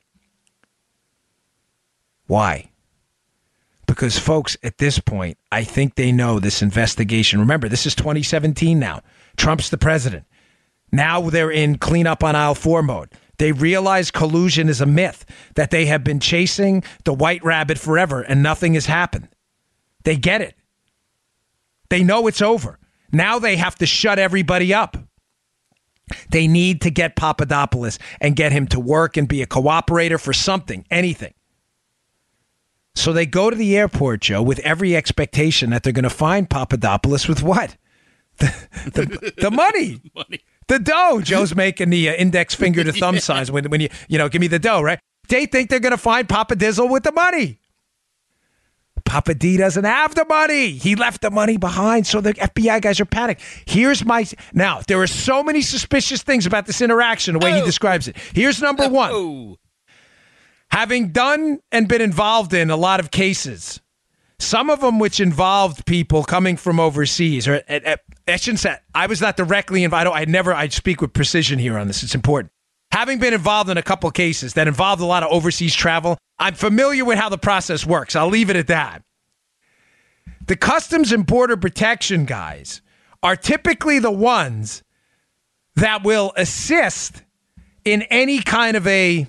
Why? 2.25 2.71
Because, 3.93 4.17
folks, 4.17 4.57
at 4.63 4.79
this 4.79 4.97
point, 4.97 5.37
I 5.51 5.63
think 5.63 5.93
they 5.93 6.11
know 6.11 6.39
this 6.39 6.63
investigation. 6.63 7.39
Remember, 7.39 7.69
this 7.69 7.85
is 7.85 7.93
2017 7.93 8.79
now. 8.79 9.01
Trump's 9.37 9.69
the 9.69 9.77
president. 9.77 10.25
Now 10.91 11.29
they're 11.29 11.51
in 11.51 11.77
cleanup 11.77 12.23
on 12.23 12.35
aisle 12.35 12.55
four 12.55 12.81
mode. 12.81 13.11
They 13.37 13.51
realize 13.51 14.09
collusion 14.09 14.67
is 14.67 14.81
a 14.81 14.87
myth, 14.87 15.25
that 15.55 15.69
they 15.69 15.85
have 15.85 16.03
been 16.03 16.19
chasing 16.19 16.83
the 17.03 17.13
white 17.13 17.43
rabbit 17.43 17.77
forever 17.77 18.21
and 18.21 18.41
nothing 18.41 18.73
has 18.73 18.87
happened. 18.87 19.27
They 20.05 20.17
get 20.17 20.41
it. 20.41 20.55
They 21.89 22.03
know 22.03 22.25
it's 22.25 22.41
over. 22.41 22.79
Now 23.11 23.37
they 23.37 23.57
have 23.57 23.75
to 23.75 23.85
shut 23.85 24.17
everybody 24.17 24.73
up. 24.73 24.97
They 26.29 26.47
need 26.47 26.81
to 26.81 26.89
get 26.89 27.15
Papadopoulos 27.15 27.99
and 28.19 28.35
get 28.35 28.51
him 28.51 28.67
to 28.67 28.79
work 28.79 29.17
and 29.17 29.27
be 29.27 29.43
a 29.43 29.47
cooperator 29.47 30.19
for 30.19 30.33
something, 30.33 30.85
anything. 30.89 31.33
So 32.95 33.11
they 33.11 33.25
go 33.25 33.49
to 33.49 33.55
the 33.55 33.75
airport, 33.75 34.21
Joe, 34.21 34.41
with 34.41 34.59
every 34.59 34.95
expectation 34.95 35.71
that 35.71 35.83
they're 35.83 35.93
going 35.93 36.03
to 36.03 36.09
find 36.09 36.49
Papadopoulos 36.49 37.27
with 37.27 37.43
what? 37.43 37.77
The, 38.39 39.05
the, 39.05 39.33
the 39.37 39.51
money. 39.51 40.01
money. 40.15 40.41
The 40.67 40.79
dough. 40.79 41.21
Joe's 41.21 41.55
making 41.55 41.91
the 41.91 42.09
uh, 42.09 42.13
index 42.13 42.55
finger 42.55 42.83
to 42.83 42.91
thumb 42.91 43.13
yeah. 43.15 43.21
signs 43.21 43.51
when, 43.51 43.69
when 43.69 43.79
you, 43.79 43.89
you 44.07 44.17
know, 44.17 44.27
give 44.27 44.41
me 44.41 44.47
the 44.47 44.57
dough, 44.57 44.81
right? 44.81 44.99
They 45.29 45.45
think 45.45 45.69
they're 45.69 45.79
going 45.79 45.91
to 45.91 45.97
find 45.97 46.27
Papa 46.27 46.55
Dizzle 46.55 46.89
with 46.89 47.03
the 47.03 47.11
money. 47.11 47.59
Papa 49.05 49.35
D 49.35 49.57
doesn't 49.57 49.83
have 49.83 50.15
the 50.15 50.25
money. 50.25 50.71
He 50.71 50.95
left 50.95 51.21
the 51.21 51.29
money 51.29 51.57
behind, 51.57 52.07
so 52.07 52.21
the 52.21 52.33
FBI 52.33 52.81
guys 52.81 52.99
are 52.99 53.05
panicked. 53.05 53.41
Here's 53.65 54.03
my 54.03 54.25
now. 54.53 54.81
There 54.87 54.99
are 55.01 55.07
so 55.07 55.43
many 55.43 55.61
suspicious 55.61 56.23
things 56.23 56.47
about 56.47 56.65
this 56.65 56.81
interaction, 56.81 57.33
the 57.33 57.45
way 57.45 57.53
oh. 57.53 57.55
he 57.57 57.61
describes 57.61 58.07
it. 58.07 58.17
Here's 58.33 58.61
number 58.61 58.89
one. 58.89 59.11
Oh 59.13 59.57
having 60.73 61.09
done 61.09 61.59
and 61.71 61.87
been 61.87 62.01
involved 62.01 62.51
in 62.51 62.71
a 62.71 62.75
lot 62.75 62.99
of 62.99 63.11
cases, 63.11 63.79
some 64.39 64.71
of 64.71 64.81
them 64.81 64.97
which 64.97 65.19
involved 65.19 65.85
people 65.85 66.23
coming 66.23 66.57
from 66.57 66.79
overseas, 66.79 67.47
or 67.47 67.61
at, 67.67 67.83
at, 67.83 68.01
I 68.27 68.37
shouldn't 68.37 68.59
say 68.59 68.77
I 68.95 69.05
was 69.05 69.21
not 69.21 69.37
directly 69.37 69.83
invited. 69.83 70.09
I 70.11 70.25
never. 70.25 70.51
I 70.51 70.67
speak 70.69 70.99
with 70.99 71.13
precision 71.13 71.59
here 71.59 71.77
on 71.77 71.85
this. 71.85 72.01
It's 72.01 72.15
important. 72.15 72.51
Having 72.91 73.19
been 73.19 73.35
involved 73.35 73.69
in 73.69 73.77
a 73.77 73.83
couple 73.83 74.09
cases 74.09 74.55
that 74.55 74.67
involved 74.67 74.99
a 74.99 75.05
lot 75.05 75.21
of 75.21 75.31
overseas 75.31 75.75
travel, 75.75 76.17
I'm 76.39 76.55
familiar 76.55 77.05
with 77.05 77.19
how 77.19 77.29
the 77.29 77.37
process 77.37 77.85
works. 77.85 78.15
I'll 78.15 78.27
leave 78.27 78.49
it 78.49 78.55
at 78.55 78.67
that. 78.67 79.03
The 80.47 80.55
Customs 80.55 81.11
and 81.11 81.23
Border 81.23 81.55
Protection 81.55 82.25
guys 82.25 82.81
are 83.21 83.35
typically 83.35 83.99
the 83.99 84.11
ones 84.11 84.81
that 85.75 86.03
will 86.03 86.33
assist 86.35 87.23
in 87.85 88.01
any 88.03 88.39
kind 88.39 88.75
of 88.75 88.87
a 88.87 89.27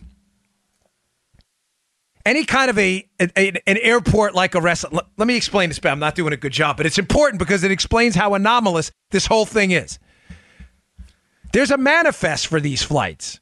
any 2.26 2.44
kind 2.44 2.70
of 2.70 2.78
a, 2.78 3.06
a 3.20 3.52
an 3.66 3.78
airport 3.78 4.34
like 4.34 4.54
arrest. 4.54 4.84
Let, 4.92 5.04
let 5.16 5.28
me 5.28 5.37
explain 5.37 5.68
this, 5.68 5.78
but 5.78 5.90
I'm 5.90 5.98
not 5.98 6.14
doing 6.14 6.32
a 6.32 6.37
good 6.37 6.52
job, 6.52 6.76
but 6.76 6.87
it's 6.87 6.98
important 6.98 7.38
because 7.38 7.64
it 7.64 7.70
explains 7.70 8.14
how 8.14 8.34
anomalous 8.34 8.90
this 9.10 9.26
whole 9.26 9.46
thing 9.46 9.70
is. 9.70 9.98
There's 11.52 11.70
a 11.70 11.78
manifest 11.78 12.46
for 12.48 12.60
these 12.60 12.82
flights. 12.82 13.40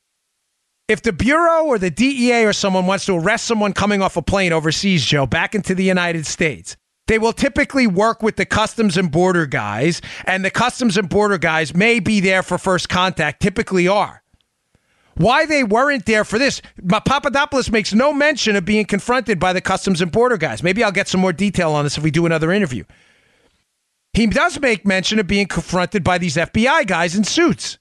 If 0.88 1.01
the 1.03 1.12
Bureau 1.12 1.64
or 1.64 1.79
the 1.79 1.90
DEA 1.90 2.45
or 2.45 2.53
someone 2.53 2.87
wants 2.87 3.07
to 3.07 3.16
arrest 3.16 3.47
someone 3.47 3.73
coming 3.73 4.03
off 4.03 4.16
a 4.16 4.23
plane 4.23 4.53
overseas, 4.53 5.05
Joe, 5.05 5.27
back 5.27 5.55
into 5.55 5.75
the 5.75 5.85
United 5.85 6.27
States, 6.27 6.77
they 7.07 7.18
will 7.18 7.33
typically 7.33 7.87
work 7.87 8.23
with 8.23 8.37
the 8.37 8.45
customs 8.45 8.97
and 8.97 9.11
border 9.11 9.47
guys, 9.47 10.01
and 10.27 10.45
the 10.45 10.51
customs 10.51 10.97
and 10.97 11.09
border 11.09 11.38
guys 11.38 11.75
may 11.75 12.01
be 12.01 12.21
there 12.21 12.42
for 12.42 12.59
first 12.59 12.88
contact, 12.88 13.40
typically 13.40 13.88
are. 13.88 14.22
Why 15.14 15.44
they 15.46 15.62
weren't 15.62 16.07
there 16.07 16.25
for 16.25 16.38
this? 16.38 16.62
Papadopoulos 16.88 17.70
makes 17.70 17.92
no 17.92 18.12
mention 18.12 18.57
of 18.57 18.64
being 18.64 18.87
confronted 18.87 19.38
by 19.38 19.53
the 19.53 19.61
Customs 19.61 20.01
and 20.01 20.11
Border 20.11 20.37
guys. 20.37 20.62
Maybe 20.62 20.83
I'll 20.83 20.92
get 20.92 21.09
some 21.09 21.20
more 21.20 21.33
detail 21.33 21.72
on 21.72 21.85
this 21.85 21.98
if 21.98 22.05
we 22.05 22.11
do 22.11 22.27
another 22.27 22.51
interview. 22.51 22.85
He 24.14 24.27
does 24.27 24.61
make 24.61 24.87
mention 24.87 25.18
of 25.18 25.27
being 25.27 25.46
confronted 25.46 26.05
by 26.05 26.18
these 26.18 26.37
FBI 26.37 26.87
guys 26.87 27.14
in 27.14 27.25
suits. 27.25 27.79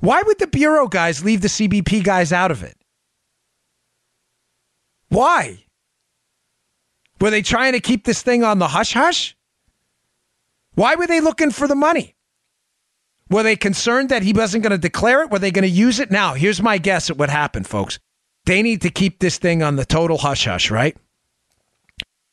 Why 0.00 0.22
would 0.22 0.38
the 0.38 0.46
Bureau 0.46 0.86
guys 0.86 1.24
leave 1.24 1.40
the 1.40 1.48
CBP 1.48 2.04
guys 2.04 2.32
out 2.32 2.50
of 2.50 2.62
it? 2.62 2.76
Why? 5.08 5.64
Were 7.20 7.30
they 7.30 7.42
trying 7.42 7.72
to 7.72 7.80
keep 7.80 8.04
this 8.04 8.22
thing 8.22 8.44
on 8.44 8.58
the 8.58 8.68
hush 8.68 8.92
hush? 8.92 9.36
Why 10.74 10.94
were 10.94 11.06
they 11.06 11.20
looking 11.20 11.50
for 11.50 11.66
the 11.66 11.74
money? 11.74 12.14
Were 13.30 13.42
they 13.42 13.56
concerned 13.56 14.08
that 14.08 14.22
he 14.22 14.32
wasn't 14.32 14.62
going 14.62 14.70
to 14.72 14.78
declare 14.78 15.22
it? 15.22 15.30
Were 15.30 15.38
they 15.38 15.50
going 15.50 15.62
to 15.62 15.68
use 15.68 16.00
it? 16.00 16.10
Now, 16.10 16.34
here's 16.34 16.62
my 16.62 16.78
guess 16.78 17.10
at 17.10 17.18
what 17.18 17.30
happened, 17.30 17.66
folks. 17.66 17.98
They 18.46 18.62
need 18.62 18.80
to 18.82 18.90
keep 18.90 19.18
this 19.18 19.38
thing 19.38 19.62
on 19.62 19.76
the 19.76 19.84
total 19.84 20.18
hush 20.18 20.46
hush, 20.46 20.70
right? 20.70 20.96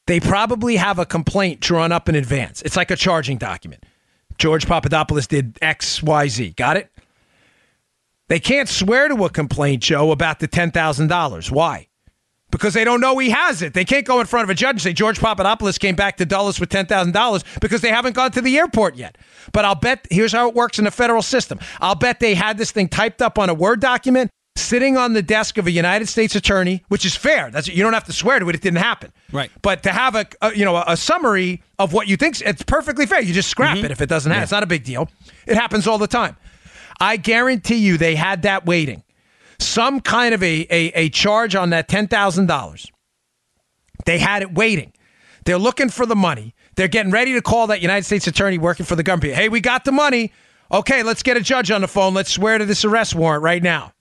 They 0.07 0.19
probably 0.19 0.77
have 0.77 0.99
a 0.99 1.05
complaint 1.05 1.59
drawn 1.59 1.91
up 1.91 2.07
in 2.07 2.15
advance. 2.15 2.61
It's 2.61 2.77
like 2.77 2.91
a 2.91 2.95
charging 2.95 3.37
document. 3.37 3.83
George 4.37 4.67
Papadopoulos 4.67 5.27
did 5.27 5.57
X, 5.61 6.01
Y, 6.03 6.27
Z. 6.27 6.53
Got 6.55 6.77
it? 6.77 6.91
They 8.27 8.39
can't 8.39 8.69
swear 8.69 9.07
to 9.07 9.25
a 9.25 9.29
complaint, 9.29 9.83
Joe, 9.83 10.11
about 10.11 10.39
the 10.39 10.47
$10,000. 10.47 11.51
Why? 11.51 11.87
Because 12.55 12.73
they 12.73 12.85
don't 12.85 13.01
know 13.01 13.17
he 13.17 13.31
has 13.31 13.61
it. 13.61 13.73
They 13.73 13.83
can't 13.83 14.05
go 14.05 14.21
in 14.21 14.27
front 14.27 14.45
of 14.45 14.49
a 14.49 14.53
judge 14.53 14.75
and 14.75 14.81
say 14.81 14.93
George 14.93 15.19
Papadopoulos 15.19 15.77
came 15.77 15.93
back 15.93 16.15
to 16.17 16.25
Dulles 16.25 16.57
with 16.57 16.69
$10,000 16.69 17.59
because 17.59 17.81
they 17.81 17.89
haven't 17.89 18.15
gone 18.15 18.31
to 18.31 18.39
the 18.39 18.57
airport 18.57 18.95
yet. 18.95 19.17
But 19.51 19.65
I'll 19.65 19.75
bet 19.75 20.07
here's 20.09 20.31
how 20.31 20.47
it 20.47 20.55
works 20.55 20.79
in 20.79 20.85
the 20.85 20.91
federal 20.91 21.21
system. 21.21 21.59
I'll 21.81 21.95
bet 21.95 22.21
they 22.21 22.33
had 22.33 22.57
this 22.57 22.71
thing 22.71 22.87
typed 22.87 23.21
up 23.21 23.37
on 23.37 23.49
a 23.49 23.53
Word 23.53 23.81
document 23.81 24.31
sitting 24.55 24.95
on 24.95 25.11
the 25.11 25.21
desk 25.21 25.57
of 25.57 25.67
a 25.67 25.71
United 25.71 26.07
States 26.07 26.33
attorney, 26.33 26.81
which 26.87 27.05
is 27.05 27.13
fair. 27.13 27.51
That's 27.51 27.67
you 27.67 27.83
don't 27.83 27.91
have 27.91 28.05
to 28.05 28.13
swear 28.13 28.39
to 28.39 28.47
it; 28.47 28.55
it 28.55 28.61
didn't 28.61 28.79
happen. 28.79 29.11
Right. 29.33 29.51
But 29.61 29.83
to 29.83 29.91
have 29.91 30.15
a, 30.15 30.25
a 30.41 30.55
you 30.55 30.63
know 30.63 30.81
a, 30.87 30.95
summary 30.95 31.61
of 31.77 31.91
what 31.91 32.07
you 32.07 32.15
think, 32.15 32.39
it's 32.39 32.63
perfectly 32.63 33.05
fair. 33.05 33.21
You 33.21 33.33
just 33.33 33.49
scrap 33.49 33.75
mm-hmm. 33.75 33.85
it 33.85 33.91
if 33.91 33.99
it 33.99 34.07
doesn't 34.07 34.31
happen. 34.31 34.39
Yeah. 34.39 34.43
It's 34.43 34.51
not 34.53 34.63
a 34.63 34.67
big 34.67 34.85
deal. 34.85 35.09
It 35.45 35.55
happens 35.55 35.87
all 35.87 35.97
the 35.97 36.07
time. 36.07 36.37
I 37.01 37.17
guarantee 37.17 37.75
you, 37.75 37.97
they 37.97 38.15
had 38.15 38.43
that 38.43 38.65
waiting 38.65 39.03
some 39.59 39.99
kind 39.99 40.33
of 40.33 40.43
a, 40.43 40.67
a, 40.69 40.91
a 40.93 41.09
charge 41.09 41.55
on 41.55 41.71
that 41.71 41.87
$10,000. 41.87 42.91
They 44.05 44.19
had 44.19 44.41
it 44.41 44.53
waiting. 44.53 44.93
They're 45.45 45.57
looking 45.57 45.89
for 45.89 46.05
the 46.05 46.15
money. 46.15 46.53
They're 46.75 46.87
getting 46.87 47.11
ready 47.11 47.33
to 47.33 47.41
call 47.41 47.67
that 47.67 47.81
United 47.81 48.05
States 48.05 48.27
attorney 48.27 48.57
working 48.57 48.85
for 48.85 48.95
the 48.95 49.03
government. 49.03 49.35
Hey, 49.35 49.49
we 49.49 49.61
got 49.61 49.85
the 49.85 49.91
money. 49.91 50.31
Okay, 50.71 51.03
let's 51.03 51.23
get 51.23 51.37
a 51.37 51.41
judge 51.41 51.71
on 51.71 51.81
the 51.81 51.87
phone. 51.87 52.13
Let's 52.13 52.31
swear 52.31 52.57
to 52.57 52.65
this 52.65 52.83
arrest 52.83 53.15
warrant 53.15 53.43
right 53.43 53.61
now. 53.61 53.93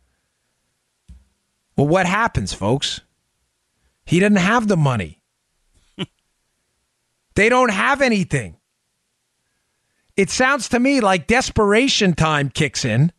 Well, 1.76 1.86
what 1.86 2.06
happens, 2.06 2.52
folks? 2.52 3.00
He 4.06 4.20
didn't 4.20 4.38
have 4.38 4.68
the 4.68 4.76
money. 4.76 5.20
They 7.36 7.48
don't 7.48 7.72
have 7.72 8.00
anything. 8.00 8.58
It 10.16 10.30
sounds 10.30 10.68
to 10.68 10.78
me 10.78 11.00
like 11.00 11.26
desperation 11.26 12.14
time 12.14 12.48
kicks 12.48 12.84
in 12.84 13.10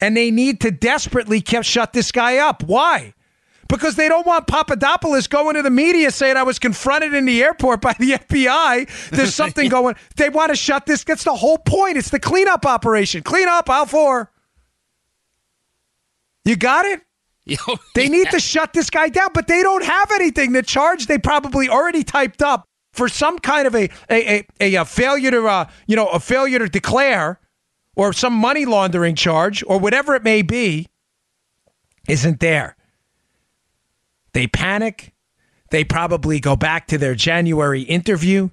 and 0.00 0.16
they 0.16 0.30
need 0.30 0.60
to 0.60 0.70
desperately 0.70 1.40
keep, 1.40 1.64
shut 1.64 1.92
this 1.92 2.12
guy 2.12 2.38
up. 2.38 2.62
Why? 2.62 3.14
Because 3.68 3.96
they 3.96 4.08
don't 4.08 4.26
want 4.26 4.46
Papadopoulos 4.46 5.26
going 5.26 5.56
to 5.56 5.62
the 5.62 5.70
media 5.70 6.10
saying 6.10 6.36
I 6.36 6.44
was 6.44 6.58
confronted 6.58 7.14
in 7.14 7.24
the 7.24 7.42
airport 7.42 7.80
by 7.80 7.94
the 7.98 8.12
FBI. 8.12 9.10
There's 9.10 9.34
something 9.34 9.68
going. 9.68 9.96
They 10.16 10.30
want 10.30 10.50
to 10.50 10.56
shut 10.56 10.86
this. 10.86 11.04
That's 11.04 11.24
the 11.24 11.34
whole 11.34 11.58
point. 11.58 11.98
It's 11.98 12.10
the 12.10 12.20
cleanup 12.20 12.64
operation. 12.64 13.22
Clean 13.22 13.48
up, 13.48 13.68
out 13.68 13.90
for. 13.90 14.30
You 16.44 16.56
got 16.56 16.86
it? 16.86 17.02
they 17.94 18.08
need 18.08 18.30
to 18.30 18.40
shut 18.40 18.72
this 18.72 18.90
guy 18.90 19.08
down, 19.08 19.28
but 19.34 19.46
they 19.46 19.62
don't 19.62 19.84
have 19.84 20.10
anything. 20.12 20.52
The 20.52 20.62
charge 20.62 21.06
they 21.06 21.18
probably 21.18 21.68
already 21.68 22.02
typed 22.02 22.42
up 22.42 22.66
for 22.92 23.08
some 23.08 23.38
kind 23.38 23.66
of 23.66 23.74
a 23.74 23.90
a, 24.10 24.46
a, 24.60 24.74
a 24.76 24.84
failure 24.84 25.30
to 25.30 25.46
uh, 25.46 25.68
you 25.86 25.96
know 25.96 26.08
a 26.08 26.18
failure 26.18 26.58
to 26.58 26.68
declare 26.68 27.40
or 27.96 28.12
some 28.12 28.34
money 28.34 28.66
laundering 28.66 29.14
charge 29.14 29.64
or 29.66 29.78
whatever 29.78 30.14
it 30.14 30.22
may 30.22 30.42
be 30.42 30.86
isn't 32.08 32.40
there. 32.40 32.76
They 34.32 34.46
panic. 34.46 35.14
They 35.70 35.82
probably 35.82 36.38
go 36.38 36.54
back 36.54 36.86
to 36.88 36.98
their 36.98 37.14
January 37.14 37.82
interview. 37.82 38.50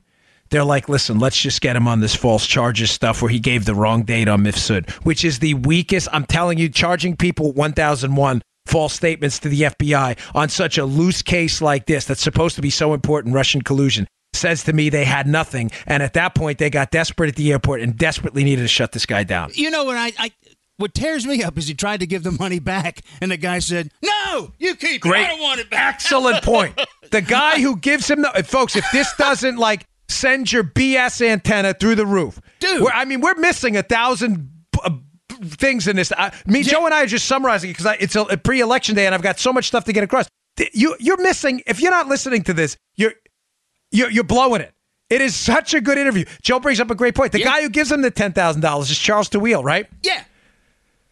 They're 0.50 0.64
like, 0.64 0.88
listen, 0.90 1.20
let's 1.20 1.40
just 1.40 1.62
get 1.62 1.76
him 1.76 1.88
on 1.88 2.00
this 2.00 2.16
false 2.16 2.46
charges 2.46 2.92
stuff 2.92 3.22
where 3.22 3.30
he 3.30 3.40
gave 3.40 3.66
the 3.66 3.76
wrong 3.76 4.04
date 4.04 4.28
on 4.28 4.44
Mifsud, 4.44 4.90
which 5.04 5.26
is 5.26 5.40
the 5.40 5.56
weakest. 5.56 6.08
I'm 6.12 6.26
telling 6.26 6.58
you, 6.58 6.70
charging 6.70 7.16
people 7.18 7.52
1001 7.52 8.42
false 8.66 8.94
statements 8.94 9.40
to 9.40 9.50
the 9.50 9.62
FBI 9.62 10.18
on 10.34 10.50
such 10.50 10.78
a 10.78 10.86
loose 10.86 11.22
case 11.22 11.62
like 11.62 11.86
this 11.86 12.06
that's 12.06 12.22
supposed 12.22 12.56
to 12.56 12.62
be 12.62 12.70
so 12.70 12.94
important 12.94 13.36
Russian 13.36 13.62
collusion 13.62 14.08
says 14.34 14.64
to 14.64 14.74
me 14.74 14.90
they 14.90 15.06
had 15.06 15.28
nothing. 15.28 15.72
And 15.88 16.02
at 16.04 16.14
that 16.14 16.36
point, 16.36 16.58
they 16.58 16.70
got 16.70 16.92
desperate 16.92 17.30
at 17.30 17.36
the 17.36 17.52
airport 17.52 17.82
and 17.82 17.98
desperately 17.98 18.44
needed 18.44 18.62
to 18.64 18.68
shut 18.68 18.92
this 18.92 19.06
guy 19.06 19.24
down. 19.24 19.52
You 19.54 19.70
know 19.70 19.84
what 19.86 19.98
I, 19.98 20.12
I 20.18 20.32
what 20.78 20.94
tears 20.94 21.26
me 21.26 21.44
up 21.44 21.58
is 21.58 21.68
he 21.68 21.74
tried 21.76 22.00
to 22.00 22.08
give 22.08 22.24
the 22.24 22.32
money 22.32 22.60
back, 22.60 23.02
and 23.22 23.30
the 23.32 23.38
guy 23.38 23.60
said, 23.60 23.92
"No, 24.02 24.52
you 24.58 24.76
keep 24.76 25.02
Great. 25.02 25.22
it. 25.22 25.26
I 25.26 25.28
don't 25.30 25.42
want 25.42 25.60
it 25.60 25.70
back." 25.70 25.96
Excellent 25.96 26.44
point. 26.44 26.80
The 27.12 27.22
guy 27.22 27.60
who 27.62 27.78
gives 27.78 28.10
him 28.10 28.24
the 28.24 28.44
folks, 28.46 28.76
if 28.76 28.86
this 28.92 29.14
doesn't 29.18 29.58
like 29.58 29.86
send 30.10 30.52
your 30.52 30.64
BS 30.64 31.26
antenna 31.26 31.74
through 31.76 31.96
the 31.96 32.06
roof, 32.06 32.42
Dude. 32.60 32.82
we're- 32.82 32.92
I 32.94 33.06
mean, 33.06 33.22
we're 33.22 33.36
missing 33.36 33.78
a 33.78 33.84
thousand. 33.84 34.50
Uh, 34.84 34.92
Things 35.46 35.88
in 35.90 35.96
this, 35.98 36.12
uh, 36.16 36.30
me, 36.46 36.64
Joe, 36.64 36.86
and 36.86 36.94
I 36.94 37.04
are 37.04 37.06
just 37.06 37.26
summarizing 37.26 37.70
it 37.72 37.78
because 37.78 37.98
it's 38.00 38.16
a, 38.16 38.22
a 38.22 38.38
pre-election 38.38 38.96
day, 38.96 39.08
and 39.08 39.14
I've 39.16 39.22
got 39.24 39.40
so 39.40 39.52
much 39.52 39.66
stuff 39.66 39.84
to 39.86 39.92
get 39.94 40.04
across. 40.04 40.26
You, 40.74 40.96
you're 41.00 41.22
missing. 41.22 41.62
If 41.66 41.82
you're 41.82 41.92
not 41.92 42.08
listening 42.08 42.44
to 42.44 42.54
this, 42.54 42.78
you're 42.96 43.14
you're, 43.94 44.12
you're 44.12 44.24
blowing 44.26 44.62
it. 44.62 44.74
It 45.10 45.22
is 45.22 45.36
such 45.36 45.74
a 45.74 45.80
good 45.82 45.98
interview. 45.98 46.26
Joe 46.42 46.60
brings 46.60 46.80
up 46.80 46.90
a 46.92 46.96
great 46.96 47.16
point. 47.16 47.32
The 47.32 47.40
Yeah. 47.40 47.46
guy 47.46 47.62
who 47.62 47.70
gives 47.70 47.92
him 47.92 48.02
the 48.02 48.12
ten 48.12 48.34
thousand 48.34 48.62
dollars 48.62 48.90
is 48.90 48.98
Charles 48.98 49.30
Tawil, 49.30 49.64
right? 49.64 49.86
Yeah. 50.02 50.24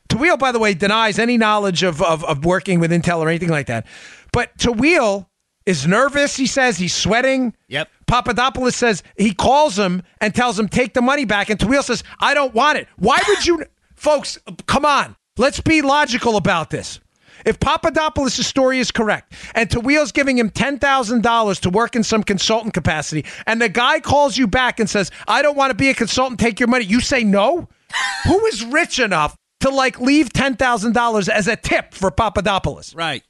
Tawil, 0.10 0.38
by 0.38 0.52
the 0.52 0.60
way, 0.60 0.74
denies 0.74 1.20
any 1.20 1.38
knowledge 1.38 1.84
of, 1.84 2.02
of, 2.02 2.24
of 2.26 2.44
working 2.44 2.80
with 2.80 2.92
Intel 2.92 3.20
or 3.20 3.30
anything 3.30 3.50
like 3.50 3.68
that. 3.68 3.86
But 4.34 4.58
Tawil 4.58 5.28
is 5.66 5.88
nervous, 5.88 6.36
he 6.36 6.48
says. 6.48 6.78
He's 6.78 6.94
sweating. 6.94 7.54
Yep. 7.70 7.88
Papadopoulos 8.08 8.76
says 8.76 9.04
he 9.18 9.34
calls 9.34 9.78
him 9.80 10.04
and 10.20 10.36
tells 10.36 10.60
him, 10.60 10.68
take 10.68 10.94
the 10.94 11.02
money 11.02 11.24
back. 11.24 11.50
And 11.50 11.58
Tawil 11.60 11.84
says, 11.84 12.04
I 12.20 12.34
don't 12.34 12.54
want 12.54 12.78
it. 12.80 12.88
Why 12.98 13.20
would 13.28 13.46
you? 13.46 13.64
Folks, 13.96 14.38
come 14.66 14.84
on. 14.84 15.16
Let's 15.38 15.62
be 15.62 15.82
logical 15.82 16.36
about 16.36 16.72
this. 16.72 17.00
If 17.46 17.60
Papadopoulos' 17.60 18.46
story 18.46 18.80
is 18.80 18.92
correct 18.92 19.34
and 19.56 19.70
Tawil's 19.70 20.12
giving 20.12 20.38
him 20.38 20.50
$10,000 20.50 21.60
to 21.62 21.70
work 21.70 21.96
in 21.96 22.04
some 22.04 22.24
consultant 22.24 22.74
capacity, 22.74 23.26
and 23.46 23.62
the 23.62 23.70
guy 23.70 24.00
calls 24.00 24.38
you 24.38 24.48
back 24.48 24.80
and 24.80 24.90
says, 24.90 25.12
I 25.28 25.42
don't 25.42 25.58
want 25.58 25.72
to 25.72 25.76
be 25.76 25.90
a 25.90 25.94
consultant, 25.94 26.40
take 26.40 26.60
your 26.60 26.68
money, 26.68 26.86
you 26.86 27.02
say 27.02 27.24
no? 27.24 27.70
Who 28.26 28.46
is 28.48 28.64
rich 28.66 29.00
enough 29.00 29.36
to 29.62 29.70
like 29.70 30.00
leave 30.00 30.30
$10,000 30.30 31.30
as 31.30 31.48
a 31.48 31.56
tip 31.56 31.94
for 31.94 32.12
Papadopoulos? 32.12 32.96
Right. 32.96 33.24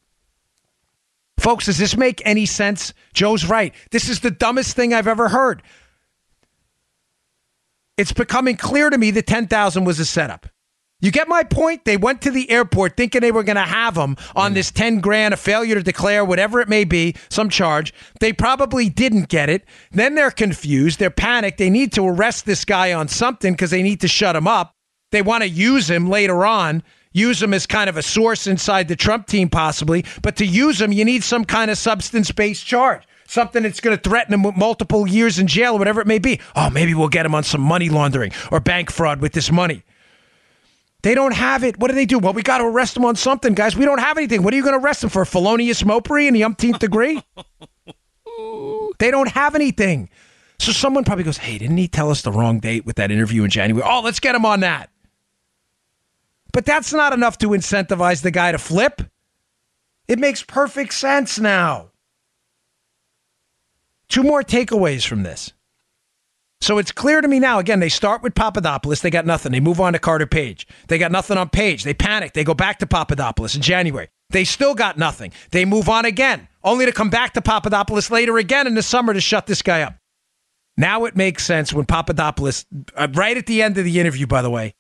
Folks, 1.40 1.66
does 1.66 1.80
this 1.80 1.98
make 1.98 2.22
any 2.24 2.46
sense? 2.46 2.94
Joe's 3.14 3.46
right. 3.46 3.74
This 3.90 4.10
is 4.10 4.20
the 4.20 4.30
dumbest 4.30 4.76
thing 4.76 4.94
I've 4.94 5.08
ever 5.08 5.28
heard. 5.28 5.64
It's 7.98 8.14
becoming 8.14 8.58
clear 8.58 8.90
to 8.90 8.98
me 8.98 9.12
that 9.12 9.28
10,000 9.28 9.84
was 9.84 10.00
a 10.00 10.06
setup. 10.06 10.48
You 11.02 11.10
get 11.10 11.28
my 11.28 11.44
point? 11.44 11.84
They 11.84 11.98
went 11.98 12.22
to 12.22 12.32
the 12.32 12.50
airport 12.52 12.96
thinking 12.96 13.22
they 13.22 13.32
were 13.32 13.44
going 13.44 13.56
to 13.56 13.62
have 13.64 13.98
him 13.98 14.16
on 14.36 14.52
mm. 14.52 14.54
this 14.54 14.70
10 14.70 15.00
grand, 15.00 15.34
a 15.34 15.38
failure 15.38 15.74
to 15.74 15.84
declare, 15.84 16.24
whatever 16.24 16.62
it 16.62 16.70
may 16.70 16.84
be, 16.84 17.16
some 17.30 17.50
charge. 17.50 17.92
They 18.20 18.32
probably 18.32 18.88
didn't 18.88 19.28
get 19.28 19.50
it. 19.50 19.66
Then 19.92 20.14
they're 20.14 20.32
confused. 20.32 21.00
They're 21.00 21.10
panicked. 21.10 21.58
They 21.58 21.72
need 21.72 21.92
to 21.94 22.08
arrest 22.08 22.46
this 22.46 22.64
guy 22.64 22.94
on 22.94 23.08
something 23.08 23.54
because 23.54 23.72
they 23.72 23.82
need 23.82 24.00
to 24.02 24.08
shut 24.08 24.36
him 24.36 24.48
up. 24.48 24.76
They 25.12 25.24
want 25.24 25.44
to 25.44 25.50
use 25.50 25.90
him 25.90 26.08
later 26.08 26.46
on, 26.46 26.84
use 27.12 27.42
him 27.42 27.54
as 27.54 27.66
kind 27.66 27.90
of 27.90 27.98
a 27.98 28.04
source 28.04 28.46
inside 28.46 28.88
the 28.88 28.96
Trump 28.96 29.26
team, 29.26 29.50
possibly. 29.50 30.06
But 30.22 30.36
to 30.38 30.46
use 30.46 30.80
him, 30.80 30.92
you 30.92 31.04
need 31.04 31.24
some 31.24 31.46
kind 31.46 31.72
of 31.72 31.80
substance 31.80 32.32
based 32.32 32.66
charge. 32.66 33.02
Something 33.28 33.64
that's 33.64 33.80
going 33.80 33.98
to 33.98 34.10
threaten 34.10 34.34
him 34.34 34.44
with 34.44 34.56
multiple 34.56 35.08
years 35.08 35.40
in 35.40 35.48
jail 35.48 35.74
or 35.74 35.80
whatever 35.80 36.00
it 36.00 36.08
may 36.08 36.20
be. 36.20 36.40
Oh, 36.56 36.70
maybe 36.70 36.94
we'll 36.94 37.08
get 37.08 37.26
him 37.26 37.34
on 37.34 37.44
some 37.44 37.62
money 37.62 37.90
laundering 37.90 38.34
or 38.52 38.60
bank 38.60 38.92
fraud 38.92 39.20
with 39.20 39.34
this 39.34 39.52
money. 39.52 39.84
They 41.02 41.16
don't 41.16 41.34
have 41.34 41.64
it. 41.64 41.80
What 41.80 41.88
do 41.88 41.96
they 41.96 42.06
do? 42.06 42.20
Well, 42.20 42.34
we 42.34 42.44
got 42.44 42.60
to 42.60 42.66
arrest 42.66 42.94
them 42.94 43.06
on 43.06 43.16
something, 43.16 43.54
guys. 43.54 43.76
We 43.76 43.86
don't 43.86 44.00
have 44.00 44.18
anything. 44.18 44.44
What 44.44 44.54
are 44.54 44.58
you 44.58 44.64
going 44.64 44.80
to 44.80 44.86
arrest 44.86 45.02
them 45.02 45.10
for? 45.10 45.26
Felonious 45.26 45.82
mopery 45.84 46.28
in 46.28 46.34
the 46.34 46.44
umpteenth 46.44 46.80
degree? 46.80 47.24
they 49.00 49.10
don't 49.10 49.30
have 49.30 49.56
anything. 49.56 50.10
So 50.60 50.72
someone 50.72 51.04
probably 51.04 51.24
goes, 51.24 51.38
hey, 51.38 51.58
didn't 51.58 51.78
he 51.78 51.88
tell 51.88 52.12
us 52.12 52.22
the 52.22 52.32
wrong 52.32 52.60
date 52.60 52.86
with 52.86 52.98
that 52.98 53.10
interview 53.10 53.44
in 53.44 53.50
January? 53.50 53.88
Oh, 53.90 54.02
let's 54.02 54.20
get 54.20 54.36
him 54.36 54.46
on 54.46 54.60
that. 54.60 54.92
But 56.54 56.66
that's 56.66 56.94
not 56.94 57.14
enough 57.14 57.40
to 57.40 57.50
incentivize 57.50 58.22
the 58.22 58.30
guy 58.30 58.52
to 58.52 58.60
flip. 58.60 59.02
It 60.08 60.20
makes 60.20 60.44
perfect 60.44 60.94
sense 60.94 61.40
now. 61.40 61.92
Two 64.08 64.24
more 64.24 64.44
takeaways 64.44 65.08
from 65.08 65.24
this. 65.24 65.54
So 66.62 66.78
it's 66.78 66.92
clear 66.92 67.22
to 67.22 67.28
me 67.28 67.40
now. 67.40 67.58
Again, 67.58 67.80
they 67.80 67.90
start 67.90 68.22
with 68.22 68.36
Papadopoulos. 68.36 69.02
They 69.02 69.10
got 69.10 69.26
nothing. 69.26 69.52
They 69.52 69.60
move 69.60 69.82
on 69.82 69.94
to 69.94 70.00
Carter 70.00 70.28
Page. 70.28 70.68
They 70.88 71.00
got 71.00 71.12
nothing 71.12 71.38
on 71.38 71.50
Page. 71.50 71.84
They 71.84 71.94
panic. 71.94 72.34
They 72.34 72.44
go 72.44 72.54
back 72.54 72.80
to 72.80 72.86
Papadopoulos 72.86 73.56
in 73.56 73.62
January. 73.62 74.10
They 74.30 74.44
still 74.44 74.76
got 74.76 74.98
nothing. 74.98 75.34
They 75.50 75.66
move 75.66 75.90
on 75.90 76.06
again, 76.06 76.48
only 76.64 76.86
to 76.86 76.92
come 76.92 77.10
back 77.10 77.34
to 77.34 77.42
Papadopoulos 77.42 78.12
later 78.12 78.38
again 78.38 78.68
in 78.68 78.76
the 78.76 78.84
summer 78.84 79.14
to 79.14 79.20
shut 79.20 79.48
this 79.48 79.62
guy 79.62 79.82
up. 79.82 79.96
Now 80.78 81.06
it 81.06 81.16
makes 81.16 81.46
sense 81.46 81.74
when 81.74 81.86
Papadopoulos, 81.86 82.66
uh, 82.96 83.08
right 83.14 83.36
at 83.36 83.46
the 83.46 83.62
end 83.62 83.78
of 83.78 83.84
the 83.84 84.00
interview, 84.00 84.28
by 84.28 84.42
the 84.42 84.50
way, 84.50 84.74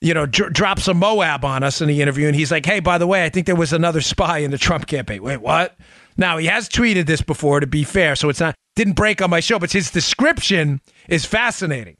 you 0.00 0.14
know, 0.14 0.26
dr- 0.26 0.52
drops 0.52 0.88
a 0.88 0.94
Moab 0.94 1.44
on 1.44 1.62
us 1.62 1.80
in 1.80 1.86
the 1.86 2.02
interview, 2.02 2.26
and 2.26 2.34
he's 2.34 2.50
like, 2.50 2.66
"Hey, 2.66 2.80
by 2.80 2.98
the 2.98 3.06
way, 3.06 3.24
I 3.24 3.28
think 3.28 3.46
there 3.46 3.54
was 3.54 3.72
another 3.72 4.00
spy 4.00 4.38
in 4.38 4.50
the 4.50 4.58
Trump 4.58 4.86
campaign." 4.86 5.22
Wait, 5.22 5.36
what? 5.36 5.76
Now 6.16 6.38
he 6.38 6.46
has 6.46 6.68
tweeted 6.68 7.06
this 7.06 7.22
before, 7.22 7.60
to 7.60 7.68
be 7.68 7.84
fair, 7.84 8.16
so 8.16 8.28
it's 8.28 8.40
not 8.40 8.56
didn't 8.76 8.94
break 8.94 9.20
on 9.20 9.30
my 9.30 9.40
show, 9.40 9.58
but 9.58 9.72
his 9.72 9.90
description 9.90 10.80
is 11.08 11.24
fascinating. 11.24 11.96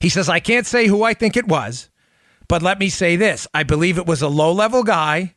He 0.00 0.08
says, 0.08 0.28
"I 0.28 0.40
can't 0.40 0.66
say 0.66 0.86
who 0.86 1.02
I 1.02 1.14
think 1.14 1.36
it 1.36 1.48
was, 1.48 1.90
but 2.46 2.62
let 2.62 2.78
me 2.78 2.88
say 2.88 3.16
this: 3.16 3.46
I 3.52 3.62
believe 3.62 3.98
it 3.98 4.06
was 4.06 4.22
a 4.22 4.28
low-level 4.28 4.84
guy." 4.84 5.34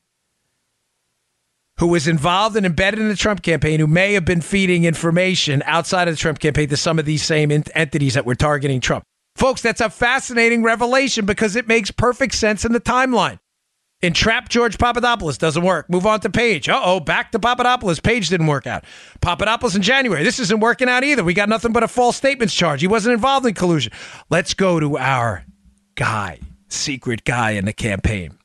Who 1.78 1.88
was 1.88 2.08
involved 2.08 2.56
and 2.56 2.66
embedded 2.66 3.00
in 3.00 3.08
the 3.08 3.16
Trump 3.16 3.42
campaign, 3.42 3.80
who 3.80 3.88
may 3.88 4.14
have 4.14 4.26
been 4.26 4.42
feeding 4.42 4.84
information 4.84 5.64
outside 5.66 6.08
of 6.08 6.14
the 6.14 6.20
Trump 6.20 6.38
campaign 6.38 6.70
to 6.70 6.78
some 6.78 7.00
of 7.00 7.06
these 7.06 7.24
same 7.24 7.52
ent- 7.52 7.72
entities 7.74 8.14
that 8.14 8.26
were 8.26 8.36
targeting 8.36 8.82
Trump. 8.82 9.04
Folks, 9.36 9.62
that's 9.62 9.82
a 9.82 9.90
fascinating 9.90 10.62
revelation 10.62 11.26
because 11.26 11.56
it 11.56 11.68
makes 11.68 11.90
perfect 11.90 12.36
sense 12.36 12.66
in 12.66 12.74
the 12.74 12.80
timeline. 12.80 13.40
Entrap 14.04 14.50
George 14.50 14.80
Papadopoulos 14.80 15.38
doesn't 15.38 15.64
work. 15.64 15.88
Move 15.90 16.08
on 16.08 16.20
to 16.22 16.30
Page. 16.30 16.68
Uh 16.68 16.82
oh, 16.84 17.00
back 17.00 17.32
to 17.34 17.40
Papadopoulos. 17.40 18.00
Page 18.00 18.30
didn't 18.30 18.48
work 18.48 18.66
out. 18.66 18.84
Papadopoulos 19.22 19.76
in 19.76 19.84
January. 19.84 20.24
This 20.24 20.40
isn't 20.40 20.60
working 20.60 20.90
out 20.90 21.04
either. 21.04 21.24
We 21.24 21.36
got 21.36 21.50
nothing 21.50 21.72
but 21.72 21.84
a 21.84 21.88
false 21.88 22.18
statements 22.18 22.54
charge. 22.54 22.82
He 22.82 22.88
wasn't 22.88 23.14
involved 23.14 23.46
in 23.46 23.54
collusion. 23.54 23.94
Let's 24.30 24.56
go 24.56 24.80
to 24.80 24.98
our 24.98 25.46
guy, 25.96 26.40
secret 26.68 27.24
guy 27.26 27.52
in 27.52 27.66
the 27.66 27.74
campaign. 27.74 28.38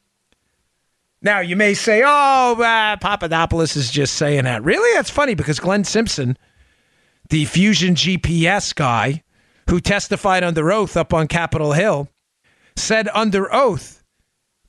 Now, 1.23 1.41
you 1.41 1.57
may 1.57 1.73
say, 1.73 2.03
oh, 2.05 2.61
uh, 2.61 2.97
Papadopoulos 2.99 3.77
is 3.77 3.91
just 3.91 4.15
saying 4.15 4.45
that. 4.45 4.63
Really? 4.63 4.95
That's 4.95 5.11
funny 5.11 5.35
because 5.35 5.59
Glenn 5.59 5.85
Simpson, 5.85 6.37
the 7.31 7.47
Fusion 7.47 7.95
GPS 7.95 8.75
guy 8.75 9.23
who 9.71 9.81
testified 9.81 10.45
under 10.45 10.71
oath 10.71 10.97
up 10.97 11.15
on 11.15 11.27
Capitol 11.27 11.73
Hill, 11.73 12.09
said 12.77 13.09
under 13.15 13.53
oath 13.53 13.96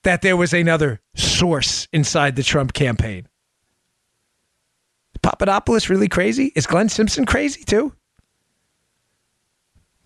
that 0.03 0.21
there 0.21 0.37
was 0.37 0.53
another 0.53 1.01
source 1.15 1.87
inside 1.91 2.35
the 2.35 2.43
Trump 2.43 2.73
campaign. 2.73 3.27
Is 5.13 5.19
Papadopoulos 5.21 5.89
really 5.89 6.07
crazy? 6.07 6.51
Is 6.55 6.67
Glenn 6.67 6.89
Simpson 6.89 7.25
crazy 7.25 7.63
too? 7.63 7.93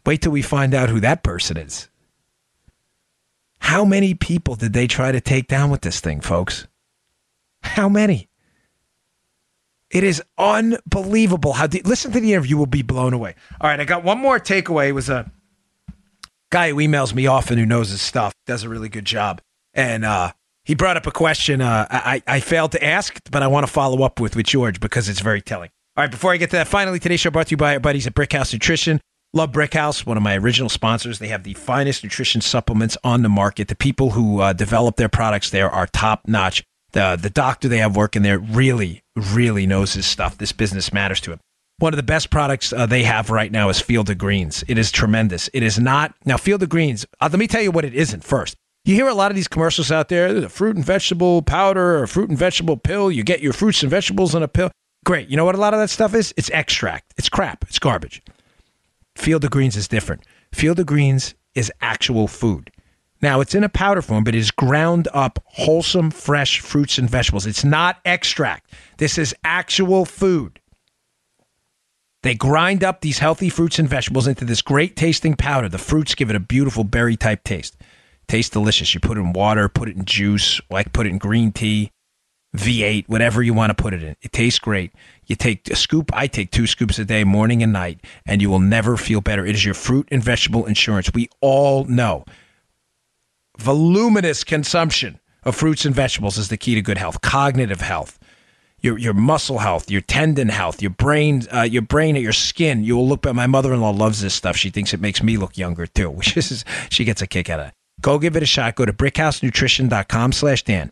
Wait 0.06 0.22
till 0.22 0.32
we 0.32 0.42
find 0.42 0.74
out 0.74 0.90
who 0.90 1.00
that 1.00 1.24
person 1.24 1.58
is. 1.58 1.90
How 3.60 3.86
many 3.86 4.16
people 4.16 4.56
did 4.56 4.74
they 4.74 4.88
try 4.88 5.12
to 5.12 5.22
take 5.22 5.48
down 5.48 5.70
with 5.70 5.82
this 5.82 6.00
thing, 6.00 6.20
folks? 6.22 6.68
How 7.62 7.88
many? 7.88 8.28
It 9.92 10.04
is 10.04 10.24
unbelievable 10.38 11.54
how. 11.54 11.68
De- 11.68 11.82
Listen 11.84 12.12
to 12.14 12.20
the 12.20 12.34
interview; 12.34 12.58
will 12.58 12.66
be 12.66 12.82
blown 12.82 13.14
away. 13.14 13.36
All 13.60 13.70
right, 13.70 13.80
I 13.80 13.84
got 13.86 14.04
one 14.04 14.18
more 14.18 14.40
takeaway. 14.40 14.88
It 14.88 14.94
was 14.94 15.10
a 15.10 15.30
guy 16.50 16.70
who 16.70 16.78
emails 16.78 17.14
me 17.14 17.28
often 17.28 17.58
who 17.58 17.66
knows 17.66 17.90
his 17.90 18.02
stuff, 18.02 18.34
does 18.48 18.64
a 18.64 18.70
really 18.70 18.90
good 18.90 19.06
job, 19.06 19.42
and 19.74 20.06
uh, 20.06 20.32
he 20.64 20.76
brought 20.76 20.98
up 20.98 21.08
a 21.08 21.12
question 21.12 21.62
uh, 21.62 21.88
I, 21.90 22.24
I 22.28 22.40
failed 22.40 22.72
to 22.74 22.84
ask, 22.84 23.20
but 23.32 23.44
I 23.44 23.48
want 23.48 23.66
to 23.66 23.72
follow 23.72 24.04
up 24.04 24.20
with 24.20 24.36
with 24.36 24.46
George 24.48 24.80
because 24.80 25.10
it's 25.10 25.22
very 25.22 25.42
telling. 25.42 25.70
All 25.98 26.04
right, 26.04 26.12
before 26.12 26.32
I 26.32 26.38
get 26.38 26.50
to 26.52 26.56
that, 26.56 26.68
finally, 26.68 27.00
today's 27.00 27.20
show 27.20 27.32
brought 27.32 27.48
to 27.48 27.52
you 27.52 27.58
by 27.58 27.74
our 27.74 27.80
buddies 27.80 28.08
at 28.08 28.14
Brickhouse 28.14 28.54
Nutrition. 28.54 29.02
Love 29.34 29.52
Brickhouse, 29.52 30.06
one 30.06 30.18
of 30.18 30.24
my 30.24 30.38
original 30.38 30.70
sponsors. 30.70 31.20
They 31.20 31.30
have 31.30 31.44
the 31.44 31.54
finest 31.54 32.04
nutrition 32.04 32.42
supplements 32.42 32.98
on 33.04 33.22
the 33.22 33.30
market. 33.30 33.70
The 33.70 33.76
people 33.76 34.12
who 34.12 34.42
uh, 34.42 34.54
develop 34.54 34.98
their 34.98 35.10
products 35.10 35.50
there 35.50 35.70
are 35.70 35.88
top 35.88 36.28
notch. 36.28 36.64
The 36.92 37.18
the 37.22 37.30
doctor 37.30 37.68
they 37.70 37.78
have 37.78 37.96
working 37.96 38.24
there 38.24 38.40
really, 38.40 39.04
really 39.16 39.66
knows 39.66 39.94
his 39.94 40.06
stuff. 40.06 40.38
This 40.38 40.52
business 40.52 40.92
matters 40.92 41.22
to 41.22 41.32
him. 41.32 41.40
One 41.78 41.94
of 41.94 41.98
the 41.98 42.04
best 42.04 42.30
products 42.30 42.72
uh, 42.74 42.86
they 42.86 43.04
have 43.04 43.30
right 43.30 43.52
now 43.52 43.70
is 43.70 43.80
Field 43.80 44.10
of 44.10 44.18
Greens. 44.18 44.64
It 44.68 44.78
is 44.78 44.92
tremendous. 44.92 45.50
It 45.54 45.64
is 45.64 45.80
not 45.80 46.14
now 46.26 46.38
Field 46.38 46.62
of 46.62 46.70
Greens. 46.70 47.06
Uh, 47.20 47.30
let 47.32 47.40
me 47.40 47.48
tell 47.48 47.62
you 47.62 47.72
what 47.72 47.86
it 47.86 47.96
isn't 47.96 48.24
first. 48.24 48.56
You 48.84 48.96
hear 48.96 49.08
a 49.08 49.14
lot 49.14 49.32
of 49.32 49.36
these 49.36 49.48
commercials 49.48 49.92
out 49.92 50.10
there. 50.10 50.46
A 50.46 50.50
fruit 50.50 50.76
and 50.76 50.86
vegetable 50.86 51.42
powder 51.42 52.00
or 52.00 52.08
fruit 52.08 52.30
and 52.30 52.38
vegetable 52.38 52.78
pill. 52.78 53.12
You 53.12 53.24
get 53.24 53.42
your 53.42 53.54
fruits 53.54 53.84
and 53.84 53.92
vegetables 53.92 54.34
in 54.34 54.42
a 54.42 54.48
pill. 54.48 54.72
Great. 55.06 55.30
You 55.30 55.38
know 55.38 55.46
what 55.46 55.56
a 55.56 55.60
lot 55.60 55.74
of 55.74 55.80
that 55.80 55.90
stuff 55.90 56.14
is? 56.16 56.34
It's 56.38 56.50
extract. 56.52 57.14
It's 57.18 57.30
crap. 57.30 57.64
It's 57.68 57.80
garbage. 57.80 58.22
Field 59.16 59.44
of 59.44 59.52
Greens 59.52 59.76
is 59.76 59.88
different. 59.88 60.24
Field 60.54 60.80
of 60.80 60.86
Greens 60.86 61.36
is 61.54 61.72
actual 61.82 62.28
food. 62.28 62.72
Now, 63.22 63.40
it's 63.40 63.54
in 63.54 63.64
a 63.64 63.70
powder 63.70 64.02
form, 64.02 64.24
but 64.24 64.34
it 64.34 64.40
is 64.40 64.50
ground 64.50 65.08
up, 65.14 65.40
wholesome, 65.46 66.10
fresh 66.10 66.60
fruits 66.60 66.98
and 66.98 67.08
vegetables. 67.08 67.46
It's 67.46 67.64
not 67.64 68.00
extract. 68.04 68.72
This 68.98 69.20
is 69.20 69.36
actual 69.44 70.06
food. 70.06 70.60
They 72.24 72.34
grind 72.34 72.84
up 72.84 73.02
these 73.02 73.20
healthy 73.20 73.50
fruits 73.50 73.80
and 73.80 73.88
vegetables 73.88 74.28
into 74.28 74.46
this 74.46 74.62
great 74.62 74.96
tasting 74.96 75.36
powder. 75.36 75.70
The 75.70 75.78
fruits 75.78 76.16
give 76.16 76.30
it 76.30 76.36
a 76.36 76.40
beautiful 76.40 76.84
berry 76.84 77.16
type 77.16 77.44
taste. 77.44 77.78
Tastes 78.32 78.50
delicious. 78.50 78.94
You 78.94 79.02
put 79.02 79.18
it 79.18 79.20
in 79.20 79.34
water, 79.34 79.68
put 79.68 79.90
it 79.90 79.98
in 79.98 80.06
juice, 80.06 80.62
like 80.70 80.94
put 80.94 81.06
it 81.06 81.10
in 81.10 81.18
green 81.18 81.52
tea, 81.52 81.92
V8, 82.56 83.10
whatever 83.10 83.44
you 83.44 83.54
want 83.54 83.72
to 83.72 83.84
put 83.84 83.94
it 83.94 84.02
in. 84.02 84.16
It 84.22 84.32
tastes 84.32 84.58
great. 84.58 84.94
You 85.26 85.36
take 85.36 85.70
a 85.70 85.76
scoop, 85.76 86.12
I 86.14 86.28
take 86.28 86.50
two 86.50 86.66
scoops 86.66 86.98
a 86.98 87.04
day, 87.04 87.26
morning 87.26 87.62
and 87.62 87.74
night, 87.74 88.00
and 88.26 88.42
you 88.42 88.50
will 88.50 88.62
never 88.62 88.96
feel 88.96 89.20
better. 89.20 89.46
It 89.46 89.56
is 89.56 89.66
your 89.66 89.74
fruit 89.74 90.08
and 90.14 90.24
vegetable 90.24 90.66
insurance. 90.66 91.12
We 91.14 91.28
all 91.42 91.84
know 91.84 92.24
voluminous 93.60 94.46
consumption 94.46 95.20
of 95.44 95.54
fruits 95.54 95.84
and 95.84 95.94
vegetables 95.94 96.38
is 96.38 96.48
the 96.48 96.56
key 96.56 96.76
to 96.76 96.82
good 96.82 96.98
health, 96.98 97.20
cognitive 97.20 97.82
health, 97.82 98.18
your 98.80 98.98
your 98.98 99.14
muscle 99.14 99.58
health, 99.58 99.92
your 99.92 100.00
tendon 100.00 100.48
health, 100.48 100.82
your 100.82 100.92
brain, 100.92 101.44
uh, 101.54 101.64
your 101.64 101.82
brain, 101.82 102.16
your 102.16 102.32
skin. 102.32 102.86
You 102.86 102.96
will 102.96 103.10
look. 103.10 103.24
But 103.24 103.36
my 103.36 103.48
mother-in-law 103.48 103.92
loves 103.92 104.22
this 104.22 104.34
stuff. 104.34 104.56
She 104.56 104.70
thinks 104.70 104.94
it 104.94 105.02
makes 105.02 105.22
me 105.22 105.36
look 105.36 105.58
younger 105.58 105.86
too, 105.86 106.10
which 106.12 106.38
is 106.38 106.64
she 106.90 107.04
gets 107.04 107.22
a 107.22 107.28
kick 107.28 107.50
out 107.50 107.60
of 107.60 107.68
it. 107.68 107.74
Go 108.02 108.20
give 108.20 108.36
it 108.36 108.44
a 108.44 108.48
shot. 108.48 108.76
Go 108.76 108.86
to 108.86 108.94
brickhousenutrition.com 108.94 110.32
slash 110.32 110.64
Dan. 110.64 110.92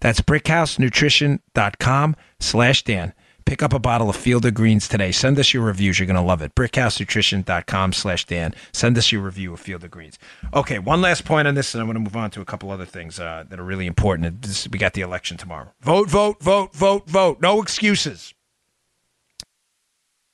That's 0.00 0.20
brickhousenutrition.com 0.20 2.16
slash 2.40 2.82
Dan. 2.82 3.14
Pick 3.46 3.62
up 3.62 3.72
a 3.72 3.78
bottle 3.78 4.08
of 4.08 4.16
Field 4.16 4.46
of 4.46 4.54
Greens 4.54 4.86
today. 4.86 5.10
Send 5.10 5.38
us 5.38 5.52
your 5.52 5.64
reviews. 5.64 5.98
You're 5.98 6.06
going 6.06 6.14
to 6.14 6.22
love 6.22 6.40
it. 6.40 6.54
Brickhousenutrition.com 6.54 7.92
slash 7.92 8.24
Dan. 8.26 8.54
Send 8.72 8.96
us 8.96 9.10
your 9.10 9.22
review 9.22 9.52
of 9.52 9.60
Field 9.60 9.82
of 9.82 9.90
Greens. 9.90 10.18
Okay, 10.54 10.78
one 10.78 11.00
last 11.00 11.24
point 11.24 11.48
on 11.48 11.54
this, 11.54 11.74
and 11.74 11.80
I'm 11.80 11.86
going 11.88 11.94
to 11.94 12.00
move 12.00 12.16
on 12.16 12.30
to 12.30 12.40
a 12.40 12.44
couple 12.44 12.70
other 12.70 12.84
things 12.84 13.18
uh, 13.18 13.44
that 13.48 13.58
are 13.58 13.64
really 13.64 13.86
important. 13.86 14.42
This, 14.42 14.68
we 14.68 14.78
got 14.78 14.92
the 14.94 15.00
election 15.00 15.36
tomorrow. 15.36 15.72
Vote, 15.80 16.08
vote, 16.08 16.40
vote, 16.42 16.74
vote, 16.74 17.08
vote. 17.08 17.40
No 17.40 17.60
excuses. 17.60 18.34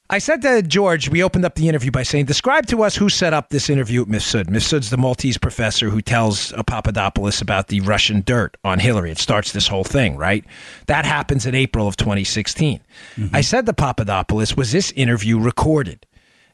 I 0.08 0.18
said 0.18 0.40
to 0.42 0.62
George, 0.62 1.08
we 1.08 1.22
opened 1.22 1.44
up 1.44 1.56
the 1.56 1.68
interview 1.68 1.90
by 1.90 2.04
saying, 2.04 2.26
describe 2.26 2.66
to 2.66 2.84
us 2.84 2.94
who 2.94 3.08
set 3.08 3.32
up 3.32 3.50
this 3.50 3.68
interview 3.68 4.02
at 4.02 4.08
Mifsud. 4.08 4.44
Mifsud's 4.44 4.90
the 4.90 4.96
Maltese 4.96 5.36
professor 5.36 5.90
who 5.90 6.00
tells 6.00 6.52
Papadopoulos 6.66 7.40
about 7.40 7.66
the 7.66 7.80
Russian 7.80 8.22
dirt 8.24 8.56
on 8.62 8.78
Hillary. 8.78 9.10
It 9.10 9.18
starts 9.18 9.50
this 9.50 9.66
whole 9.66 9.82
thing, 9.82 10.16
right? 10.16 10.44
That 10.86 11.04
happens 11.04 11.44
in 11.44 11.56
April 11.56 11.88
of 11.88 11.96
2016. 11.96 12.80
Mm-hmm. 13.16 13.34
I 13.34 13.40
said 13.40 13.66
to 13.66 13.72
Papadopoulos, 13.72 14.56
was 14.56 14.70
this 14.70 14.92
interview 14.92 15.40
recorded? 15.40 16.06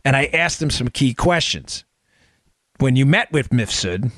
And 0.02 0.16
I 0.16 0.30
asked 0.32 0.62
him 0.62 0.70
some 0.70 0.88
key 0.88 1.12
questions. 1.12 1.84
When 2.78 2.96
you 2.96 3.04
met 3.04 3.30
with 3.32 3.50
Mifsud, 3.50 4.10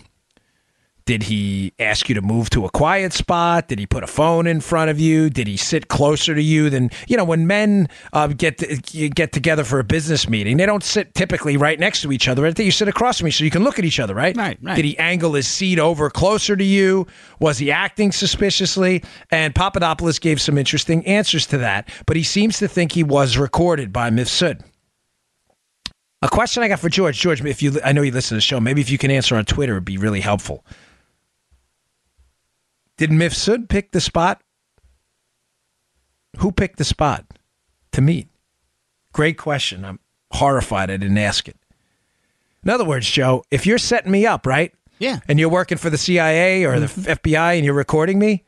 did 1.07 1.25
he 1.25 1.75
ask 1.79 2.09
you 2.09 2.15
to 2.15 2.23
move 2.23 2.49
to 2.51 2.65
a 2.65 2.71
quiet 2.71 3.13
spot? 3.13 3.69
Did 3.69 3.79
he 3.79 3.87
put 3.87 4.03
a 4.03 4.07
phone 4.07 4.47
in 4.47 4.61
front 4.61 4.91
of 4.91 4.99
you? 4.99 5.29
Did 5.29 5.47
he 5.47 5.57
sit 5.57 5.89
closer 5.89 6.35
to 6.35 6.43
you 6.43 6.71
than 6.71 6.91
you 7.07 7.17
know? 7.17 7.25
When 7.25 7.47
men 7.47 7.89
uh, 8.13 8.29
get 8.29 8.59
to, 8.59 9.09
get 9.11 9.33
together 9.33 9.65
for 9.65 9.79
a 9.79 9.85
business 9.85 10.29
meeting, 10.29 10.57
they 10.57 10.67
don't 10.67 10.83
sit 10.83 11.15
typically 11.15 11.57
right 11.59 11.79
next 11.79 12.03
to 12.03 12.13
each 12.13 12.27
other. 12.27 12.47
I 12.47 12.53
think 12.53 12.65
you 12.65 12.73
sit 12.73 12.89
across 12.89 13.19
from 13.19 13.27
me 13.27 13.31
so 13.33 13.45
you 13.45 13.51
can 13.51 13.65
look 13.65 13.79
at 13.79 13.85
each 13.85 14.01
other, 14.01 14.15
right? 14.15 14.35
Right. 14.35 14.59
right. 14.63 14.77
Did 14.77 14.85
he 14.85 14.97
angle 14.99 15.35
his 15.35 15.47
seat 15.47 15.79
over 15.79 16.09
closer 16.09 16.57
to 16.57 16.65
you? 16.65 17.07
Was 17.39 17.59
he 17.59 17.71
acting 17.71 18.11
suspiciously? 18.11 19.03
And 19.31 19.55
Papadopoulos 19.55 20.19
gave 20.19 20.41
some 20.41 20.57
interesting 20.57 21.07
answers 21.07 21.47
to 21.49 21.59
that, 21.59 21.91
but 22.07 22.17
he 22.17 22.23
seems 22.23 22.59
to 22.61 22.69
think 22.69 22.93
he 22.93 23.03
was 23.03 23.37
recorded 23.37 23.93
by 23.93 24.11
Mifsud. 24.11 24.63
A 26.23 26.29
question 26.29 26.63
I 26.63 26.69
got 26.69 26.81
for 26.81 26.89
George, 26.89 27.21
George, 27.21 27.45
if 27.45 27.63
you, 27.63 27.79
I 27.85 27.93
know 27.93 28.01
you 28.01 28.11
listen 28.11 28.31
to 28.31 28.37
the 28.37 28.41
show, 28.41 28.59
maybe 28.59 28.81
if 28.81 28.89
you 28.89 28.97
can 28.97 29.11
answer 29.11 29.37
on 29.37 29.45
Twitter, 29.45 29.75
it'd 29.75 29.85
be 29.85 29.99
really 29.99 30.23
helpful. 30.23 30.65
Did 32.97 33.11
Mifsud 33.11 33.69
pick 33.69 33.93
the 33.93 34.01
spot? 34.01 34.43
Who 36.39 36.53
picked 36.53 36.79
the 36.79 36.85
spot 36.85 37.25
to 37.93 38.01
meet? 38.01 38.29
Great 39.13 39.39
question. 39.39 39.85
I'm 39.85 40.01
horrified 40.33 40.91
I 40.91 40.97
didn't 40.97 41.19
ask 41.19 41.49
it. 41.49 41.57
In 42.65 42.71
other 42.71 42.85
words, 42.85 43.09
Joe, 43.09 43.45
if 43.51 43.67
you're 43.67 43.79
setting 43.79 44.11
me 44.11 44.27
up, 44.27 44.47
right? 44.47 44.73
Yeah. 44.99 45.21
And 45.29 45.39
you're 45.39 45.51
working 45.51 45.79
for 45.79 45.91
the 45.91 45.99
CIA 45.99 46.65
or 46.65 46.81
the 46.81 46.87
mm-hmm. 46.87 47.13
FBI 47.13 47.57
and 47.57 47.65
you're 47.65 47.75
recording 47.75 48.19
me, 48.19 48.45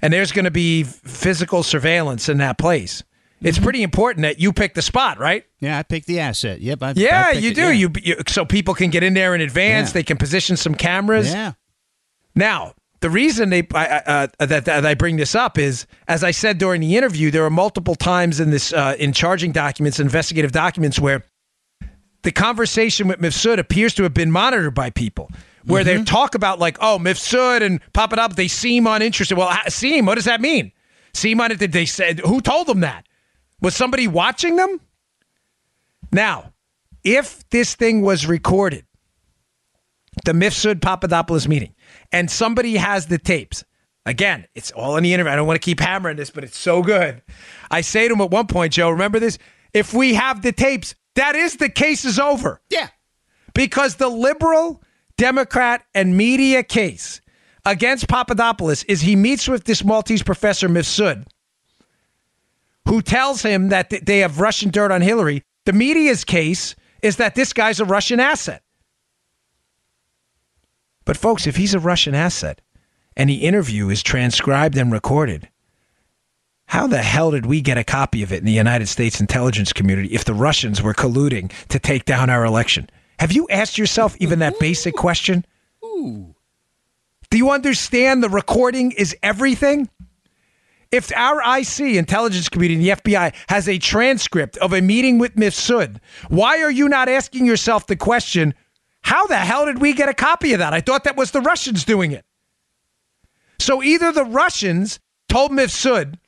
and 0.00 0.12
there's 0.12 0.32
going 0.32 0.44
to 0.44 0.50
be 0.50 0.82
physical 0.82 1.62
surveillance 1.62 2.28
in 2.28 2.38
that 2.38 2.58
place. 2.58 3.02
It's 3.40 3.58
mm-hmm. 3.58 3.64
pretty 3.64 3.82
important 3.82 4.22
that 4.22 4.40
you 4.40 4.52
pick 4.52 4.74
the 4.74 4.82
spot, 4.82 5.18
right? 5.18 5.44
Yeah, 5.60 5.78
I 5.78 5.82
picked 5.82 6.06
the 6.06 6.20
asset. 6.20 6.60
Yep. 6.60 6.82
I, 6.82 6.92
yeah, 6.96 7.24
I 7.28 7.30
you 7.32 7.54
do. 7.54 7.62
Yeah. 7.62 7.70
You, 7.70 7.92
you, 8.02 8.16
so 8.28 8.44
people 8.44 8.74
can 8.74 8.90
get 8.90 9.02
in 9.02 9.14
there 9.14 9.34
in 9.34 9.40
advance. 9.40 9.90
Yeah. 9.90 9.94
They 9.94 10.02
can 10.02 10.16
position 10.16 10.56
some 10.56 10.74
cameras. 10.74 11.32
Yeah. 11.32 11.52
Now, 12.34 12.74
the 13.00 13.10
reason 13.10 13.50
they 13.50 13.66
uh, 13.74 14.28
that, 14.38 14.64
that 14.64 14.86
I 14.86 14.94
bring 14.94 15.16
this 15.16 15.34
up 15.34 15.58
is, 15.58 15.86
as 16.08 16.24
I 16.24 16.30
said 16.30 16.58
during 16.58 16.80
the 16.80 16.96
interview, 16.96 17.30
there 17.30 17.44
are 17.44 17.50
multiple 17.50 17.94
times 17.94 18.40
in 18.40 18.50
this 18.50 18.72
uh, 18.72 18.96
in 18.98 19.12
charging 19.12 19.52
documents, 19.52 20.00
investigative 20.00 20.52
documents, 20.52 20.98
where 20.98 21.22
the 22.22 22.32
conversation 22.32 23.06
with 23.06 23.20
Mifsud 23.20 23.58
appears 23.58 23.94
to 23.94 24.02
have 24.02 24.14
been 24.14 24.30
monitored 24.30 24.74
by 24.74 24.90
people. 24.90 25.30
Where 25.64 25.84
mm-hmm. 25.84 25.98
they 25.98 26.04
talk 26.04 26.34
about 26.34 26.58
like, 26.58 26.78
oh, 26.80 26.98
Mifsud 26.98 27.60
and 27.60 27.80
pop 27.92 28.12
it 28.12 28.18
up, 28.18 28.36
they 28.36 28.48
seem 28.48 28.86
uninterested. 28.86 29.36
Well, 29.36 29.52
seem, 29.68 30.06
what 30.06 30.14
does 30.14 30.24
that 30.24 30.40
mean? 30.40 30.72
Seem 31.12 31.40
uninterested. 31.40 31.72
They 31.72 31.86
said, 31.86 32.20
who 32.20 32.40
told 32.40 32.68
them 32.68 32.80
that? 32.80 33.06
Was 33.60 33.74
somebody 33.74 34.06
watching 34.06 34.56
them? 34.56 34.80
Now, 36.12 36.52
if 37.02 37.48
this 37.50 37.74
thing 37.74 38.02
was 38.02 38.26
recorded, 38.26 38.85
the 40.24 40.32
Mifsud 40.32 40.80
Papadopoulos 40.80 41.46
meeting, 41.46 41.74
and 42.12 42.30
somebody 42.30 42.76
has 42.76 43.06
the 43.06 43.18
tapes. 43.18 43.64
Again, 44.06 44.46
it's 44.54 44.70
all 44.70 44.94
on 44.94 45.02
the 45.02 45.12
internet. 45.12 45.32
I 45.32 45.36
don't 45.36 45.46
want 45.46 45.60
to 45.60 45.64
keep 45.64 45.80
hammering 45.80 46.16
this, 46.16 46.30
but 46.30 46.44
it's 46.44 46.56
so 46.56 46.82
good. 46.82 47.22
I 47.70 47.80
say 47.80 48.06
to 48.06 48.14
him 48.14 48.20
at 48.20 48.30
one 48.30 48.46
point, 48.46 48.72
Joe, 48.72 48.90
remember 48.90 49.18
this? 49.18 49.38
If 49.74 49.92
we 49.92 50.14
have 50.14 50.42
the 50.42 50.52
tapes, 50.52 50.94
that 51.16 51.34
is 51.34 51.56
the 51.56 51.68
case 51.68 52.04
is 52.04 52.18
over. 52.18 52.60
Yeah. 52.70 52.88
Because 53.52 53.96
the 53.96 54.08
liberal, 54.08 54.82
Democrat, 55.16 55.84
and 55.94 56.16
media 56.16 56.62
case 56.62 57.20
against 57.64 58.08
Papadopoulos 58.08 58.84
is 58.84 59.00
he 59.00 59.16
meets 59.16 59.48
with 59.48 59.64
this 59.64 59.82
Maltese 59.84 60.22
professor, 60.22 60.68
Mifsud, 60.68 61.26
who 62.88 63.02
tells 63.02 63.42
him 63.42 63.68
that 63.70 63.90
they 64.06 64.20
have 64.20 64.40
Russian 64.40 64.70
dirt 64.70 64.92
on 64.92 65.02
Hillary. 65.02 65.42
The 65.64 65.72
media's 65.72 66.22
case 66.22 66.76
is 67.02 67.16
that 67.16 67.34
this 67.34 67.52
guy's 67.52 67.80
a 67.80 67.84
Russian 67.84 68.20
asset. 68.20 68.62
But, 71.06 71.16
folks, 71.16 71.46
if 71.46 71.56
he's 71.56 71.72
a 71.72 71.80
Russian 71.80 72.14
asset 72.14 72.60
and 73.16 73.30
the 73.30 73.44
interview 73.46 73.88
is 73.88 74.02
transcribed 74.02 74.76
and 74.76 74.92
recorded, 74.92 75.48
how 76.66 76.88
the 76.88 77.02
hell 77.02 77.30
did 77.30 77.46
we 77.46 77.60
get 77.62 77.78
a 77.78 77.84
copy 77.84 78.22
of 78.22 78.32
it 78.32 78.40
in 78.40 78.44
the 78.44 78.52
United 78.52 78.88
States 78.88 79.20
intelligence 79.20 79.72
community 79.72 80.08
if 80.08 80.24
the 80.24 80.34
Russians 80.34 80.82
were 80.82 80.92
colluding 80.92 81.50
to 81.68 81.78
take 81.78 82.04
down 82.04 82.28
our 82.28 82.44
election? 82.44 82.90
Have 83.20 83.32
you 83.32 83.46
asked 83.48 83.78
yourself 83.78 84.16
even 84.18 84.40
that 84.40 84.58
basic 84.58 84.94
question? 84.94 85.46
Ooh. 85.84 86.34
Do 87.30 87.38
you 87.38 87.50
understand 87.50 88.22
the 88.22 88.28
recording 88.28 88.90
is 88.92 89.16
everything? 89.22 89.88
If 90.90 91.12
our 91.16 91.40
IC, 91.58 91.80
intelligence 91.80 92.48
community, 92.48 92.90
and 92.90 92.98
the 92.98 93.02
FBI 93.02 93.34
has 93.48 93.68
a 93.68 93.78
transcript 93.78 94.56
of 94.58 94.72
a 94.72 94.80
meeting 94.80 95.18
with 95.18 95.36
Mifsud, 95.36 95.98
why 96.28 96.62
are 96.62 96.70
you 96.70 96.88
not 96.88 97.08
asking 97.08 97.46
yourself 97.46 97.86
the 97.86 97.96
question, 97.96 98.54
how 99.06 99.24
the 99.28 99.36
hell 99.36 99.66
did 99.66 99.80
we 99.80 99.92
get 99.92 100.08
a 100.08 100.14
copy 100.14 100.52
of 100.52 100.58
that? 100.58 100.74
I 100.74 100.80
thought 100.80 101.04
that 101.04 101.16
was 101.16 101.30
the 101.30 101.40
Russians 101.40 101.84
doing 101.84 102.10
it. 102.10 102.24
So 103.60 103.80
either 103.80 104.10
the 104.10 104.24
Russians 104.24 104.98
told 105.28 105.52
Mifsud 105.52 106.18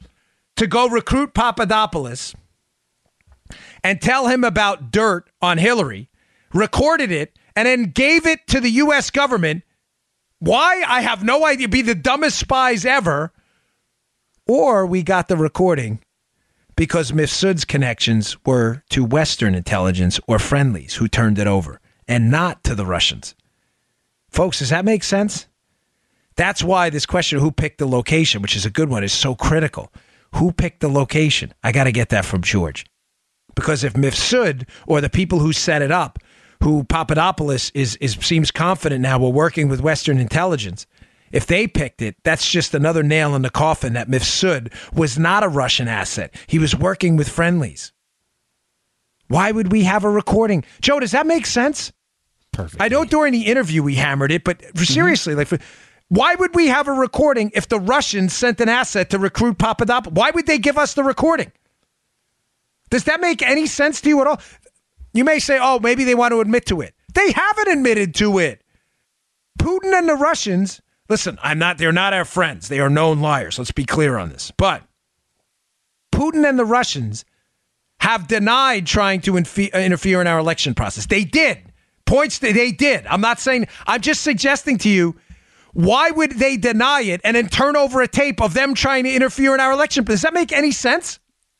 to 0.55 0.67
go 0.69 0.89
recruit 0.89 1.35
Papadopoulos 1.35 2.37
and 3.83 4.01
tell 4.01 4.29
him 4.29 4.45
about 4.45 4.93
dirt 4.93 5.29
on 5.43 5.59
Hillary, 5.59 6.09
recorded 6.55 7.11
it, 7.11 7.37
and 7.57 7.67
then 7.67 7.91
gave 7.91 8.27
it 8.27 8.47
to 8.47 8.61
the 8.61 8.71
U.S. 8.71 9.11
government. 9.11 9.65
Why? 10.39 10.85
I 10.87 11.01
have 11.01 11.25
no 11.25 11.45
idea. 11.45 11.67
Be 11.67 11.83
the 11.83 11.97
dumbest 11.97 12.39
spies 12.39 12.87
ever. 12.87 13.33
Or 14.47 14.87
we 14.87 15.03
got 15.03 15.27
the 15.27 15.37
recording 15.37 15.99
because 16.77 17.11
Mifsud's 17.11 17.65
connections 17.65 18.37
were 18.47 18.85
to 18.91 19.05
Western 19.05 19.57
intelligence 19.57 20.21
or 20.29 20.39
friendlies 20.39 20.95
who 20.95 21.09
turned 21.09 21.41
it 21.41 21.49
over 21.49 21.81
and 22.09 22.31
not 22.31 22.65
to 22.65 22.75
the 22.75 22.87
Russians. 22.87 23.35
Folks, 24.31 24.59
does 24.59 24.71
that 24.71 24.85
make 24.85 25.05
sense? 25.05 25.47
That's 26.37 26.63
why 26.63 26.91
this 26.91 27.07
question 27.07 27.37
of 27.37 27.43
who 27.43 27.53
picked 27.53 27.79
the 27.79 27.87
location, 27.87 28.43
which 28.43 28.57
is 28.57 28.65
a 28.65 28.71
good 28.71 28.89
one, 28.89 29.05
is 29.05 29.13
so 29.13 29.35
critical. 29.35 29.93
Who 30.35 30.53
picked 30.53 30.81
the 30.81 30.89
location? 30.89 31.53
I 31.63 31.73
got 31.73 31.85
to 31.85 31.93
get 31.93 32.11
that 32.11 32.25
from 32.25 32.43
George. 32.43 32.87
Because 33.55 33.83
if 33.83 33.95
Mifsud 33.95 34.69
or 34.87 35.01
the 35.01 35.11
people 35.11 35.41
who 35.41 35.53
set 35.53 35.83
it 35.83 35.91
up, 35.91 36.19
who 36.63 36.85
Papadopoulos 36.85 37.71
is, 37.75 37.97
is 37.97 38.13
seems 38.21 38.51
confident 38.51 39.01
now 39.01 39.19
we're 39.19 39.31
working 39.31 39.69
with 39.69 39.81
Western 39.81 40.19
intelligence, 40.19 40.87
if 41.33 41.47
they 41.47 41.67
picked 41.67 42.03
it, 42.03 42.17
that's 42.25 42.49
just 42.49 42.75
another 42.75 43.03
nail 43.03 43.35
in 43.35 43.43
the 43.43 43.51
coffin 43.51 43.95
that 43.95 44.09
Mifsud 44.09 44.73
was 44.95 45.19
not 45.19 45.43
a 45.43 45.49
Russian 45.49 45.89
asset. 45.89 46.35
He 46.47 46.59
was 46.59 46.75
working 46.75 47.17
with 47.17 47.29
friendlies. 47.29 47.93
Why 49.27 49.51
would 49.51 49.71
we 49.71 49.85
have 49.85 50.05
a 50.05 50.11
recording? 50.11 50.65
Joe, 50.81 51.01
does 51.01 51.13
that 51.13 51.27
make 51.27 51.47
sense? 51.47 51.93
Perfect. 52.59 52.83
I 52.83 52.89
know 52.89 53.05
during 53.05 53.33
the 53.33 53.47
interview 53.47 53.85
we 53.85 53.95
hammered 53.95 54.33
it, 54.33 54.43
but 54.43 54.59
mm-hmm. 54.59 54.83
seriously, 54.83 55.37
like, 55.37 55.47
for, 55.47 55.59
why 56.09 56.35
would 56.35 56.57
we 56.57 56.67
have 56.67 56.89
a 56.89 56.93
recording 56.93 57.53
if 57.55 57.69
the 57.69 57.79
Russians 57.79 58.33
sent 58.33 58.61
an 58.61 58.69
asset 58.69 59.11
to 59.11 59.19
recruit 59.19 59.59
Papadopoulos? 59.59 60.17
Why 60.17 60.33
would 60.33 60.49
they 60.49 60.59
give 60.59 60.77
us 60.77 60.95
the 60.95 61.05
recording? 61.05 61.53
Does 62.91 63.05
that 63.05 63.21
make 63.21 63.43
any 63.43 63.67
sense 63.67 64.01
to 64.01 64.09
you 64.09 64.21
at 64.23 64.27
all? 64.27 64.41
You 65.13 65.23
may 65.23 65.39
say, 65.39 65.61
oh, 65.63 65.79
maybe 65.79 66.03
they 66.03 66.17
want 66.17 66.33
to 66.33 66.41
admit 66.41 66.67
to 66.67 66.81
it. 66.81 66.95
They 67.15 67.31
haven't 67.31 67.69
admitted 67.69 68.17
to 68.17 68.41
it. 68.41 68.65
Putin 69.61 69.97
and 69.97 70.09
the 70.09 70.17
Russians, 70.17 70.81
listen, 71.09 71.39
I'm 71.41 71.61
not, 71.61 71.79
they're 71.79 71.93
not 71.93 72.13
our 72.13 72.25
friends. 72.25 72.67
They 72.67 72.81
are 72.81 72.91
known 72.91 73.21
liars. 73.21 73.57
Let's 73.57 73.71
be 73.71 73.85
clear 73.85 74.19
on 74.19 74.31
this. 74.31 74.51
But 74.57 74.83
Putin 76.13 76.49
and 76.49 76.59
the 76.59 76.65
Russians 76.65 77.25
have 78.01 78.27
denied 78.27 78.89
trying 78.89 79.21
to 79.21 79.35
infe- 79.35 79.73
uh, 79.73 79.79
interfere 79.79 80.21
in 80.21 80.27
our 80.27 80.41
election 80.41 80.75
process. 80.75 81.07
They 81.07 81.23
did. 81.23 81.68
Points 82.09 82.39
that 82.39 82.55
they 82.55 82.73
did. 82.73 83.07
I'm 83.07 83.21
not 83.21 83.39
saying, 83.39 83.69
I'm 83.87 84.01
just 84.01 84.23
suggesting 84.23 84.79
to 84.79 84.89
you 84.89 85.15
why 85.75 86.11
would 86.11 86.33
they 86.33 86.57
deny 86.57 87.03
it 87.03 87.21
and 87.23 87.37
then 87.37 87.49
turn 87.49 87.77
over 87.77 88.01
a 88.01 88.09
tape 88.09 88.41
of 88.41 88.55
them 88.55 88.73
trying 88.73 89.05
to 89.05 89.13
interfere 89.13 89.53
in 89.53 89.61
our 89.61 89.73
election? 89.73 90.05
Does 90.05 90.23
that 90.23 90.33
make 90.33 90.51
any 90.51 90.73
sense? 90.73 91.19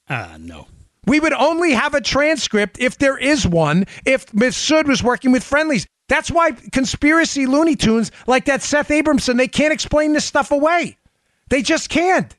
Ah, 0.09 0.33
uh, 0.33 0.39
no. 0.39 0.67
We 1.05 1.21
would 1.21 1.35
only 1.35 1.73
have 1.73 1.93
a 1.93 2.01
transcript 2.01 2.79
if 2.81 2.97
there 2.97 3.19
is 3.19 3.47
one, 3.47 3.85
if 4.07 4.27
Mifsud 4.33 4.87
was 4.87 5.03
working 5.03 5.33
with 5.33 5.45
friendlies. 5.45 5.87
That's 6.09 6.31
why 6.31 6.53
conspiracy 6.53 7.45
Looney 7.45 7.77
Tunes 7.77 8.11
like 8.27 8.47
that 8.47 8.63
Seth 8.63 8.89
Abramson, 8.89 9.37
they 9.37 9.49
can't 9.49 9.73
explain 9.73 10.15
this 10.15 10.25
stuff 10.25 10.51
away. 10.51 10.97
They 11.51 11.61
just 11.61 11.91
can't. 11.91 12.35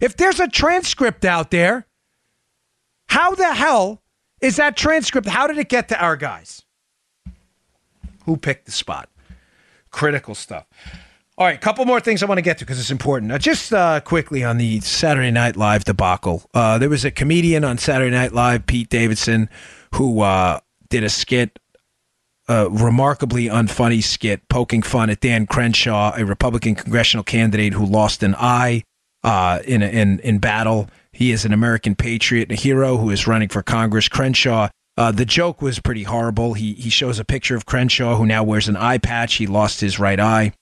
If 0.00 0.16
there's 0.16 0.40
a 0.40 0.48
transcript 0.48 1.24
out 1.24 1.52
there, 1.52 1.86
how 3.08 3.36
the 3.36 3.54
hell 3.54 4.02
is 4.40 4.56
that 4.56 4.76
transcript? 4.76 5.28
How 5.28 5.46
did 5.46 5.58
it 5.58 5.68
get 5.68 5.88
to 5.90 6.00
our 6.00 6.16
guys? 6.16 6.62
Who 8.24 8.36
picked 8.36 8.66
the 8.66 8.72
spot? 8.72 9.08
Critical 9.90 10.34
stuff. 10.34 10.66
All 11.40 11.46
right, 11.46 11.56
a 11.56 11.58
couple 11.58 11.86
more 11.86 12.00
things 12.00 12.22
I 12.22 12.26
want 12.26 12.36
to 12.36 12.42
get 12.42 12.58
to 12.58 12.66
because 12.66 12.78
it's 12.78 12.90
important. 12.90 13.30
Now, 13.30 13.38
just 13.38 13.72
uh, 13.72 14.00
quickly 14.00 14.44
on 14.44 14.58
the 14.58 14.80
Saturday 14.80 15.30
Night 15.30 15.56
Live 15.56 15.84
debacle. 15.84 16.42
Uh, 16.52 16.76
there 16.76 16.90
was 16.90 17.04
a 17.04 17.10
comedian 17.10 17.64
on 17.64 17.78
Saturday 17.78 18.10
Night 18.10 18.34
Live, 18.34 18.66
Pete 18.66 18.90
Davidson, 18.90 19.48
who 19.94 20.20
uh, 20.20 20.60
did 20.90 21.02
a 21.02 21.08
skit, 21.08 21.58
a 22.46 22.68
remarkably 22.68 23.46
unfunny 23.46 24.02
skit, 24.02 24.46
poking 24.50 24.82
fun 24.82 25.08
at 25.08 25.20
Dan 25.20 25.46
Crenshaw, 25.46 26.12
a 26.14 26.26
Republican 26.26 26.74
congressional 26.74 27.24
candidate 27.24 27.72
who 27.72 27.86
lost 27.86 28.22
an 28.22 28.34
eye 28.34 28.82
uh, 29.24 29.60
in, 29.64 29.82
in 29.82 30.18
in 30.20 30.40
battle. 30.40 30.90
He 31.12 31.32
is 31.32 31.46
an 31.46 31.54
American 31.54 31.94
patriot, 31.94 32.50
and 32.50 32.52
a 32.52 32.60
hero 32.60 32.98
who 32.98 33.08
is 33.08 33.26
running 33.26 33.48
for 33.48 33.62
Congress. 33.62 34.08
Crenshaw 34.08 34.68
uh, 35.00 35.10
the 35.10 35.24
joke 35.24 35.62
was 35.62 35.78
pretty 35.78 36.02
horrible. 36.02 36.52
He 36.52 36.74
he 36.74 36.90
shows 36.90 37.18
a 37.18 37.24
picture 37.24 37.56
of 37.56 37.64
Crenshaw, 37.64 38.16
who 38.16 38.26
now 38.26 38.44
wears 38.44 38.68
an 38.68 38.76
eye 38.76 38.98
patch. 38.98 39.36
He 39.36 39.46
lost 39.46 39.80
his 39.80 39.98
right 39.98 40.20
eye, 40.20 40.52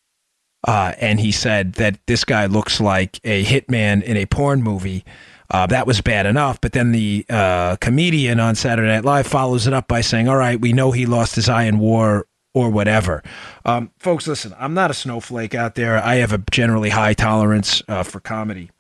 uh, 0.64 0.92
and 1.00 1.18
he 1.18 1.32
said 1.32 1.72
that 1.72 1.98
this 2.06 2.24
guy 2.24 2.46
looks 2.46 2.80
like 2.80 3.18
a 3.24 3.44
hitman 3.44 4.00
in 4.00 4.16
a 4.16 4.26
porn 4.26 4.62
movie. 4.62 5.04
Uh, 5.50 5.66
that 5.66 5.88
was 5.88 6.00
bad 6.00 6.24
enough, 6.24 6.60
but 6.60 6.70
then 6.70 6.92
the 6.92 7.26
uh, 7.28 7.74
comedian 7.80 8.38
on 8.38 8.54
Saturday 8.54 8.86
Night 8.86 9.04
Live 9.04 9.26
follows 9.26 9.66
it 9.66 9.72
up 9.72 9.88
by 9.88 10.02
saying, 10.02 10.28
"All 10.28 10.36
right, 10.36 10.60
we 10.60 10.72
know 10.72 10.92
he 10.92 11.04
lost 11.04 11.34
his 11.34 11.48
eye 11.48 11.64
in 11.64 11.80
war." 11.80 12.26
Or 12.54 12.70
whatever. 12.70 13.22
Um, 13.64 13.92
folks, 13.98 14.26
listen, 14.26 14.52
I'm 14.58 14.74
not 14.74 14.90
a 14.90 14.94
snowflake 14.94 15.54
out 15.54 15.76
there. 15.76 16.02
I 16.02 16.16
have 16.16 16.32
a 16.32 16.42
generally 16.50 16.88
high 16.88 17.12
tolerance 17.12 17.82
uh, 17.86 18.02
for 18.02 18.18
comedy. 18.18 18.70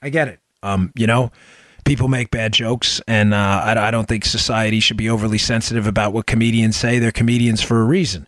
I 0.00 0.10
get 0.10 0.28
it. 0.28 0.38
Um, 0.62 0.92
you 0.94 1.08
know, 1.08 1.32
people 1.86 2.08
make 2.08 2.30
bad 2.30 2.52
jokes, 2.52 3.00
and 3.06 3.32
uh, 3.32 3.62
I, 3.64 3.88
I 3.88 3.90
don't 3.90 4.06
think 4.06 4.24
society 4.24 4.80
should 4.80 4.98
be 4.98 5.08
overly 5.08 5.38
sensitive 5.38 5.86
about 5.86 6.12
what 6.12 6.26
comedians 6.26 6.76
say. 6.76 6.98
They're 6.98 7.12
comedians 7.12 7.62
for 7.62 7.80
a 7.80 7.84
reason. 7.84 8.26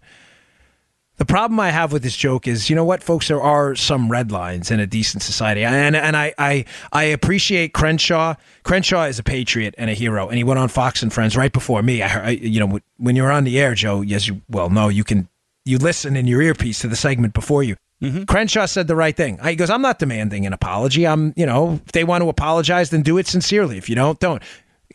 The 1.17 1.25
problem 1.25 1.59
I 1.59 1.71
have 1.71 1.93
with 1.93 2.05
this 2.05 2.17
joke 2.17 2.47
is, 2.47 2.71
you 2.71 2.77
know 2.77 2.85
what, 2.85 3.03
folks, 3.03 3.27
there 3.27 3.43
are 3.43 3.75
some 3.75 4.09
red 4.09 4.31
lines 4.31 4.71
in 4.71 4.79
a 4.79 4.87
decent 4.87 5.25
society, 5.25 5.65
and 5.65 5.97
and 5.97 6.17
I 6.17 6.33
I, 6.39 6.65
I 6.93 7.03
appreciate 7.03 7.75
Crenshaw. 7.75 8.37
Crenshaw 8.63 9.03
is 9.03 9.19
a 9.19 9.25
patriot 9.25 9.75
and 9.77 9.91
a 9.91 9.95
hero, 9.95 10.29
and 10.29 10.39
he 10.39 10.45
went 10.45 10.61
on 10.61 10.69
Fox 10.69 11.03
and 11.03 11.13
Friends 11.13 11.37
right 11.37 11.53
before 11.53 11.83
me. 11.83 12.03
I, 12.03 12.27
I 12.27 12.31
you 12.31 12.61
know, 12.61 12.79
when 12.99 13.17
you're 13.17 13.33
on 13.33 13.43
the 13.43 13.59
air, 13.59 13.75
Joe, 13.75 14.01
yes, 14.01 14.29
you 14.29 14.41
well 14.49 14.71
know 14.71 14.89
you 14.89 15.03
can 15.03 15.29
you 15.65 15.79
listen 15.79 16.17
in 16.17 16.29
your 16.29 16.41
earpiece 16.41 16.79
to 16.81 16.89
the 16.89 16.97
segment 16.97 17.35
before 17.35 17.65
you. 17.65 17.75
Mm-hmm. 18.03 18.25
Crenshaw 18.25 18.67
said 18.67 18.87
the 18.87 18.95
right 18.95 19.17
thing. 19.17 19.39
He 19.45 19.57
goes, 19.57 19.71
I'm 19.71 19.83
not 19.83 19.99
demanding 19.99 20.47
an 20.47 20.53
apology. 20.53 21.07
I'm, 21.07 21.33
you 21.37 21.47
know, 21.47 21.81
if 21.85 21.93
they 21.93 22.05
want 22.05 22.23
to 22.23 22.29
apologize, 22.29 22.91
then 22.91 23.03
do 23.03 23.19
it 23.19 23.27
sincerely. 23.27 23.77
If 23.77 23.89
you 23.89 23.97
don't, 23.97 24.21
don't. 24.21 24.43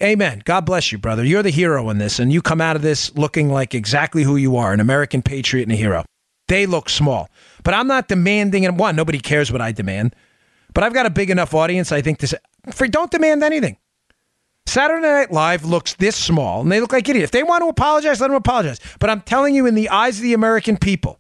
Amen. 0.01 0.41
God 0.45 0.65
bless 0.65 0.91
you, 0.91 0.97
brother. 0.97 1.23
You're 1.23 1.43
the 1.43 1.49
hero 1.49 1.89
in 1.89 1.97
this, 1.97 2.19
and 2.19 2.31
you 2.31 2.41
come 2.41 2.61
out 2.61 2.75
of 2.75 2.81
this 2.81 3.13
looking 3.15 3.49
like 3.49 3.75
exactly 3.75 4.23
who 4.23 4.37
you 4.37 4.55
are 4.57 4.73
an 4.73 4.79
American 4.79 5.21
patriot 5.21 5.63
and 5.63 5.71
a 5.71 5.75
hero. 5.75 6.03
They 6.47 6.65
look 6.65 6.89
small. 6.89 7.29
But 7.63 7.73
I'm 7.73 7.87
not 7.87 8.07
demanding, 8.07 8.65
and 8.65 8.79
one, 8.79 8.95
nobody 8.95 9.19
cares 9.19 9.51
what 9.51 9.61
I 9.61 9.71
demand. 9.71 10.15
But 10.73 10.83
I've 10.83 10.93
got 10.93 11.05
a 11.05 11.11
big 11.11 11.29
enough 11.29 11.53
audience, 11.53 11.91
I 11.91 12.01
think, 12.01 12.19
to 12.19 12.27
say, 12.27 12.37
for, 12.71 12.87
don't 12.87 13.11
demand 13.11 13.43
anything. 13.43 13.77
Saturday 14.65 15.01
Night 15.01 15.31
Live 15.31 15.65
looks 15.65 15.93
this 15.95 16.15
small, 16.15 16.61
and 16.61 16.71
they 16.71 16.79
look 16.79 16.93
like 16.93 17.07
idiots. 17.07 17.25
If 17.25 17.31
they 17.31 17.43
want 17.43 17.63
to 17.63 17.67
apologize, 17.67 18.19
let 18.19 18.27
them 18.27 18.37
apologize. 18.37 18.79
But 18.99 19.09
I'm 19.09 19.21
telling 19.21 19.53
you, 19.53 19.65
in 19.67 19.75
the 19.75 19.89
eyes 19.89 20.17
of 20.17 20.23
the 20.23 20.33
American 20.33 20.77
people, 20.77 21.19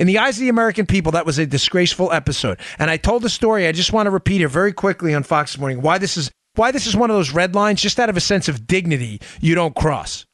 in 0.00 0.06
the 0.06 0.18
eyes 0.18 0.38
of 0.38 0.40
the 0.40 0.48
American 0.48 0.86
people, 0.86 1.12
that 1.12 1.26
was 1.26 1.38
a 1.38 1.44
disgraceful 1.44 2.10
episode. 2.10 2.58
And 2.78 2.90
I 2.90 2.96
told 2.96 3.20
the 3.22 3.28
story. 3.28 3.66
I 3.66 3.72
just 3.72 3.92
want 3.92 4.06
to 4.06 4.10
repeat 4.10 4.40
it 4.40 4.48
very 4.48 4.72
quickly 4.72 5.12
on 5.12 5.22
Fox 5.22 5.58
Morning. 5.58 5.82
Why 5.82 5.98
this 5.98 6.16
is 6.16 6.30
why 6.54 6.70
this 6.70 6.86
is 6.86 6.96
one 6.96 7.10
of 7.10 7.16
those 7.16 7.32
red 7.32 7.54
lines, 7.54 7.82
just 7.82 8.00
out 8.00 8.08
of 8.08 8.16
a 8.16 8.20
sense 8.20 8.48
of 8.48 8.66
dignity, 8.66 9.20
you 9.40 9.54
don't 9.54 9.76
cross. 9.76 10.24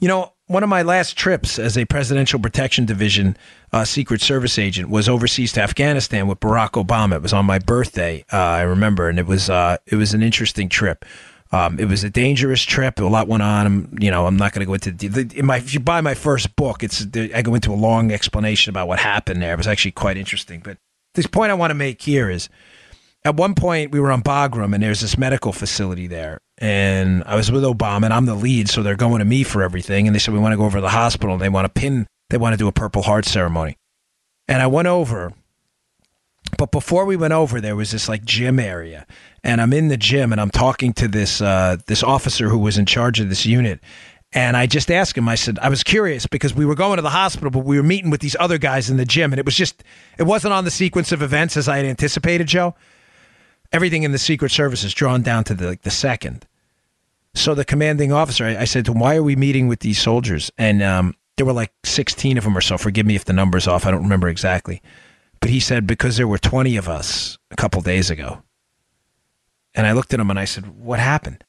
You 0.00 0.08
know, 0.08 0.32
one 0.46 0.62
of 0.62 0.70
my 0.70 0.82
last 0.82 1.18
trips 1.18 1.58
as 1.58 1.76
a 1.76 1.84
Presidential 1.84 2.40
Protection 2.40 2.86
Division 2.86 3.36
uh, 3.72 3.84
Secret 3.84 4.22
Service 4.22 4.58
agent 4.58 4.88
was 4.88 5.06
overseas 5.06 5.52
to 5.52 5.62
Afghanistan 5.62 6.26
with 6.26 6.40
Barack 6.40 6.82
Obama. 6.82 7.16
It 7.16 7.22
was 7.22 7.34
on 7.34 7.44
my 7.44 7.58
birthday, 7.58 8.24
uh, 8.32 8.36
I 8.38 8.62
remember, 8.62 9.10
and 9.10 9.18
it 9.18 9.26
was 9.26 9.50
uh, 9.50 9.76
it 9.86 9.96
was 9.96 10.14
an 10.14 10.22
interesting 10.22 10.70
trip. 10.70 11.04
Um, 11.52 11.78
it 11.78 11.84
was 11.84 12.02
a 12.02 12.08
dangerous 12.08 12.62
trip. 12.62 12.98
A 12.98 13.04
lot 13.04 13.28
went 13.28 13.42
on. 13.42 13.66
I'm, 13.66 13.98
you 14.00 14.10
know, 14.10 14.26
I'm 14.26 14.36
not 14.36 14.52
going 14.52 14.60
to 14.60 14.66
go 14.66 14.74
into 14.74 14.90
the, 14.90 15.38
in 15.38 15.44
my. 15.44 15.58
If 15.58 15.74
you 15.74 15.80
buy 15.80 16.00
my 16.00 16.14
first 16.14 16.56
book, 16.56 16.82
it's 16.82 17.06
I 17.14 17.42
go 17.42 17.54
into 17.54 17.72
a 17.72 17.76
long 17.76 18.10
explanation 18.10 18.70
about 18.70 18.88
what 18.88 18.98
happened 18.98 19.42
there. 19.42 19.52
It 19.52 19.58
was 19.58 19.66
actually 19.66 19.92
quite 19.92 20.16
interesting. 20.16 20.60
But 20.60 20.78
this 21.14 21.26
point 21.26 21.50
I 21.50 21.54
want 21.54 21.70
to 21.70 21.74
make 21.74 22.00
here 22.00 22.30
is, 22.30 22.48
at 23.24 23.36
one 23.36 23.54
point 23.54 23.92
we 23.92 24.00
were 24.00 24.10
on 24.10 24.22
Bagram 24.22 24.72
and 24.72 24.82
there's 24.82 25.02
this 25.02 25.18
medical 25.18 25.52
facility 25.52 26.06
there, 26.06 26.40
and 26.56 27.22
I 27.26 27.36
was 27.36 27.52
with 27.52 27.64
Obama 27.64 28.04
and 28.04 28.14
I'm 28.14 28.26
the 28.26 28.34
lead, 28.34 28.70
so 28.70 28.82
they're 28.82 28.96
going 28.96 29.18
to 29.18 29.26
me 29.26 29.42
for 29.42 29.62
everything. 29.62 30.06
And 30.06 30.14
they 30.14 30.18
said 30.18 30.32
we 30.32 30.40
want 30.40 30.54
to 30.54 30.56
go 30.56 30.64
over 30.64 30.78
to 30.78 30.82
the 30.82 30.88
hospital. 30.88 31.34
And 31.34 31.42
they 31.42 31.50
want 31.50 31.66
to 31.66 31.80
pin. 31.80 32.06
They 32.30 32.38
want 32.38 32.54
to 32.54 32.56
do 32.56 32.66
a 32.66 32.72
Purple 32.72 33.02
Heart 33.02 33.26
ceremony, 33.26 33.76
and 34.48 34.62
I 34.62 34.68
went 34.68 34.88
over 34.88 35.34
but 36.62 36.70
before 36.70 37.04
we 37.04 37.16
went 37.16 37.32
over, 37.32 37.60
there 37.60 37.74
was 37.74 37.90
this 37.90 38.08
like 38.08 38.24
gym 38.24 38.60
area, 38.60 39.04
and 39.42 39.60
I'm 39.60 39.72
in 39.72 39.88
the 39.88 39.96
gym 39.96 40.30
and 40.30 40.40
I'm 40.40 40.52
talking 40.52 40.92
to 40.92 41.08
this 41.08 41.40
uh, 41.40 41.78
this 41.88 42.04
officer 42.04 42.48
who 42.48 42.58
was 42.58 42.78
in 42.78 42.86
charge 42.86 43.18
of 43.18 43.28
this 43.28 43.44
unit, 43.44 43.80
and 44.32 44.56
I 44.56 44.66
just 44.66 44.88
asked 44.88 45.18
him. 45.18 45.28
I 45.28 45.34
said 45.34 45.58
I 45.58 45.68
was 45.68 45.82
curious 45.82 46.28
because 46.28 46.54
we 46.54 46.64
were 46.64 46.76
going 46.76 46.98
to 46.98 47.02
the 47.02 47.10
hospital, 47.10 47.50
but 47.50 47.64
we 47.64 47.76
were 47.78 47.82
meeting 47.82 48.10
with 48.10 48.20
these 48.20 48.36
other 48.38 48.58
guys 48.58 48.90
in 48.90 48.96
the 48.96 49.04
gym, 49.04 49.32
and 49.32 49.40
it 49.40 49.44
was 49.44 49.56
just 49.56 49.82
it 50.18 50.22
wasn't 50.22 50.54
on 50.54 50.64
the 50.64 50.70
sequence 50.70 51.10
of 51.10 51.20
events 51.20 51.56
as 51.56 51.68
I 51.68 51.78
had 51.78 51.86
anticipated. 51.86 52.46
Joe, 52.46 52.76
everything 53.72 54.04
in 54.04 54.12
the 54.12 54.18
Secret 54.18 54.52
Service 54.52 54.84
is 54.84 54.94
drawn 54.94 55.20
down 55.20 55.42
to 55.42 55.54
the 55.54 55.66
like 55.66 55.82
the 55.82 55.90
second. 55.90 56.46
So 57.34 57.56
the 57.56 57.64
commanding 57.64 58.12
officer, 58.12 58.44
I, 58.44 58.58
I 58.58 58.64
said 58.66 58.84
to 58.84 58.92
him, 58.92 59.00
"Why 59.00 59.16
are 59.16 59.22
we 59.24 59.34
meeting 59.34 59.66
with 59.66 59.80
these 59.80 60.00
soldiers?" 60.00 60.52
And 60.56 60.80
um, 60.80 61.16
there 61.36 61.44
were 61.44 61.52
like 61.52 61.72
16 61.82 62.38
of 62.38 62.44
them 62.44 62.56
or 62.56 62.60
so. 62.60 62.78
Forgive 62.78 63.04
me 63.04 63.16
if 63.16 63.24
the 63.24 63.32
number's 63.32 63.66
off. 63.66 63.84
I 63.84 63.90
don't 63.90 64.04
remember 64.04 64.28
exactly. 64.28 64.80
But 65.42 65.50
he 65.50 65.58
said, 65.58 65.88
because 65.88 66.16
there 66.16 66.28
were 66.28 66.38
20 66.38 66.76
of 66.76 66.88
us 66.88 67.36
a 67.50 67.56
couple 67.56 67.82
days 67.82 68.10
ago. 68.10 68.44
And 69.74 69.88
I 69.88 69.92
looked 69.92 70.14
at 70.14 70.20
him 70.20 70.30
and 70.30 70.38
I 70.38 70.44
said, 70.44 70.78
What 70.78 71.00
happened? 71.00 71.44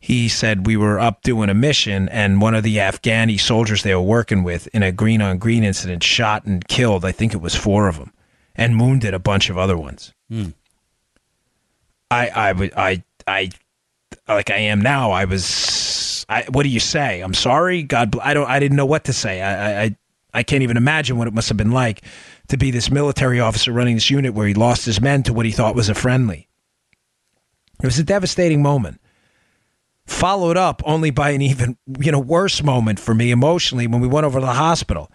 He 0.00 0.28
said, 0.28 0.66
We 0.66 0.76
were 0.76 0.98
up 0.98 1.22
doing 1.22 1.48
a 1.48 1.54
mission, 1.54 2.08
and 2.08 2.40
one 2.40 2.56
of 2.56 2.64
the 2.64 2.78
Afghani 2.78 3.38
soldiers 3.38 3.84
they 3.84 3.94
were 3.94 4.00
working 4.00 4.42
with 4.42 4.66
in 4.74 4.82
a 4.82 4.90
green 4.90 5.22
on 5.22 5.38
green 5.38 5.62
incident 5.62 6.02
shot 6.02 6.44
and 6.44 6.66
killed, 6.66 7.04
I 7.04 7.12
think 7.12 7.32
it 7.32 7.40
was 7.40 7.54
four 7.54 7.86
of 7.86 7.98
them, 7.98 8.12
and 8.56 8.80
wounded 8.80 9.14
a 9.14 9.20
bunch 9.20 9.48
of 9.48 9.56
other 9.56 9.76
ones. 9.76 10.12
Hmm. 10.28 10.48
I, 12.10 12.28
I, 12.30 12.70
I, 12.76 13.04
I, 13.28 13.50
like 14.26 14.50
I 14.50 14.56
am 14.56 14.80
now, 14.80 15.12
I 15.12 15.26
was, 15.26 16.26
I, 16.28 16.46
what 16.50 16.64
do 16.64 16.68
you 16.68 16.80
say? 16.80 17.20
I'm 17.20 17.34
sorry. 17.34 17.84
God, 17.84 18.18
I 18.20 18.34
don't, 18.34 18.48
I 18.48 18.58
didn't 18.58 18.76
know 18.76 18.86
what 18.86 19.04
to 19.04 19.12
say. 19.12 19.40
I, 19.40 19.84
I, 19.84 19.96
I 20.34 20.42
can't 20.42 20.64
even 20.64 20.76
imagine 20.76 21.16
what 21.16 21.28
it 21.28 21.34
must 21.34 21.48
have 21.48 21.56
been 21.56 21.70
like 21.70 22.02
to 22.50 22.56
be 22.56 22.70
this 22.70 22.90
military 22.90 23.40
officer 23.40 23.72
running 23.72 23.94
this 23.94 24.10
unit 24.10 24.34
where 24.34 24.46
he 24.46 24.54
lost 24.54 24.84
his 24.84 25.00
men 25.00 25.22
to 25.22 25.32
what 25.32 25.46
he 25.46 25.52
thought 25.52 25.76
was 25.76 25.88
a 25.88 25.94
friendly. 25.94 26.48
It 27.80 27.86
was 27.86 27.98
a 27.98 28.04
devastating 28.04 28.60
moment. 28.60 29.00
Followed 30.06 30.56
up 30.56 30.82
only 30.84 31.10
by 31.10 31.30
an 31.30 31.42
even 31.42 31.78
you 32.00 32.10
know 32.10 32.18
worse 32.18 32.62
moment 32.62 32.98
for 32.98 33.14
me 33.14 33.30
emotionally 33.30 33.86
when 33.86 34.00
we 34.00 34.08
went 34.08 34.26
over 34.26 34.40
to 34.40 34.46
the 34.46 34.52
hospital, 34.52 35.12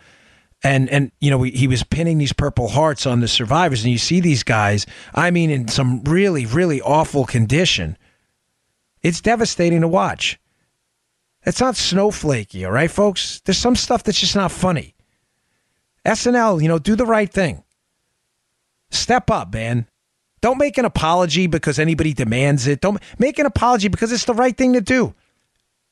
and 0.63 0.89
and 0.89 1.11
you 1.19 1.29
know 1.29 1.37
we, 1.37 1.51
he 1.51 1.67
was 1.67 1.83
pinning 1.83 2.17
these 2.17 2.31
purple 2.31 2.69
hearts 2.69 3.05
on 3.05 3.19
the 3.19 3.27
survivors, 3.27 3.83
and 3.83 3.91
you 3.91 3.97
see 3.97 4.21
these 4.21 4.43
guys. 4.43 4.85
I 5.13 5.31
mean, 5.31 5.49
in 5.49 5.67
some 5.67 6.01
really 6.03 6.45
really 6.45 6.81
awful 6.81 7.25
condition. 7.25 7.97
It's 9.03 9.19
devastating 9.19 9.81
to 9.81 9.87
watch. 9.87 10.39
It's 11.45 11.59
not 11.59 11.75
snowflakey, 11.75 12.65
all 12.65 12.71
right, 12.71 12.89
folks. 12.89 13.41
There's 13.43 13.57
some 13.57 13.75
stuff 13.75 14.03
that's 14.03 14.19
just 14.19 14.35
not 14.35 14.51
funny. 14.51 14.94
SNL, 16.05 16.61
you 16.61 16.67
know, 16.67 16.79
do 16.79 16.95
the 16.95 17.05
right 17.05 17.31
thing. 17.31 17.63
Step 18.91 19.29
up, 19.29 19.53
man. 19.53 19.87
Don't 20.41 20.57
make 20.57 20.77
an 20.77 20.85
apology 20.85 21.47
because 21.47 21.79
anybody 21.79 22.13
demands 22.13 22.67
it. 22.67 22.81
Don't 22.81 23.01
make 23.17 23.39
an 23.39 23.45
apology 23.45 23.87
because 23.87 24.11
it's 24.11 24.25
the 24.25 24.33
right 24.33 24.55
thing 24.55 24.73
to 24.73 24.81
do. 24.81 25.15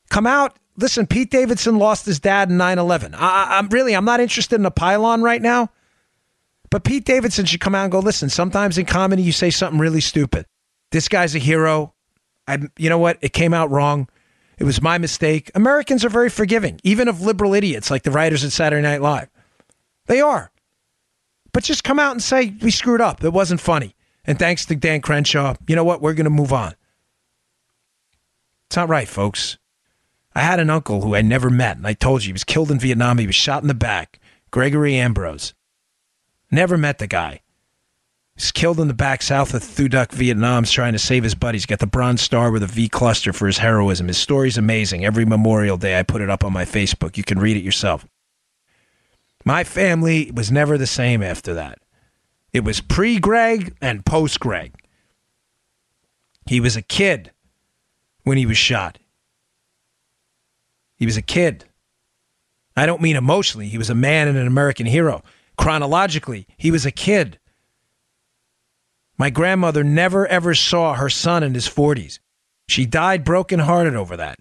Come 0.09 0.27
out. 0.27 0.57
Listen, 0.77 1.07
Pete 1.07 1.31
Davidson 1.31 1.77
lost 1.77 2.05
his 2.05 2.19
dad 2.19 2.49
in 2.49 2.57
9 2.57 2.79
11. 2.79 3.15
I'm 3.17 3.67
really, 3.69 3.95
I'm 3.95 4.05
not 4.05 4.19
interested 4.19 4.59
in 4.59 4.65
a 4.65 4.71
pylon 4.71 5.21
right 5.21 5.41
now. 5.41 5.69
But 6.69 6.83
Pete 6.83 7.05
Davidson 7.05 7.45
should 7.45 7.59
come 7.59 7.75
out 7.75 7.83
and 7.83 7.91
go, 7.91 7.99
listen, 7.99 8.29
sometimes 8.29 8.77
in 8.77 8.85
comedy 8.85 9.21
you 9.21 9.31
say 9.31 9.51
something 9.51 9.79
really 9.79 10.01
stupid. 10.01 10.45
This 10.91 11.07
guy's 11.07 11.35
a 11.35 11.39
hero. 11.39 11.93
I, 12.47 12.59
you 12.77 12.89
know 12.89 12.97
what? 12.97 13.17
It 13.21 13.33
came 13.33 13.53
out 13.53 13.71
wrong. 13.71 14.07
It 14.57 14.63
was 14.63 14.81
my 14.81 14.97
mistake. 14.97 15.51
Americans 15.55 16.05
are 16.05 16.09
very 16.09 16.29
forgiving, 16.29 16.79
even 16.83 17.07
of 17.07 17.21
liberal 17.21 17.53
idiots 17.53 17.89
like 17.89 18.03
the 18.03 18.11
writers 18.11 18.43
at 18.43 18.51
Saturday 18.51 18.81
Night 18.81 19.01
Live. 19.01 19.29
They 20.07 20.21
are. 20.21 20.51
But 21.51 21.63
just 21.63 21.83
come 21.83 21.99
out 21.99 22.11
and 22.11 22.21
say, 22.21 22.55
we 22.61 22.71
screwed 22.71 23.01
up. 23.01 23.23
It 23.23 23.31
wasn't 23.31 23.61
funny. 23.61 23.95
And 24.25 24.39
thanks 24.39 24.65
to 24.65 24.75
Dan 24.75 25.01
Crenshaw, 25.01 25.55
you 25.67 25.75
know 25.75 25.83
what? 25.83 26.01
We're 26.01 26.13
going 26.13 26.23
to 26.25 26.29
move 26.29 26.53
on. 26.53 26.75
It's 28.67 28.77
not 28.77 28.89
right, 28.89 29.07
folks. 29.07 29.57
I 30.33 30.41
had 30.41 30.59
an 30.59 30.69
uncle 30.69 31.01
who 31.01 31.15
I 31.15 31.21
never 31.21 31.49
met, 31.51 31.77
and 31.77 31.85
I 31.85 31.93
told 31.93 32.23
you 32.23 32.29
he 32.29 32.33
was 32.33 32.43
killed 32.43 32.71
in 32.71 32.79
Vietnam. 32.79 33.19
He 33.19 33.27
was 33.27 33.35
shot 33.35 33.61
in 33.61 33.67
the 33.67 33.75
back. 33.75 34.19
Gregory 34.49 34.95
Ambrose. 34.95 35.53
Never 36.49 36.77
met 36.77 36.97
the 36.97 37.07
guy. 37.07 37.41
He's 38.35 38.51
killed 38.51 38.79
in 38.79 38.87
the 38.87 38.95
back 38.95 39.21
south 39.21 39.53
of 39.53 39.63
Thu 39.63 39.87
Duc, 39.87 40.11
Vietnam, 40.11 40.63
trying 40.63 40.93
to 40.93 40.99
save 40.99 41.23
his 41.23 41.35
buddies. 41.35 41.67
Got 41.67 41.79
the 41.79 41.85
Bronze 41.85 42.21
Star 42.21 42.49
with 42.49 42.63
a 42.63 42.67
V 42.67 42.89
cluster 42.89 43.31
for 43.31 43.45
his 43.45 43.59
heroism. 43.59 44.07
His 44.07 44.17
story's 44.17 44.57
amazing. 44.57 45.05
Every 45.05 45.25
Memorial 45.25 45.77
Day, 45.77 45.99
I 45.99 46.03
put 46.03 46.21
it 46.21 46.31
up 46.31 46.43
on 46.43 46.51
my 46.51 46.65
Facebook. 46.65 47.15
You 47.15 47.23
can 47.23 47.37
read 47.37 47.57
it 47.57 47.63
yourself. 47.63 48.07
My 49.45 49.63
family 49.63 50.31
was 50.33 50.51
never 50.51 50.77
the 50.77 50.87
same 50.87 51.21
after 51.21 51.53
that. 51.53 51.79
It 52.51 52.63
was 52.63 52.81
pre 52.81 53.19
Greg 53.19 53.75
and 53.81 54.05
post 54.05 54.39
Greg. 54.39 54.73
He 56.45 56.59
was 56.59 56.75
a 56.75 56.81
kid 56.81 57.31
when 58.23 58.37
he 58.37 58.45
was 58.45 58.57
shot. 58.57 58.99
He 60.95 61.05
was 61.05 61.17
a 61.17 61.21
kid. 61.21 61.65
I 62.75 62.85
don't 62.85 63.01
mean 63.01 63.15
emotionally. 63.15 63.67
He 63.67 63.77
was 63.77 63.89
a 63.89 63.95
man 63.95 64.27
and 64.27 64.37
an 64.37 64.47
American 64.47 64.85
hero. 64.85 65.23
Chronologically, 65.57 66.47
he 66.57 66.71
was 66.71 66.85
a 66.85 66.91
kid. 66.91 67.39
My 69.17 69.29
grandmother 69.29 69.83
never 69.83 70.25
ever 70.27 70.55
saw 70.55 70.95
her 70.95 71.09
son 71.09 71.43
in 71.43 71.53
his 71.53 71.67
40s. 71.67 72.19
She 72.67 72.85
died 72.85 73.23
brokenhearted 73.23 73.95
over 73.95 74.17
that. 74.17 74.39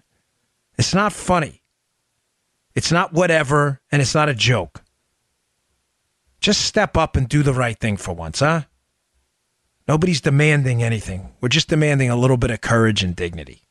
It's 0.77 0.93
not 0.93 1.13
funny. 1.13 1.61
It's 2.73 2.91
not 2.91 3.13
whatever, 3.13 3.81
and 3.91 4.01
it's 4.01 4.15
not 4.15 4.29
a 4.29 4.33
joke. 4.33 4.82
Just 6.43 6.65
step 6.65 6.97
up 6.97 7.15
and 7.15 7.29
do 7.29 7.41
the 7.41 7.53
right 7.53 7.79
thing 7.79 7.95
for 7.95 8.13
once, 8.13 8.41
huh? 8.41 8.63
Nobody's 9.87 10.19
demanding 10.19 10.83
anything. 10.83 11.29
We're 11.39 11.47
just 11.47 11.69
demanding 11.69 12.09
a 12.09 12.17
little 12.17 12.35
bit 12.35 12.51
of 12.51 12.59
courage 12.59 13.01
and 13.01 13.15
dignity. 13.15 13.61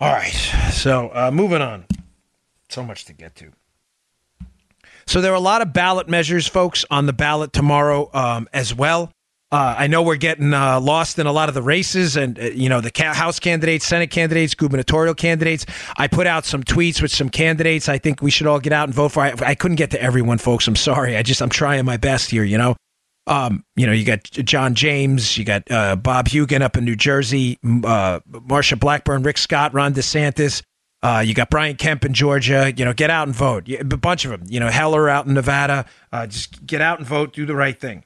All 0.00 0.12
right. 0.12 0.32
So, 0.72 1.08
uh, 1.14 1.30
moving 1.32 1.62
on. 1.62 1.84
So 2.68 2.82
much 2.82 3.04
to 3.04 3.12
get 3.12 3.36
to. 3.36 3.52
So, 5.06 5.20
there 5.20 5.30
are 5.30 5.36
a 5.36 5.40
lot 5.40 5.62
of 5.62 5.72
ballot 5.72 6.08
measures, 6.08 6.48
folks, 6.48 6.84
on 6.90 7.06
the 7.06 7.12
ballot 7.12 7.52
tomorrow 7.52 8.10
um, 8.12 8.48
as 8.52 8.74
well. 8.74 9.12
Uh, 9.54 9.72
I 9.78 9.86
know 9.86 10.02
we're 10.02 10.16
getting 10.16 10.52
uh, 10.52 10.80
lost 10.80 11.16
in 11.20 11.28
a 11.28 11.32
lot 11.32 11.48
of 11.48 11.54
the 11.54 11.62
races 11.62 12.16
and, 12.16 12.36
uh, 12.40 12.42
you 12.46 12.68
know, 12.68 12.80
the 12.80 12.90
ca- 12.90 13.14
House 13.14 13.38
candidates, 13.38 13.86
Senate 13.86 14.10
candidates, 14.10 14.52
gubernatorial 14.52 15.14
candidates. 15.14 15.64
I 15.96 16.08
put 16.08 16.26
out 16.26 16.44
some 16.44 16.64
tweets 16.64 17.00
with 17.00 17.12
some 17.12 17.28
candidates 17.28 17.88
I 17.88 17.98
think 17.98 18.20
we 18.20 18.32
should 18.32 18.48
all 18.48 18.58
get 18.58 18.72
out 18.72 18.88
and 18.88 18.92
vote 18.92 19.10
for. 19.12 19.22
I, 19.22 19.32
I 19.46 19.54
couldn't 19.54 19.76
get 19.76 19.92
to 19.92 20.02
everyone, 20.02 20.38
folks. 20.38 20.66
I'm 20.66 20.74
sorry. 20.74 21.16
I 21.16 21.22
just, 21.22 21.40
I'm 21.40 21.50
trying 21.50 21.84
my 21.84 21.98
best 21.98 22.32
here, 22.32 22.42
you 22.42 22.58
know. 22.58 22.74
Um, 23.28 23.64
you 23.76 23.86
know, 23.86 23.92
you 23.92 24.04
got 24.04 24.24
John 24.24 24.74
James, 24.74 25.38
you 25.38 25.44
got 25.44 25.70
uh, 25.70 25.94
Bob 25.94 26.26
Hugin 26.26 26.60
up 26.60 26.76
in 26.76 26.84
New 26.84 26.96
Jersey, 26.96 27.56
uh, 27.62 28.18
Marsha 28.28 28.76
Blackburn, 28.76 29.22
Rick 29.22 29.38
Scott, 29.38 29.72
Ron 29.72 29.94
DeSantis. 29.94 30.62
Uh, 31.00 31.22
you 31.24 31.32
got 31.32 31.48
Brian 31.48 31.76
Kemp 31.76 32.04
in 32.04 32.12
Georgia. 32.12 32.72
You 32.76 32.84
know, 32.84 32.92
get 32.92 33.08
out 33.08 33.28
and 33.28 33.36
vote. 33.36 33.68
A 33.68 33.84
bunch 33.84 34.24
of 34.24 34.32
them. 34.32 34.42
You 34.48 34.58
know, 34.58 34.68
Heller 34.68 35.08
out 35.08 35.26
in 35.26 35.34
Nevada. 35.34 35.86
Uh, 36.10 36.26
just 36.26 36.66
get 36.66 36.80
out 36.80 36.98
and 36.98 37.06
vote. 37.06 37.34
Do 37.34 37.46
the 37.46 37.54
right 37.54 37.78
thing. 37.78 38.02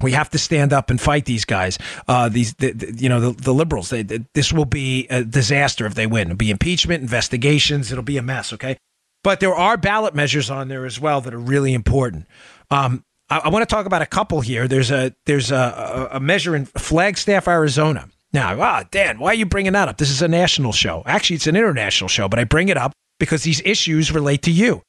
We 0.00 0.12
have 0.12 0.30
to 0.30 0.38
stand 0.38 0.72
up 0.72 0.90
and 0.90 1.00
fight 1.00 1.24
these 1.24 1.44
guys. 1.44 1.78
Uh, 2.06 2.28
these, 2.28 2.54
the, 2.54 2.72
the, 2.72 2.94
you 2.94 3.08
know, 3.08 3.20
the, 3.20 3.42
the 3.42 3.54
liberals. 3.54 3.90
They, 3.90 4.02
this 4.02 4.52
will 4.52 4.64
be 4.64 5.06
a 5.08 5.24
disaster 5.24 5.86
if 5.86 5.94
they 5.94 6.06
win. 6.06 6.28
It'll 6.28 6.36
be 6.36 6.50
impeachment, 6.50 7.02
investigations. 7.02 7.92
It'll 7.92 8.04
be 8.04 8.18
a 8.18 8.22
mess. 8.22 8.52
Okay, 8.52 8.76
but 9.22 9.40
there 9.40 9.54
are 9.54 9.76
ballot 9.76 10.14
measures 10.14 10.50
on 10.50 10.68
there 10.68 10.86
as 10.86 11.00
well 11.00 11.20
that 11.20 11.34
are 11.34 11.38
really 11.38 11.74
important. 11.74 12.26
Um, 12.70 13.04
I, 13.28 13.38
I 13.44 13.48
want 13.48 13.68
to 13.68 13.74
talk 13.74 13.86
about 13.86 14.02
a 14.02 14.06
couple 14.06 14.40
here. 14.40 14.68
There's 14.68 14.90
a 14.90 15.14
there's 15.26 15.50
a, 15.50 16.08
a, 16.12 16.16
a 16.16 16.20
measure 16.20 16.54
in 16.54 16.66
Flagstaff, 16.66 17.48
Arizona. 17.48 18.08
Now, 18.32 18.60
ah, 18.60 18.84
Dan, 18.90 19.18
why 19.18 19.30
are 19.30 19.34
you 19.34 19.46
bringing 19.46 19.72
that 19.72 19.88
up? 19.88 19.98
This 19.98 20.10
is 20.10 20.20
a 20.20 20.28
national 20.28 20.72
show. 20.72 21.02
Actually, 21.06 21.36
it's 21.36 21.46
an 21.46 21.56
international 21.56 22.08
show, 22.08 22.28
but 22.28 22.38
I 22.38 22.44
bring 22.44 22.68
it 22.68 22.76
up 22.76 22.92
because 23.18 23.44
these 23.44 23.62
issues 23.64 24.12
relate 24.12 24.42
to 24.42 24.50
you. 24.50 24.82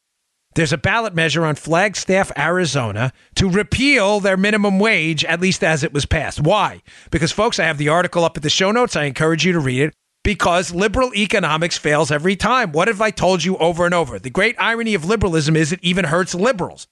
There's 0.58 0.74
a 0.74 0.78
ballot 0.80 1.14
measure 1.14 1.46
on 1.46 1.54
Flagstaff, 1.54 2.32
Arizona 2.36 3.14
to 3.36 3.48
repeal 3.48 4.20
their 4.20 4.38
minimum 4.38 4.80
wage, 4.80 5.24
at 5.24 5.40
least 5.40 5.64
as 5.64 5.84
it 5.84 5.94
was 5.94 6.08
passed. 6.08 6.42
Why? 6.42 6.82
Because, 7.12 7.32
folks, 7.32 7.60
I 7.60 7.66
have 7.66 7.78
the 7.78 7.90
article 7.90 8.26
up 8.26 8.38
at 8.38 8.42
the 8.42 8.50
show 8.50 8.72
notes. 8.72 8.96
I 8.96 9.04
encourage 9.04 9.46
you 9.46 9.54
to 9.54 9.60
read 9.60 9.82
it 9.82 9.94
because 10.24 10.74
liberal 10.74 11.14
economics 11.14 11.78
fails 11.78 12.10
every 12.10 12.36
time. 12.36 12.72
What 12.72 12.88
have 12.88 13.02
I 13.02 13.12
told 13.12 13.44
you 13.44 13.56
over 13.58 13.86
and 13.86 13.94
over? 13.94 14.18
The 14.18 14.32
great 14.32 14.56
irony 14.58 14.96
of 14.96 15.06
liberalism 15.06 15.56
is 15.56 15.72
it 15.72 15.80
even 15.84 16.06
hurts 16.06 16.34
liberals. 16.34 16.88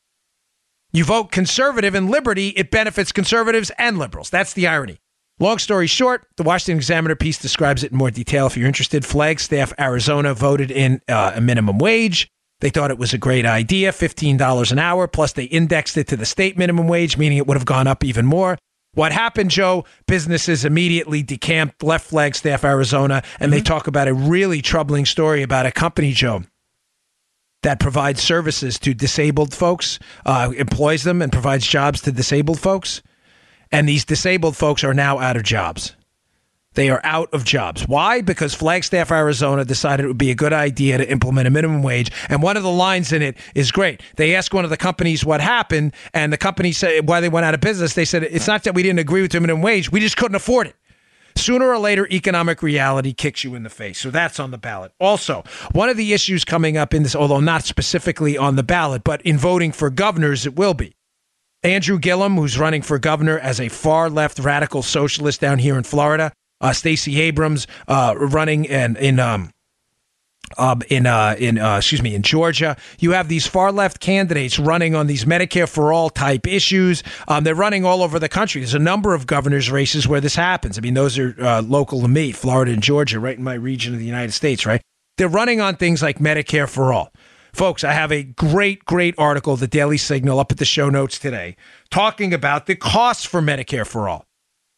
You 0.93 1.03
vote 1.03 1.31
conservative 1.31 1.95
in 1.95 2.07
liberty, 2.07 2.49
it 2.49 2.69
benefits 2.69 3.11
conservatives 3.11 3.71
and 3.79 3.97
liberals. 3.97 4.29
That's 4.29 4.53
the 4.53 4.67
irony. 4.67 4.99
Long 5.39 5.57
story 5.57 5.87
short, 5.87 6.27
the 6.37 6.43
Washington 6.43 6.77
Examiner 6.77 7.15
piece 7.15 7.39
describes 7.39 7.83
it 7.83 7.91
in 7.91 7.97
more 7.97 8.11
detail. 8.11 8.45
If 8.45 8.57
you're 8.57 8.67
interested, 8.67 9.03
Flagstaff, 9.03 9.73
Arizona 9.79 10.35
voted 10.35 10.69
in 10.69 11.01
uh, 11.09 11.31
a 11.33 11.41
minimum 11.41 11.79
wage. 11.79 12.29
They 12.61 12.69
thought 12.69 12.91
it 12.91 12.97
was 12.97 13.13
a 13.13 13.17
great 13.17 13.45
idea, 13.45 13.91
$15 13.91 14.71
an 14.71 14.79
hour, 14.79 15.07
plus 15.07 15.33
they 15.33 15.43
indexed 15.45 15.97
it 15.97 16.07
to 16.07 16.17
the 16.17 16.25
state 16.25 16.57
minimum 16.57 16.87
wage, 16.87 17.17
meaning 17.17 17.37
it 17.37 17.47
would 17.47 17.57
have 17.57 17.65
gone 17.65 17.87
up 17.87 18.03
even 18.03 18.25
more. 18.25 18.57
What 18.93 19.11
happened, 19.11 19.51
Joe? 19.51 19.83
Businesses 20.07 20.63
immediately 20.63 21.21
decamped, 21.21 21.83
left 21.83 22.07
Flagstaff, 22.07 22.63
Arizona, 22.63 23.23
and 23.39 23.51
mm-hmm. 23.51 23.51
they 23.51 23.61
talk 23.61 23.87
about 23.87 24.07
a 24.07 24.13
really 24.13 24.61
troubling 24.61 25.05
story 25.05 25.43
about 25.43 25.65
a 25.65 25.71
company, 25.71 26.13
Joe, 26.13 26.43
that 27.61 27.81
provides 27.81 28.23
services 28.23 28.79
to 28.79 28.93
disabled 28.93 29.53
folks, 29.53 29.99
uh, 30.25 30.51
employs 30.55 31.03
them, 31.03 31.21
and 31.21 31.33
provides 31.33 31.67
jobs 31.67 32.01
to 32.03 32.11
disabled 32.11 32.59
folks. 32.59 33.03
And 33.69 33.89
these 33.89 34.05
disabled 34.05 34.55
folks 34.55 34.83
are 34.85 34.93
now 34.93 35.19
out 35.19 35.35
of 35.35 35.43
jobs. 35.43 35.97
They 36.75 36.89
are 36.89 37.01
out 37.03 37.33
of 37.33 37.43
jobs. 37.43 37.87
Why? 37.87 38.21
Because 38.21 38.53
Flagstaff, 38.53 39.11
Arizona 39.11 39.65
decided 39.65 40.03
it 40.03 40.07
would 40.07 40.17
be 40.17 40.31
a 40.31 40.35
good 40.35 40.53
idea 40.53 40.97
to 40.97 41.09
implement 41.09 41.47
a 41.47 41.51
minimum 41.51 41.81
wage. 41.81 42.11
And 42.29 42.41
one 42.43 42.57
of 42.57 42.63
the 42.63 42.71
lines 42.71 43.11
in 43.11 43.21
it 43.21 43.37
is 43.55 43.71
great. 43.71 44.01
They 44.17 44.35
asked 44.35 44.53
one 44.53 44.63
of 44.65 44.69
the 44.69 44.77
companies 44.77 45.25
what 45.25 45.41
happened, 45.41 45.93
and 46.13 46.31
the 46.31 46.37
company 46.37 46.71
said 46.71 47.07
why 47.07 47.21
they 47.21 47.29
went 47.29 47.45
out 47.45 47.53
of 47.53 47.61
business. 47.61 47.93
They 47.93 48.05
said 48.05 48.23
it's 48.23 48.47
not 48.47 48.63
that 48.63 48.75
we 48.75 48.83
didn't 48.83 48.99
agree 48.99 49.21
with 49.21 49.31
the 49.31 49.39
minimum 49.39 49.61
wage, 49.61 49.91
we 49.91 49.99
just 49.99 50.17
couldn't 50.17 50.35
afford 50.35 50.67
it. 50.67 50.75
sooner 51.37 51.67
or 51.67 51.77
later, 51.79 52.07
economic 52.11 52.61
reality 52.61 53.13
kicks 53.13 53.43
you 53.43 53.55
in 53.55 53.63
the 53.63 53.69
face. 53.69 53.99
So 53.99 54.09
that's 54.11 54.39
on 54.39 54.51
the 54.51 54.57
ballot. 54.57 54.91
Also, 54.99 55.43
one 55.73 55.89
of 55.89 55.97
the 55.97 56.13
issues 56.13 56.45
coming 56.45 56.77
up 56.77 56.93
in 56.93 57.03
this, 57.03 57.15
although 57.15 57.39
not 57.39 57.63
specifically 57.63 58.37
on 58.37 58.55
the 58.55 58.63
ballot, 58.63 59.03
but 59.03 59.21
in 59.21 59.37
voting 59.37 59.71
for 59.71 59.89
governors, 59.89 60.45
it 60.45 60.55
will 60.55 60.73
be. 60.73 60.95
Andrew 61.63 61.97
Gillum, 61.97 62.35
who's 62.35 62.59
running 62.59 62.81
for 62.81 62.99
governor 62.99 63.39
as 63.39 63.59
a 63.59 63.69
far 63.69 64.09
left 64.09 64.39
radical 64.39 64.83
socialist 64.83 65.41
down 65.41 65.57
here 65.59 65.77
in 65.77 65.83
Florida. 65.83 66.31
Uh, 66.65 66.73
Stacey 66.73 67.21
Abrams 67.21 67.67
uh, 67.87 68.15
running 68.17 68.65
in, 68.65 68.95
in 68.97 69.19
um, 69.19 69.51
um, 70.57 70.81
in 70.89 71.05
uh, 71.05 71.35
in 71.37 71.59
uh, 71.59 71.77
excuse 71.77 72.01
me 72.01 72.15
in 72.15 72.23
Georgia. 72.23 72.75
You 72.99 73.11
have 73.11 73.27
these 73.27 73.45
far 73.45 73.71
left 73.71 73.99
candidates 73.99 74.57
running 74.57 74.95
on 74.95 75.05
these 75.05 75.25
Medicare 75.25 75.69
for 75.69 75.93
all 75.93 76.09
type 76.09 76.47
issues. 76.47 77.03
Um, 77.27 77.43
they're 77.43 77.53
running 77.53 77.85
all 77.85 78.01
over 78.01 78.17
the 78.17 78.29
country. 78.29 78.61
There's 78.61 78.73
a 78.73 78.79
number 78.79 79.13
of 79.13 79.27
governors' 79.27 79.69
races 79.69 80.07
where 80.07 80.21
this 80.21 80.35
happens. 80.35 80.77
I 80.77 80.81
mean, 80.81 80.95
those 80.95 81.19
are 81.19 81.35
uh, 81.39 81.61
local 81.61 82.01
to 82.01 82.07
me, 82.07 82.31
Florida 82.31 82.71
and 82.71 82.81
Georgia, 82.81 83.19
right 83.19 83.37
in 83.37 83.43
my 83.43 83.53
region 83.53 83.93
of 83.93 83.99
the 83.99 84.05
United 84.05 84.31
States. 84.31 84.65
Right? 84.65 84.81
They're 85.17 85.27
running 85.27 85.61
on 85.61 85.75
things 85.75 86.01
like 86.01 86.17
Medicare 86.17 86.67
for 86.67 86.91
all. 86.91 87.11
Folks, 87.53 87.83
I 87.83 87.93
have 87.93 88.11
a 88.11 88.23
great, 88.23 88.85
great 88.85 89.15
article, 89.17 89.55
the 89.55 89.67
Daily 89.67 89.97
Signal, 89.97 90.39
up 90.39 90.51
at 90.51 90.57
the 90.57 90.65
show 90.65 90.89
notes 90.89 91.17
today, 91.17 91.55
talking 91.89 92.33
about 92.33 92.65
the 92.65 92.75
costs 92.75 93.23
for 93.23 93.41
Medicare 93.41 93.87
for 93.87 94.09
all. 94.09 94.25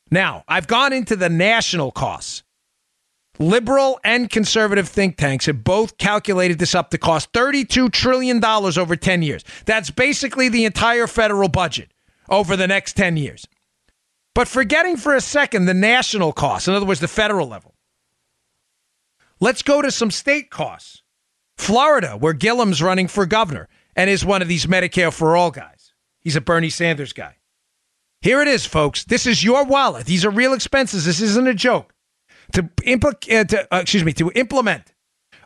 Now, 0.09 0.43
I've 0.47 0.67
gone 0.67 0.93
into 0.93 1.15
the 1.15 1.29
national 1.29 1.91
costs. 1.91 2.43
Liberal 3.39 3.99
and 4.03 4.29
conservative 4.29 4.87
think 4.87 5.17
tanks 5.17 5.45
have 5.45 5.63
both 5.63 5.97
calculated 5.97 6.57
this 6.57 6.73
up 6.73 6.89
to 6.89 6.97
cost 6.97 7.31
$32 7.33 7.91
trillion 7.91 8.43
over 8.43 8.95
10 8.95 9.21
years. 9.21 9.43
That's 9.65 9.91
basically 9.91 10.49
the 10.49 10.65
entire 10.65 11.05
federal 11.05 11.49
budget 11.49 11.91
over 12.29 12.55
the 12.55 12.67
next 12.67 12.93
10 12.93 13.17
years. 13.17 13.47
But 14.33 14.47
forgetting 14.47 14.97
for 14.97 15.15
a 15.15 15.21
second 15.21 15.65
the 15.65 15.73
national 15.73 16.31
costs, 16.33 16.67
in 16.67 16.73
other 16.73 16.85
words, 16.85 16.99
the 16.99 17.07
federal 17.07 17.47
level, 17.47 17.75
let's 19.39 19.61
go 19.61 19.81
to 19.81 19.91
some 19.91 20.11
state 20.11 20.49
costs. 20.49 21.03
Florida, 21.57 22.15
where 22.17 22.33
Gillum's 22.33 22.81
running 22.81 23.07
for 23.07 23.25
governor 23.25 23.67
and 23.95 24.09
is 24.09 24.23
one 24.23 24.41
of 24.41 24.47
these 24.47 24.67
Medicare 24.67 25.11
for 25.11 25.35
all 25.35 25.49
guys. 25.49 25.91
He's 26.19 26.35
a 26.35 26.41
Bernie 26.41 26.69
Sanders 26.69 27.13
guy. 27.13 27.36
Here 28.21 28.41
it 28.41 28.47
is, 28.47 28.65
folks. 28.65 29.03
This 29.03 29.25
is 29.27 29.43
your 29.43 29.63
wallet. 29.65 30.05
These 30.05 30.25
are 30.25 30.29
real 30.29 30.53
expenses. 30.53 31.05
This 31.05 31.21
isn't 31.21 31.47
a 31.47 31.53
joke 31.53 31.93
to, 32.53 32.63
impl- 32.63 33.39
uh, 33.39 33.43
to 33.45 33.73
uh, 33.73 33.79
excuse 33.79 34.03
me 34.03 34.13
to 34.13 34.31
implement 34.31 34.93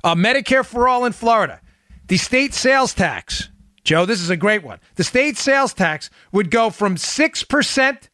uh, 0.03 0.15
Medicare 0.15 0.65
for 0.65 0.87
all 0.87 1.05
in 1.05 1.11
Florida. 1.11 1.61
The 2.07 2.17
state 2.17 2.53
sales 2.53 2.93
tax, 2.93 3.49
Joe, 3.83 4.05
this 4.05 4.21
is 4.21 4.29
a 4.29 4.37
great 4.37 4.63
one. 4.63 4.79
The 4.95 5.03
state 5.03 5.37
sales 5.37 5.73
tax 5.73 6.09
would 6.31 6.51
go 6.51 6.69
from 6.69 6.97
six 6.97 7.43
percent 7.43 8.09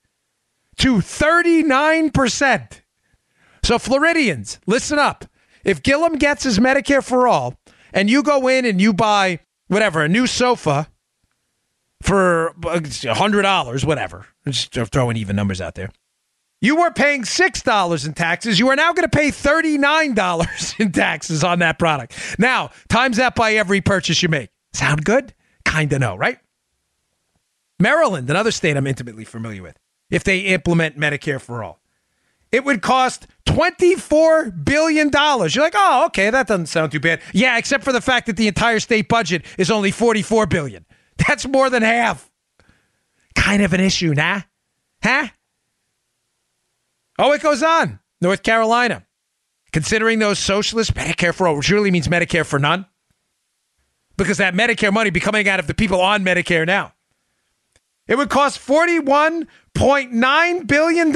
to 0.77 1.01
thirty 1.01 1.63
nine 1.63 2.09
percent. 2.09 2.81
So 3.63 3.79
Floridians, 3.79 4.59
listen 4.65 4.99
up. 4.99 5.25
If 5.63 5.83
Gillum 5.83 6.17
gets 6.17 6.43
his 6.43 6.59
Medicare 6.59 7.03
for 7.03 7.27
all, 7.27 7.55
and 7.93 8.09
you 8.09 8.23
go 8.23 8.47
in 8.47 8.65
and 8.65 8.79
you 8.79 8.93
buy 8.93 9.39
whatever 9.67 10.01
a 10.01 10.07
new 10.09 10.27
sofa 10.27 10.87
for 12.01 12.53
uh, 12.65 12.79
a 13.05 13.13
hundred 13.13 13.43
dollars, 13.43 13.85
whatever, 13.85 14.25
just 14.47 14.73
throwing 14.91 15.17
even 15.17 15.35
numbers 15.35 15.61
out 15.61 15.75
there. 15.75 15.91
You 16.59 16.77
were 16.77 16.91
paying 16.91 17.21
$6 17.21 18.05
in 18.05 18.13
taxes. 18.13 18.57
You 18.57 18.69
are 18.69 18.75
now 18.75 18.91
going 18.91 19.07
to 19.07 19.15
pay 19.15 19.29
$39 19.29 20.79
in 20.79 20.91
taxes 20.91 21.43
on 21.43 21.59
that 21.59 21.77
product. 21.77 22.17
Now, 22.39 22.71
times 22.89 23.17
that 23.17 23.35
by 23.35 23.53
every 23.53 23.81
purchase 23.81 24.23
you 24.23 24.29
make. 24.29 24.49
Sound 24.73 25.05
good? 25.05 25.35
Kind 25.65 25.93
of 25.93 25.99
no, 25.99 26.15
right? 26.15 26.39
Maryland, 27.79 28.27
another 28.29 28.49
state 28.49 28.75
I'm 28.75 28.87
intimately 28.87 29.23
familiar 29.23 29.61
with, 29.61 29.77
if 30.09 30.23
they 30.23 30.39
implement 30.39 30.97
Medicare 30.97 31.39
for 31.39 31.63
all, 31.63 31.79
it 32.51 32.63
would 32.65 32.81
cost 32.81 33.27
$24 33.45 34.65
billion. 34.65 35.11
You're 35.13 35.63
like, 35.63 35.73
oh, 35.75 36.05
okay, 36.07 36.31
that 36.31 36.47
doesn't 36.47 36.67
sound 36.67 36.91
too 36.91 36.99
bad. 36.99 37.21
Yeah, 37.33 37.57
except 37.57 37.83
for 37.83 37.91
the 37.91 38.01
fact 38.01 38.25
that 38.27 38.37
the 38.37 38.47
entire 38.47 38.79
state 38.79 39.07
budget 39.07 39.45
is 39.59 39.69
only 39.69 39.91
$44 39.91 40.49
billion. 40.49 40.85
That's 41.27 41.47
more 41.47 41.69
than 41.69 41.83
half. 41.83 42.29
Kind 43.35 43.63
of 43.63 43.71
an 43.73 43.79
issue, 43.79 44.13
nah? 44.13 44.41
Huh? 45.03 45.27
Oh, 47.19 47.31
it 47.33 47.41
goes 47.41 47.63
on. 47.63 47.99
North 48.21 48.43
Carolina. 48.43 49.03
Considering 49.73 50.19
those 50.19 50.37
socialist 50.39 50.93
Medicare 50.93 51.33
for 51.33 51.45
all, 51.47 51.59
really 51.59 51.91
means 51.91 52.07
Medicare 52.07 52.45
for 52.45 52.57
none, 52.57 52.85
because 54.15 54.37
that 54.37 54.53
Medicare 54.53 54.93
money 54.93 55.09
be 55.09 55.19
coming 55.19 55.49
out 55.49 55.59
of 55.59 55.67
the 55.67 55.73
people 55.73 55.99
on 56.01 56.23
Medicare 56.23 56.65
now. 56.65 56.93
It 58.07 58.17
would 58.17 58.29
cost 58.29 58.65
$41.9 58.65 60.67
billion, 60.67 61.11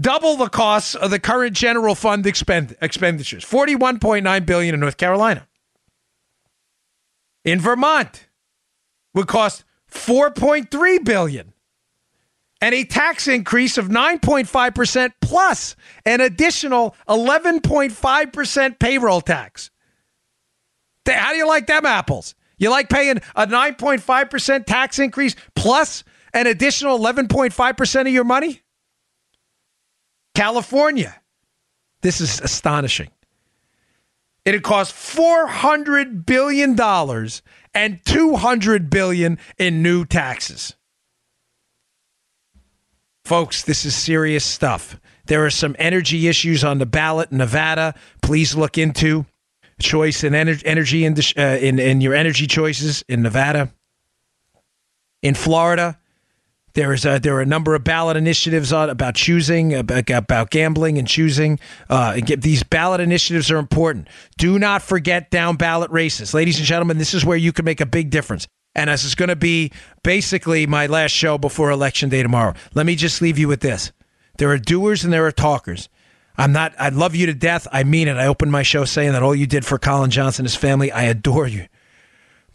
double 0.00 0.36
the 0.36 0.48
costs 0.48 0.94
of 0.94 1.10
the 1.10 1.18
current 1.18 1.56
general 1.56 1.96
fund 1.96 2.24
expend- 2.26 2.76
expenditures. 2.80 3.44
41.9 3.44 4.46
billion 4.46 4.74
in 4.74 4.80
North 4.80 4.96
Carolina. 4.96 5.48
In 7.44 7.60
Vermont, 7.60 8.28
would 9.14 9.26
cost 9.26 9.64
4.3 9.90 11.04
billion 11.04 11.52
and 12.60 12.74
a 12.74 12.84
tax 12.84 13.26
increase 13.26 13.76
of 13.76 13.88
9.5% 13.88 15.12
plus 15.20 15.76
an 16.06 16.20
additional 16.20 16.94
11.5% 17.08 18.78
payroll 18.78 19.20
tax. 19.20 19.70
How 21.06 21.32
do 21.32 21.36
you 21.36 21.48
like 21.48 21.66
them 21.66 21.84
apples? 21.84 22.36
You 22.58 22.70
like 22.70 22.88
paying 22.88 23.18
a 23.34 23.46
9.5% 23.46 24.66
tax 24.66 25.00
increase 25.00 25.34
plus 25.56 26.04
an 26.32 26.46
additional 26.46 26.98
11.5% 26.98 28.00
of 28.02 28.08
your 28.08 28.24
money? 28.24 28.62
California. 30.34 31.20
This 32.02 32.20
is 32.20 32.40
astonishing. 32.40 33.10
It'd 34.44 34.62
cost 34.62 34.94
$400 34.94 36.26
billion 36.26 36.76
and 37.74 38.04
200 38.04 38.90
billion 38.90 39.38
in 39.58 39.82
new 39.82 40.04
taxes. 40.04 40.74
Folks, 43.24 43.62
this 43.62 43.84
is 43.84 43.94
serious 43.94 44.44
stuff. 44.44 45.00
There 45.26 45.44
are 45.44 45.50
some 45.50 45.76
energy 45.78 46.26
issues 46.26 46.64
on 46.64 46.78
the 46.78 46.86
ballot 46.86 47.30
in 47.30 47.38
Nevada. 47.38 47.94
Please 48.20 48.56
look 48.56 48.76
into 48.76 49.26
choice 49.80 50.24
and 50.24 50.34
ener- 50.34 50.62
energy 50.64 51.04
in, 51.04 51.14
the, 51.14 51.34
uh, 51.36 51.64
in, 51.64 51.78
in 51.78 52.00
your 52.00 52.14
energy 52.14 52.46
choices 52.46 53.04
in 53.08 53.22
Nevada. 53.22 53.72
In 55.22 55.34
Florida, 55.34 55.98
there 56.74 56.92
is 56.92 57.04
a, 57.04 57.18
there 57.18 57.36
are 57.36 57.40
a 57.40 57.46
number 57.46 57.74
of 57.74 57.84
ballot 57.84 58.16
initiatives 58.16 58.72
on 58.72 58.90
about 58.90 59.14
choosing 59.14 59.74
about, 59.74 60.08
about 60.10 60.50
gambling 60.50 60.98
and 60.98 61.06
choosing. 61.06 61.58
Uh, 61.88 62.20
these 62.38 62.62
ballot 62.62 63.00
initiatives 63.00 63.50
are 63.50 63.58
important. 63.58 64.08
Do 64.38 64.58
not 64.58 64.82
forget 64.82 65.30
down 65.30 65.56
ballot 65.56 65.90
races, 65.90 66.34
ladies 66.34 66.58
and 66.58 66.66
gentlemen. 66.66 66.98
This 66.98 67.14
is 67.14 67.24
where 67.24 67.36
you 67.36 67.52
can 67.52 67.64
make 67.64 67.80
a 67.80 67.86
big 67.86 68.10
difference. 68.10 68.46
And 68.74 68.88
as 68.88 69.04
is 69.04 69.14
going 69.14 69.28
to 69.28 69.36
be 69.36 69.70
basically 70.02 70.66
my 70.66 70.86
last 70.86 71.10
show 71.10 71.36
before 71.36 71.70
Election 71.70 72.08
Day 72.08 72.22
tomorrow, 72.22 72.54
let 72.74 72.86
me 72.86 72.96
just 72.96 73.20
leave 73.20 73.38
you 73.38 73.48
with 73.48 73.60
this. 73.60 73.92
There 74.38 74.50
are 74.50 74.58
doers 74.58 75.04
and 75.04 75.12
there 75.12 75.26
are 75.26 75.32
talkers. 75.32 75.90
I'm 76.38 76.52
not, 76.52 76.74
I 76.78 76.88
love 76.88 77.14
you 77.14 77.26
to 77.26 77.34
death. 77.34 77.68
I 77.70 77.84
mean 77.84 78.08
it. 78.08 78.16
I 78.16 78.26
opened 78.26 78.50
my 78.50 78.62
show 78.62 78.86
saying 78.86 79.12
that 79.12 79.22
all 79.22 79.34
you 79.34 79.46
did 79.46 79.66
for 79.66 79.78
Colin 79.78 80.10
Johnson 80.10 80.44
and 80.44 80.50
his 80.50 80.56
family, 80.56 80.90
I 80.90 81.02
adore 81.02 81.46
you. 81.46 81.66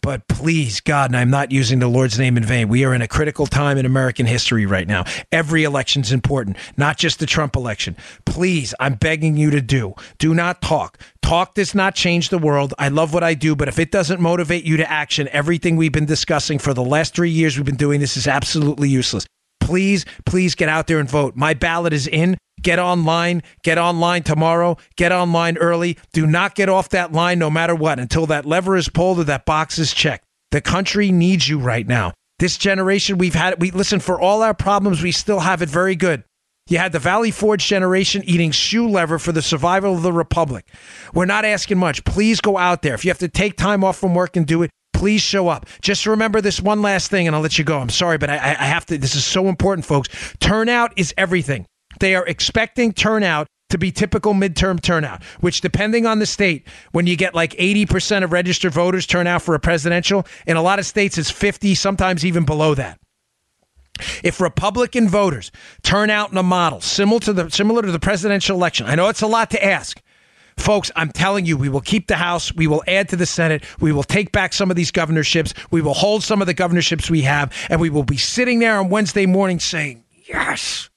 But 0.00 0.26
please, 0.28 0.80
God, 0.80 1.10
and 1.10 1.16
I'm 1.16 1.30
not 1.30 1.52
using 1.52 1.78
the 1.78 1.88
Lord's 1.88 2.18
name 2.18 2.36
in 2.36 2.44
vain. 2.44 2.68
We 2.68 2.84
are 2.84 2.94
in 2.94 3.02
a 3.02 3.08
critical 3.08 3.46
time 3.46 3.78
in 3.78 3.86
American 3.86 4.26
history 4.26 4.66
right 4.66 4.86
now. 4.86 5.04
Every 5.32 5.64
election's 5.64 6.12
important, 6.12 6.56
not 6.76 6.96
just 6.96 7.18
the 7.18 7.26
Trump 7.26 7.56
election. 7.56 7.96
Please, 8.24 8.74
I'm 8.80 8.94
begging 8.94 9.36
you 9.36 9.50
to 9.50 9.60
do. 9.60 9.94
Do 10.18 10.34
not 10.34 10.62
talk. 10.62 10.98
Talk 11.22 11.54
does 11.54 11.74
not 11.74 11.94
change 11.94 12.30
the 12.30 12.38
world. 12.38 12.72
I 12.78 12.88
love 12.88 13.12
what 13.12 13.22
I 13.22 13.34
do, 13.34 13.54
but 13.54 13.68
if 13.68 13.78
it 13.78 13.90
doesn't 13.90 14.20
motivate 14.20 14.64
you 14.64 14.76
to 14.78 14.90
action, 14.90 15.28
everything 15.32 15.76
we've 15.76 15.92
been 15.92 16.06
discussing 16.06 16.58
for 16.58 16.72
the 16.72 16.84
last 16.84 17.14
three 17.14 17.30
years 17.30 17.56
we've 17.56 17.66
been 17.66 17.76
doing 17.76 18.00
this 18.00 18.16
is 18.16 18.26
absolutely 18.26 18.88
useless. 18.88 19.26
Please, 19.60 20.06
please 20.24 20.54
get 20.54 20.70
out 20.70 20.86
there 20.86 20.98
and 20.98 21.10
vote. 21.10 21.36
My 21.36 21.52
ballot 21.52 21.92
is 21.92 22.06
in. 22.06 22.38
Get 22.62 22.78
online. 22.78 23.42
Get 23.62 23.78
online 23.78 24.22
tomorrow. 24.22 24.76
Get 24.96 25.12
online 25.12 25.56
early. 25.58 25.98
Do 26.12 26.26
not 26.26 26.54
get 26.54 26.68
off 26.68 26.88
that 26.90 27.12
line 27.12 27.38
no 27.38 27.50
matter 27.50 27.74
what 27.74 27.98
until 27.98 28.26
that 28.26 28.46
lever 28.46 28.76
is 28.76 28.88
pulled 28.88 29.18
or 29.18 29.24
that 29.24 29.46
box 29.46 29.78
is 29.78 29.92
checked. 29.92 30.24
The 30.50 30.60
country 30.60 31.12
needs 31.12 31.48
you 31.48 31.58
right 31.58 31.86
now. 31.86 32.12
This 32.38 32.56
generation, 32.56 33.18
we've 33.18 33.34
had, 33.34 33.60
we 33.60 33.70
listen, 33.72 34.00
for 34.00 34.20
all 34.20 34.42
our 34.42 34.54
problems, 34.54 35.02
we 35.02 35.12
still 35.12 35.40
have 35.40 35.60
it 35.60 35.68
very 35.68 35.96
good. 35.96 36.22
You 36.68 36.78
had 36.78 36.92
the 36.92 36.98
Valley 36.98 37.30
Forge 37.30 37.66
generation 37.66 38.22
eating 38.24 38.50
shoe 38.50 38.88
lever 38.88 39.18
for 39.18 39.32
the 39.32 39.42
survival 39.42 39.94
of 39.94 40.02
the 40.02 40.12
Republic. 40.12 40.66
We're 41.14 41.24
not 41.24 41.44
asking 41.44 41.78
much. 41.78 42.04
Please 42.04 42.40
go 42.40 42.58
out 42.58 42.82
there. 42.82 42.94
If 42.94 43.04
you 43.04 43.10
have 43.10 43.18
to 43.18 43.28
take 43.28 43.56
time 43.56 43.82
off 43.82 43.98
from 43.98 44.14
work 44.14 44.36
and 44.36 44.46
do 44.46 44.62
it, 44.62 44.70
please 44.92 45.22
show 45.22 45.48
up. 45.48 45.66
Just 45.80 46.06
remember 46.06 46.40
this 46.40 46.60
one 46.60 46.82
last 46.82 47.10
thing 47.10 47.26
and 47.26 47.34
I'll 47.34 47.42
let 47.42 47.58
you 47.58 47.64
go. 47.64 47.78
I'm 47.78 47.88
sorry, 47.88 48.18
but 48.18 48.30
I, 48.30 48.36
I 48.36 48.64
have 48.64 48.84
to. 48.86 48.98
This 48.98 49.14
is 49.14 49.24
so 49.24 49.48
important, 49.48 49.86
folks. 49.86 50.08
Turnout 50.40 50.92
is 50.96 51.14
everything. 51.16 51.66
They 52.00 52.14
are 52.14 52.26
expecting 52.26 52.92
turnout 52.92 53.46
to 53.70 53.78
be 53.78 53.92
typical 53.92 54.32
midterm 54.32 54.80
turnout, 54.80 55.22
which, 55.40 55.60
depending 55.60 56.06
on 56.06 56.18
the 56.18 56.26
state, 56.26 56.66
when 56.92 57.06
you 57.06 57.16
get 57.16 57.34
like 57.34 57.52
80% 57.52 58.24
of 58.24 58.32
registered 58.32 58.72
voters 58.72 59.06
turn 59.06 59.26
out 59.26 59.42
for 59.42 59.54
a 59.54 59.60
presidential, 59.60 60.26
in 60.46 60.56
a 60.56 60.62
lot 60.62 60.78
of 60.78 60.86
states 60.86 61.18
it's 61.18 61.30
50, 61.30 61.74
sometimes 61.74 62.24
even 62.24 62.44
below 62.44 62.74
that. 62.74 62.98
If 64.22 64.40
Republican 64.40 65.08
voters 65.08 65.50
turn 65.82 66.08
out 66.08 66.30
in 66.30 66.38
a 66.38 66.42
model 66.42 66.80
similar 66.80 67.20
to 67.20 67.32
the 67.32 67.50
similar 67.50 67.82
to 67.82 67.90
the 67.90 67.98
presidential 67.98 68.56
election, 68.56 68.86
I 68.86 68.94
know 68.94 69.08
it's 69.08 69.22
a 69.22 69.26
lot 69.26 69.50
to 69.50 69.64
ask. 69.64 70.00
Folks, 70.56 70.90
I'm 70.96 71.10
telling 71.10 71.46
you, 71.46 71.56
we 71.56 71.68
will 71.68 71.80
keep 71.80 72.08
the 72.08 72.16
House. 72.16 72.52
We 72.54 72.66
will 72.66 72.82
add 72.88 73.08
to 73.10 73.16
the 73.16 73.26
Senate. 73.26 73.64
We 73.80 73.92
will 73.92 74.02
take 74.02 74.32
back 74.32 74.52
some 74.52 74.70
of 74.70 74.76
these 74.76 74.90
governorships. 74.90 75.54
We 75.70 75.80
will 75.80 75.94
hold 75.94 76.24
some 76.24 76.40
of 76.40 76.46
the 76.46 76.54
governorships 76.54 77.08
we 77.08 77.22
have. 77.22 77.52
And 77.70 77.80
we 77.80 77.90
will 77.90 78.02
be 78.02 78.16
sitting 78.16 78.58
there 78.58 78.78
on 78.78 78.88
Wednesday 78.88 79.24
morning 79.24 79.60
saying, 79.60 80.04
yes, 80.26 80.90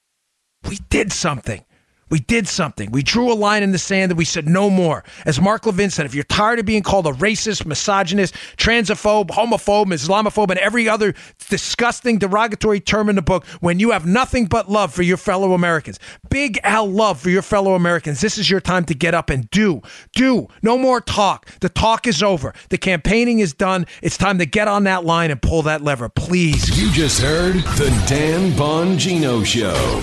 we 0.68 0.78
did 0.88 1.12
something. 1.12 1.64
We 2.12 2.18
did 2.20 2.46
something. 2.46 2.90
We 2.90 3.02
drew 3.02 3.32
a 3.32 3.34
line 3.34 3.62
in 3.62 3.72
the 3.72 3.78
sand 3.78 4.12
and 4.12 4.18
we 4.18 4.26
said 4.26 4.46
no 4.46 4.68
more. 4.68 5.02
As 5.24 5.40
Mark 5.40 5.64
Levin 5.64 5.88
said, 5.88 6.04
if 6.04 6.14
you're 6.14 6.24
tired 6.24 6.58
of 6.58 6.66
being 6.66 6.82
called 6.82 7.06
a 7.06 7.12
racist, 7.12 7.64
misogynist, 7.64 8.34
transphobe, 8.58 9.28
homophobe, 9.28 9.86
Islamophobe, 9.86 10.50
and 10.50 10.58
every 10.58 10.90
other 10.90 11.14
disgusting 11.48 12.18
derogatory 12.18 12.80
term 12.80 13.08
in 13.08 13.16
the 13.16 13.22
book, 13.22 13.46
when 13.60 13.80
you 13.80 13.92
have 13.92 14.04
nothing 14.04 14.44
but 14.44 14.70
love 14.70 14.92
for 14.92 15.00
your 15.00 15.16
fellow 15.16 15.54
Americans, 15.54 15.98
big 16.28 16.60
L 16.64 16.86
love 16.86 17.18
for 17.18 17.30
your 17.30 17.40
fellow 17.40 17.74
Americans, 17.74 18.20
this 18.20 18.36
is 18.36 18.50
your 18.50 18.60
time 18.60 18.84
to 18.84 18.94
get 18.94 19.14
up 19.14 19.30
and 19.30 19.48
do. 19.48 19.80
Do. 20.14 20.48
No 20.60 20.76
more 20.76 21.00
talk. 21.00 21.46
The 21.60 21.70
talk 21.70 22.06
is 22.06 22.22
over. 22.22 22.52
The 22.68 22.76
campaigning 22.76 23.38
is 23.38 23.54
done. 23.54 23.86
It's 24.02 24.18
time 24.18 24.36
to 24.36 24.44
get 24.44 24.68
on 24.68 24.84
that 24.84 25.06
line 25.06 25.30
and 25.30 25.40
pull 25.40 25.62
that 25.62 25.80
lever. 25.80 26.10
Please. 26.10 26.78
You 26.78 26.92
just 26.92 27.22
heard 27.22 27.54
The 27.54 27.88
Dan 28.06 28.52
Bongino 28.52 29.46
Show. 29.46 30.02